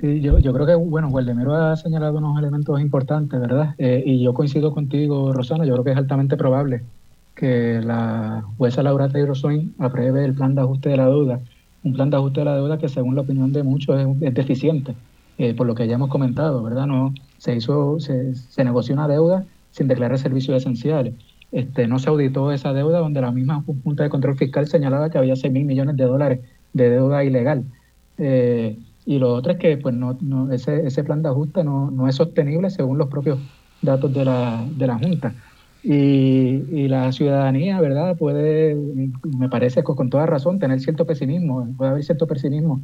[0.00, 3.74] Sí, yo, yo creo que, bueno, Gualdemiro ha señalado unos elementos importantes, ¿verdad?
[3.78, 6.82] Eh, y yo coincido contigo, Rosana, yo creo que es altamente probable
[7.34, 11.40] que la jueza Laura Taylor Swain apruebe el plan de ajuste de la deuda
[11.82, 14.94] un plan de ajuste de la deuda que según la opinión de muchos es, deficiente,
[15.38, 16.86] eh, por lo que ya hemos comentado, ¿verdad?
[16.86, 18.34] No, se hizo, se,
[18.64, 21.14] negoció una deuda sin declarar servicios esenciales.
[21.50, 25.18] Este, no se auditó esa deuda donde la misma Junta de Control Fiscal señalaba que
[25.18, 26.40] había 6 mil millones de dólares
[26.72, 27.64] de deuda ilegal.
[28.18, 31.90] Eh, y lo otro es que pues no, no, ese, ese plan de ajuste no,
[31.90, 33.38] no es sostenible según los propios
[33.80, 35.34] datos de la, de la Junta.
[35.82, 38.16] Y, la ciudadanía, ¿verdad?
[38.16, 42.80] Puede, me parece con toda razón, tener cierto pesimismo, puede haber cierto pesimismo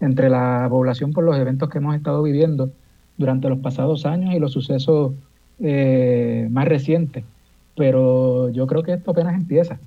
[0.00, 2.70] entre la población por los eventos que hemos estado viviendo
[3.16, 5.12] durante los pasados años y los sucesos
[5.60, 7.24] eh, más recientes.
[7.78, 9.78] Pero yo creo que esto apenas empieza.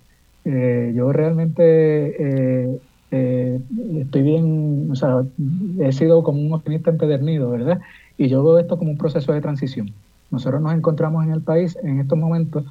[0.46, 2.74] Eh, yo realmente
[3.12, 3.60] eh,
[4.00, 5.24] estoy bien, o sea,
[5.80, 7.80] he sido como un optimista empedernido, ¿verdad?
[8.18, 9.94] Y yo veo esto como un proceso de transición.
[10.32, 12.64] Nosotros nos encontramos en el país en estos momentos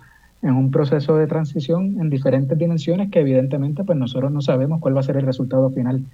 [0.43, 4.97] en un proceso de transición en diferentes dimensiones que evidentemente pues nosotros no sabemos cuál
[4.97, 6.05] va a ser el resultado final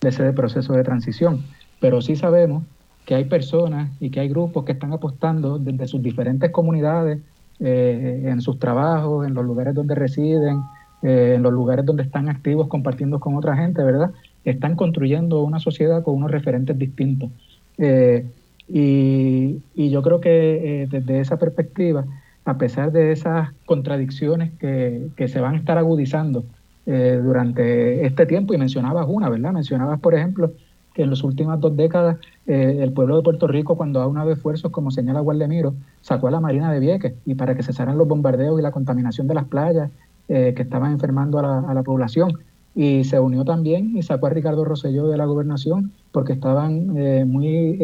[0.00, 1.44] de ese proceso de transición,
[1.80, 2.64] pero sí sabemos
[3.04, 7.20] que hay personas y que hay grupos que están apostando desde sus diferentes comunidades,
[7.60, 10.60] eh, en sus trabajos, en los lugares donde residen,
[11.02, 14.12] eh, en los lugares donde están activos compartiendo con otra gente, ¿verdad?
[14.44, 17.30] Están construyendo una sociedad con unos referentes distintos.
[17.78, 18.26] Eh,
[18.66, 19.60] y,
[19.90, 22.04] yo creo que eh, desde esa perspectiva,
[22.44, 26.44] a pesar de esas contradicciones que, se van a estar agudizando
[26.86, 29.52] durante este tiempo, y mencionabas una, ¿verdad?
[29.52, 30.52] Mencionabas, por ejemplo,
[30.96, 32.16] que en las últimas dos décadas
[32.46, 36.30] eh, el pueblo de Puerto Rico, cuando ha unado esfuerzos, como señala Guardemiro, sacó a
[36.30, 39.44] la Marina de Vieques y para que cesaran los bombardeos y la contaminación de las
[39.44, 39.90] playas
[40.26, 42.38] que estaban enfermando a la, a la población
[42.74, 46.88] y se unió también y sacó a Ricardo Rosselló de la gobernación porque estaban
[47.28, 47.78] muy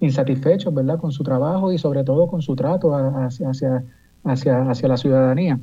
[0.00, 3.84] insatisfechos, ¿verdad?, con su trabajo y sobre todo con su trato hacia, hacia,
[4.24, 5.60] hacia, hacia la ciudadanía.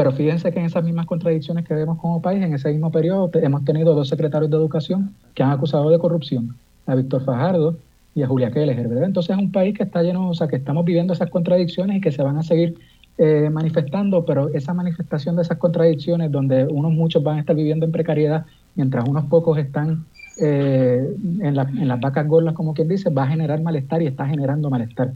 [0.00, 3.30] Pero fíjense que en esas mismas contradicciones que vemos como país, en ese mismo periodo
[3.34, 6.56] hemos tenido dos secretarios de educación que han acusado de corrupción,
[6.86, 7.76] a Víctor Fajardo
[8.14, 9.04] y a Julia Keller, ¿verdad?
[9.04, 12.00] Entonces es un país que está lleno, o sea, que estamos viviendo esas contradicciones y
[12.00, 12.78] que se van a seguir
[13.18, 17.84] eh, manifestando, pero esa manifestación de esas contradicciones, donde unos muchos van a estar viviendo
[17.84, 18.46] en precariedad,
[18.76, 20.06] mientras unos pocos están
[20.40, 24.70] eh, en, las vacas gordas, como quien dice, va a generar malestar y está generando
[24.70, 25.12] malestar.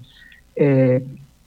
[0.57, 1.03] Eh,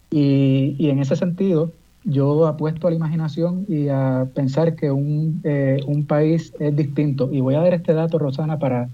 [0.10, 1.72] y, en ese sentido,
[2.08, 7.30] yo apuesto a la imaginación y a pensar que un, eh, un país es distinto.
[7.32, 8.90] Y voy a dar este dato, Rosana, para,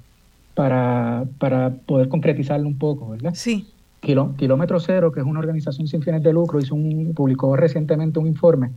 [0.55, 3.33] para, para poder concretizarlo un poco, ¿verdad?
[3.35, 3.67] Sí.
[4.01, 8.27] Kilómetro Cero, que es una organización sin fines de lucro, hizo un, publicó recientemente un
[8.27, 8.71] informe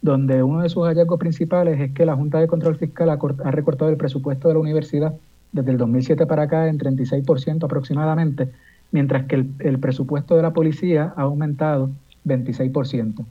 [0.00, 3.90] donde uno de sus hallazgos principales es que la Junta de Control Fiscal ha recortado
[3.90, 5.14] el presupuesto de la universidad
[5.50, 8.50] desde el 2007 para acá en 36% aproximadamente,
[8.92, 11.90] mientras que el, presupuesto de la policía ha aumentado
[12.24, 13.24] 26%.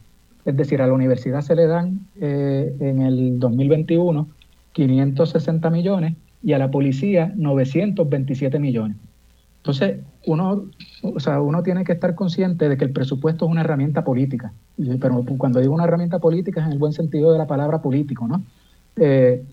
[0.48, 4.28] Es decir, a la universidad se le dan eh, en el 2021
[4.72, 8.96] 560 millones y a la policía 927 millones.
[9.58, 10.66] Entonces, uno,
[11.04, 14.54] o sea, uno tiene que estar consciente de que el presupuesto es una herramienta política.
[15.02, 18.26] Pero cuando digo una herramienta política es en el buen sentido de la palabra político,
[18.26, 18.42] ¿no?
[18.96, 19.44] Eh,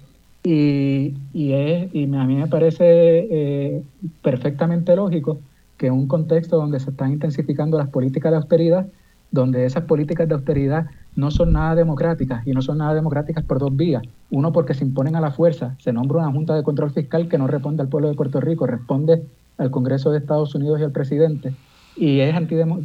[0.45, 1.15] y,
[1.53, 3.83] es, y a mí me parece eh,
[4.23, 5.39] perfectamente lógico
[5.77, 8.87] que en un contexto donde se están intensificando las políticas de austeridad,
[9.35, 10.87] donde esas políticas de austeridad
[11.17, 14.03] no son nada democráticas y no son nada democráticas por dos vías.
[14.31, 17.37] Uno, porque se imponen a la fuerza, se nombra una Junta de Control Fiscal que
[17.39, 19.25] no responde al pueblo de Puerto Rico, responde
[19.59, 21.53] al Congreso de Estados Unidos y al presidente,
[21.97, 22.35] y, es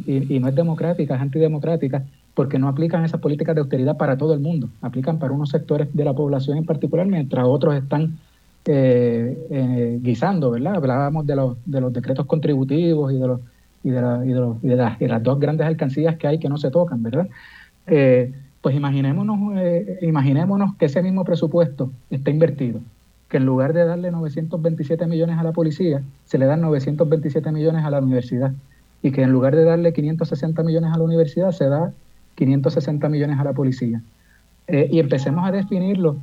[0.06, 2.04] y, y no es democrática, es antidemocrática
[2.34, 5.88] porque no aplican esas políticas de austeridad para todo el mundo, aplican para unos sectores
[5.92, 8.18] de la población en particular, mientras otros están
[8.66, 10.76] eh, eh, guisando, ¿verdad?
[10.76, 13.40] Hablábamos de los, de los decretos contributivos y de los
[13.82, 17.02] y de, la, y, de las, dos grandes alcancías que hay que no se tocan,
[17.02, 17.28] ¿verdad?
[17.86, 22.80] Eh, pues imaginémonos, eh, imaginémonos que ese mismo presupuesto está invertido,
[23.28, 27.84] que en lugar de darle 927 millones a la policía, se le dan 927 millones
[27.84, 28.52] a la universidad,
[29.02, 31.92] y que en lugar de darle 560 millones a la universidad, se da
[32.34, 34.02] 560 millones a la policía.
[34.66, 36.16] Eh, y empecemos a definirlo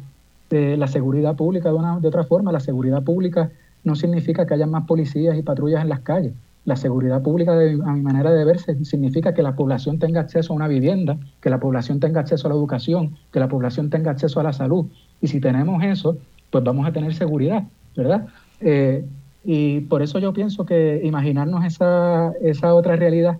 [0.49, 2.51] de la seguridad pública de, una, de otra forma.
[2.51, 3.51] La seguridad pública
[3.83, 6.33] no significa que haya más policías y patrullas en las calles.
[6.67, 10.55] La seguridad pública, a mi manera de ver, significa que la población tenga acceso a
[10.57, 14.41] una vivienda, que la población tenga acceso a la educación, que la población tenga acceso
[14.41, 14.85] a la salud.
[15.21, 16.17] Y si tenemos eso,
[16.51, 17.63] pues vamos a tener seguridad,
[17.95, 18.27] ¿verdad?
[18.59, 19.05] Eh,
[19.45, 23.37] y por eso yo pienso que imaginarnos esa, esa otra realidad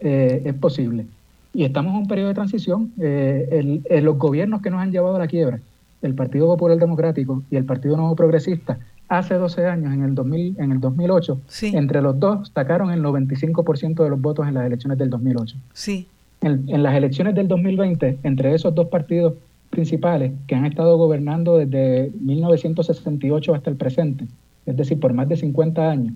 [0.00, 1.04] eh, es posible.
[1.52, 2.94] Y estamos en un periodo de transición.
[2.98, 5.60] Eh, el, los gobiernos que nos han llevado a la quiebra,
[6.00, 8.78] el Partido Popular Democrático y el Partido Nuevo Progresista,
[9.10, 11.72] hace 12 años, en el, 2000, en el 2008, Sí.
[11.76, 15.56] entre los dos sacaron el 95% de los votos en las elecciones del 2008.
[15.74, 16.06] Sí.
[16.40, 19.34] En, en las elecciones del 2020, entre esos dos partidos
[19.68, 24.24] principales que han estado gobernando desde 1968 hasta el presente,
[24.66, 26.14] es decir, por más de 50 años,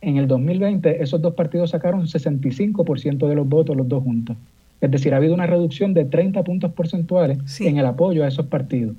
[0.00, 4.36] en el 2020 esos dos partidos sacaron 65% de los votos los dos juntos.
[4.80, 7.66] Es decir, ha habido una reducción de 30 puntos porcentuales Sí.
[7.68, 8.96] en el apoyo a esos partidos.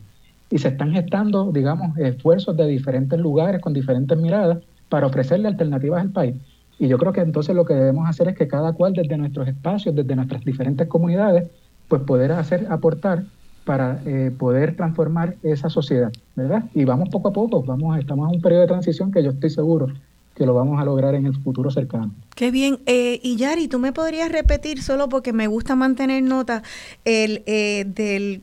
[0.53, 5.99] Y se están gestando, digamos, esfuerzos de diferentes lugares, con diferentes miradas, para ofrecerle alternativas
[5.99, 6.35] al país.
[6.77, 9.47] Y yo creo que entonces lo que debemos hacer es que cada cual desde nuestros
[9.47, 11.49] espacios, desde nuestras diferentes comunidades,
[11.87, 13.23] pues poder hacer, aportar
[13.65, 16.65] para eh, poder transformar esa sociedad, ¿verdad?
[16.75, 19.49] Y vamos poco a poco, vamos, estamos en un periodo de transición que yo estoy
[19.49, 19.87] seguro
[20.35, 22.13] que lo vamos a lograr en el futuro cercano.
[22.35, 22.79] Qué bien.
[22.85, 26.63] Eh, y Yari, ¿tú me podrías repetir, solo porque me gusta mantener nota,
[27.05, 28.41] el, eh, del,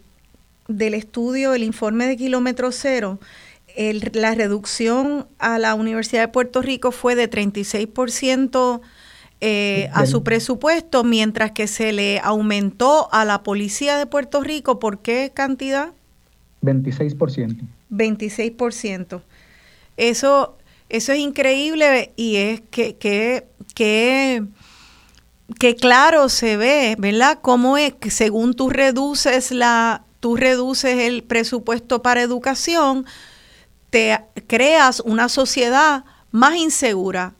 [0.70, 3.18] del estudio, el informe de kilómetro cero?
[3.76, 8.80] El, la reducción a la Universidad de Puerto Rico fue de 36%
[9.42, 14.78] eh, a su presupuesto, mientras que se le aumentó a la Policía de Puerto Rico,
[14.78, 15.92] ¿por qué cantidad?
[16.62, 17.56] 26%.
[17.90, 19.22] 26%.
[19.96, 20.58] Eso,
[20.90, 24.42] eso es increíble y es que, que, que,
[25.58, 27.38] que claro se ve, ¿verdad?
[27.40, 33.06] Cómo es que según tú reduces la, tú reduces el presupuesto para educación,
[33.90, 37.34] te creas una sociedad más insegura.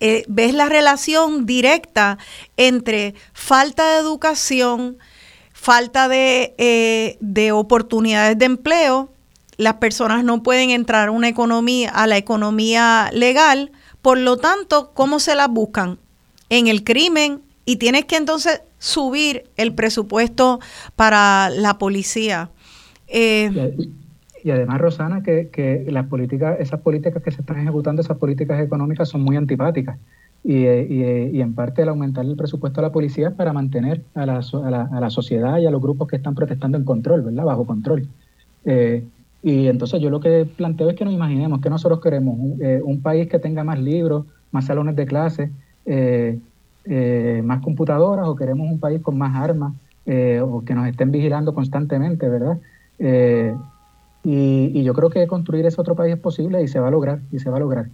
[0.00, 2.18] Eh, ves la relación directa
[2.56, 4.98] entre falta de educación,
[5.52, 9.10] falta de, eh, de oportunidades de empleo,
[9.56, 14.92] las personas no pueden entrar a una economía, a la economía legal, por lo tanto,
[14.94, 15.98] ¿cómo se las buscan?
[16.48, 20.60] En el crimen y tienes que entonces subir el presupuesto
[20.96, 22.50] para la policía.
[23.08, 23.76] Eh,
[24.44, 28.60] y, además, Rosana, que, que, las políticas, esas políticas que se están ejecutando, esas políticas
[28.60, 29.98] económicas son muy antipáticas.
[30.44, 34.02] Y, y, y en parte el aumentar el presupuesto a la policía es para mantener
[34.14, 36.84] a la, a, la, a la, sociedad y a los grupos que están protestando en
[36.84, 37.44] control, ¿verdad?
[37.44, 38.06] Bajo control.
[38.64, 39.04] Eh,
[39.42, 42.80] y entonces yo lo que planteo es que nos imaginemos que nosotros queremos un, eh,
[42.84, 45.50] un país que tenga más libros, más salones de clase,
[45.86, 46.38] eh,
[46.88, 49.74] eh, más computadoras, o queremos un país con más armas,
[50.06, 52.58] eh, o que nos estén vigilando constantemente, ¿verdad?
[52.98, 53.54] Eh,
[54.24, 56.90] y, y, yo creo que construir ese otro país es posible y se va a
[56.90, 57.88] lograr, y se va a lograr.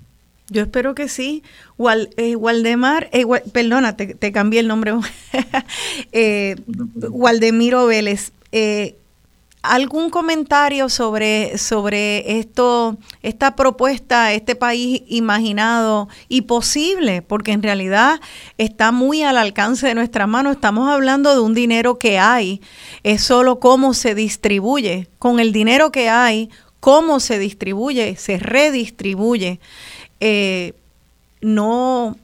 [0.49, 1.43] Yo espero que sí.
[1.77, 4.93] Wal, Waldemar, Wal, perdona, te, te, cambié el nombre.
[7.11, 8.33] Waldemiro Vélez,
[9.65, 17.23] ¿algún comentario sobre, sobre esto, esta propuesta, este país imaginado y posible?
[17.23, 18.20] Porque en realidad
[18.59, 20.53] está muy al alcance de nuestra mano.
[20.53, 22.61] Estamos hablando de un dinero que hay,
[23.03, 25.09] es solo cómo se distribuye.
[25.19, 26.51] Con el dinero que hay,
[26.81, 29.61] cómo se distribuye, se redistribuye.
[30.20, 30.74] Eh,
[31.41, 32.16] no,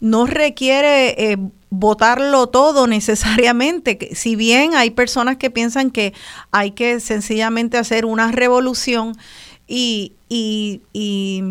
[0.00, 1.38] no requiere eh,
[1.78, 4.10] votarlo todo necesariamente.
[4.14, 6.12] Si bien hay personas que piensan que
[6.50, 9.16] hay que sencillamente hacer una revolución
[9.66, 11.42] y, y, y,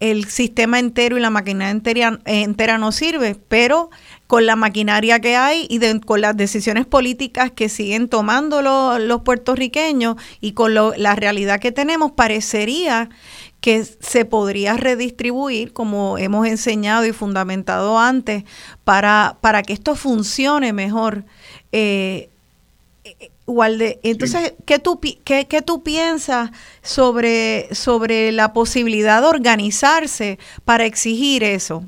[0.00, 3.90] el sistema entero y la maquinaria entera, no sirve, pero
[4.26, 10.16] con la maquinaria que hay y con las decisiones políticas que siguen tomando los puertorriqueños
[10.40, 13.08] y con la realidad que tenemos, parecería
[13.64, 18.44] que se podría redistribuir, como hemos enseñado y fundamentado antes,
[18.84, 21.24] para, para que esto funcione mejor.
[21.72, 22.28] Eh,
[23.46, 26.50] Walde, entonces, ¿qué, tú, qué, qué tú piensas
[26.82, 31.84] sobre, sobre la posibilidad de organizarse para exigir eso?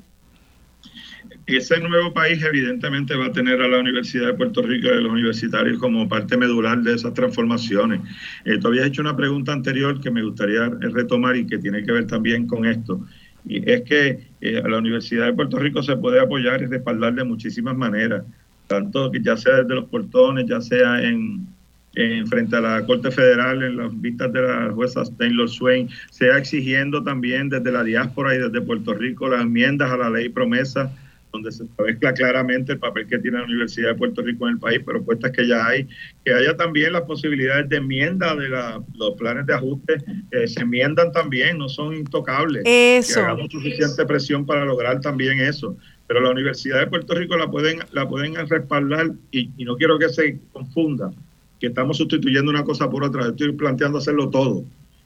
[1.46, 4.94] Ese nuevo país evidentemente va a tener a la Universidad de Puerto Rico y a
[4.94, 8.00] los universitarios como parte medular de esas transformaciones.
[8.44, 11.92] Eh, tú habías hecho una pregunta anterior que me gustaría retomar y que tiene que
[11.92, 13.00] ver también con esto.
[13.46, 17.14] Y es que eh, a la Universidad de Puerto Rico se puede apoyar y respaldar
[17.14, 18.24] de muchísimas maneras,
[18.66, 21.46] tanto que ya sea desde los portones, ya sea en,
[21.94, 26.38] en frente a la Corte Federal, en las vistas de la jueza Taylor Swain, sea
[26.38, 30.92] exigiendo también desde la diáspora y desde Puerto Rico las enmiendas a la ley promesa
[31.36, 34.58] donde se mezcla claramente el papel que tiene la Universidad de Puerto Rico en el
[34.58, 35.86] país, propuestas que ya hay,
[36.24, 41.12] que haya también las posibilidades de enmienda de los planes de ajuste, que se enmiendan
[41.12, 42.62] también, no son intocables.
[42.64, 43.20] Eso.
[43.20, 45.76] Que hagamos suficiente presión para lograr también eso.
[46.06, 49.98] Pero la Universidad de Puerto Rico la pueden, la pueden respaldar y, y no quiero
[49.98, 51.10] que se confunda
[51.58, 54.64] que estamos sustituyendo una cosa por otra, estoy planteando hacerlo todo.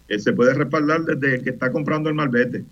[0.09, 2.65] Eh, se puede respaldar desde que está comprando el malvete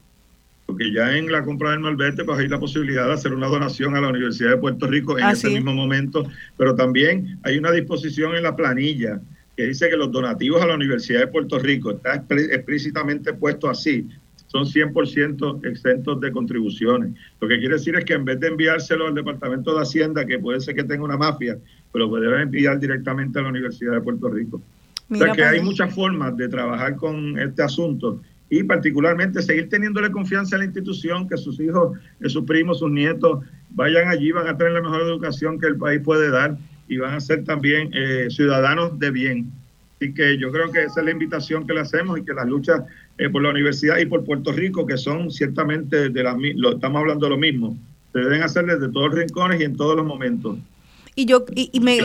[0.68, 3.96] porque ya en la compra del malvete pues hay la posibilidad de hacer una donación
[3.96, 8.36] a la Universidad de Puerto Rico en ese mismo momento, pero también hay una disposición
[8.36, 9.18] en la planilla
[9.56, 14.06] que dice que los donativos a la Universidad de Puerto Rico, está explícitamente puesto así,
[14.48, 17.12] son 100% exentos de contribuciones.
[17.40, 20.38] Lo que quiere decir es que en vez de enviárselo al Departamento de Hacienda, que
[20.38, 21.58] puede ser que tenga una mafia,
[21.90, 24.60] pero pues puede enviar directamente a la Universidad de Puerto Rico.
[25.10, 28.20] o sea que hay muchas formas de trabajar con este asunto
[28.50, 33.44] y particularmente seguir teniéndole confianza a la institución, que sus hijos, sus primos, sus nietos
[33.70, 36.56] vayan allí, van a tener la mejor educación que el país puede dar
[36.88, 39.52] y van a ser también eh, ciudadanos de bien.
[39.96, 42.46] Así que yo creo que esa es la invitación que le hacemos y que las
[42.46, 42.82] luchas
[43.18, 47.00] eh, por la universidad y por Puerto Rico, que son ciertamente de las lo estamos
[47.00, 47.76] hablando de lo mismo,
[48.12, 50.58] se deben hacer desde todos los rincones y en todos los momentos.
[51.18, 51.98] Y yo y, me,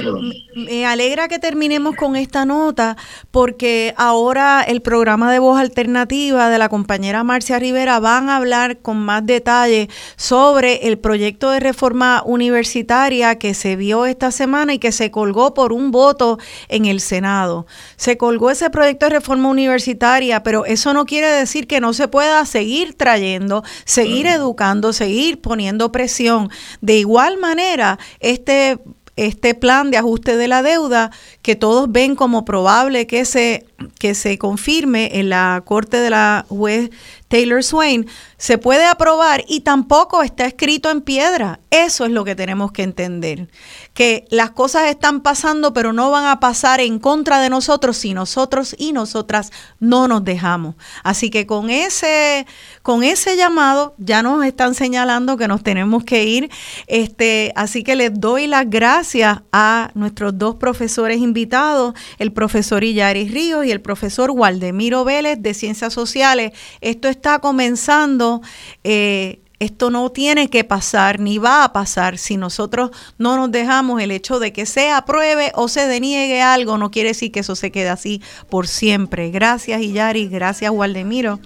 [0.56, 2.98] me, alegra que terminemos con esta nota
[3.30, 8.80] porque ahora el programa de voz alternativa de la compañera Marcia Rivera van a hablar
[8.80, 14.80] con más detalle sobre el proyecto de reforma universitaria que se vio esta semana y
[14.80, 17.68] que se colgó por un voto en el Senado.
[17.98, 22.08] Se colgó ese proyecto de reforma universitaria, pero eso no quiere decir que no se
[22.08, 26.50] pueda seguir trayendo, seguir educando, seguir poniendo presión.
[26.82, 28.80] De igual manera, este
[29.16, 31.12] este plan de ajuste de la deuda
[31.42, 33.66] que todos ven como probable que se,
[34.00, 36.90] que se confirme en la corte de la juez
[37.34, 38.06] Taylor Swain,
[38.38, 41.62] se puede aprobar y tampoco está escrito en piedra.
[41.72, 43.50] Eso es lo que tenemos que entender.
[43.96, 48.14] Que las cosas están pasando, pero no van a pasar en contra de nosotros si
[48.14, 50.76] nosotros y nosotras no nos dejamos.
[51.02, 52.46] Así que con ese,
[52.84, 56.52] con ese llamado ya nos están señalando que nos tenemos que ir.
[56.86, 63.32] Este, así que les doy las gracias a nuestros dos profesores invitados, el profesor Illaris
[63.32, 66.52] Ríos y el profesor Waldemiro Vélez de Ciencias Sociales.
[66.82, 68.42] Esto está comenzando.
[68.84, 74.02] Eh, esto no tiene que pasar ni va a pasar si nosotros no nos dejamos
[74.02, 77.56] el hecho de que se apruebe o se deniegue algo, no quiere decir que eso
[77.56, 79.32] se quede así por siempre.
[79.32, 81.40] Gracias Iyari, gracias Waldemiro.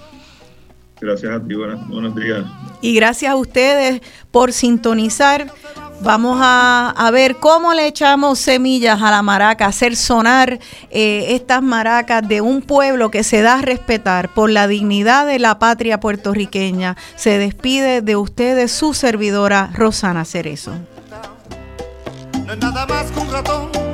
[0.99, 2.43] Gracias a ti, buenos días.
[2.81, 4.01] Y gracias a ustedes
[4.31, 5.53] por sintonizar.
[6.01, 10.59] Vamos a, ver cómo le echamos semillas a la maraca, hacer sonar
[10.91, 15.39] eh, estas maracas de un pueblo que se da a respetar por la dignidad de
[15.39, 16.95] la patria puertorriqueña.
[17.15, 20.73] Se despide de ustedes su servidora Rosana Cerezo.
[22.45, 23.86] No es nada más que un ratón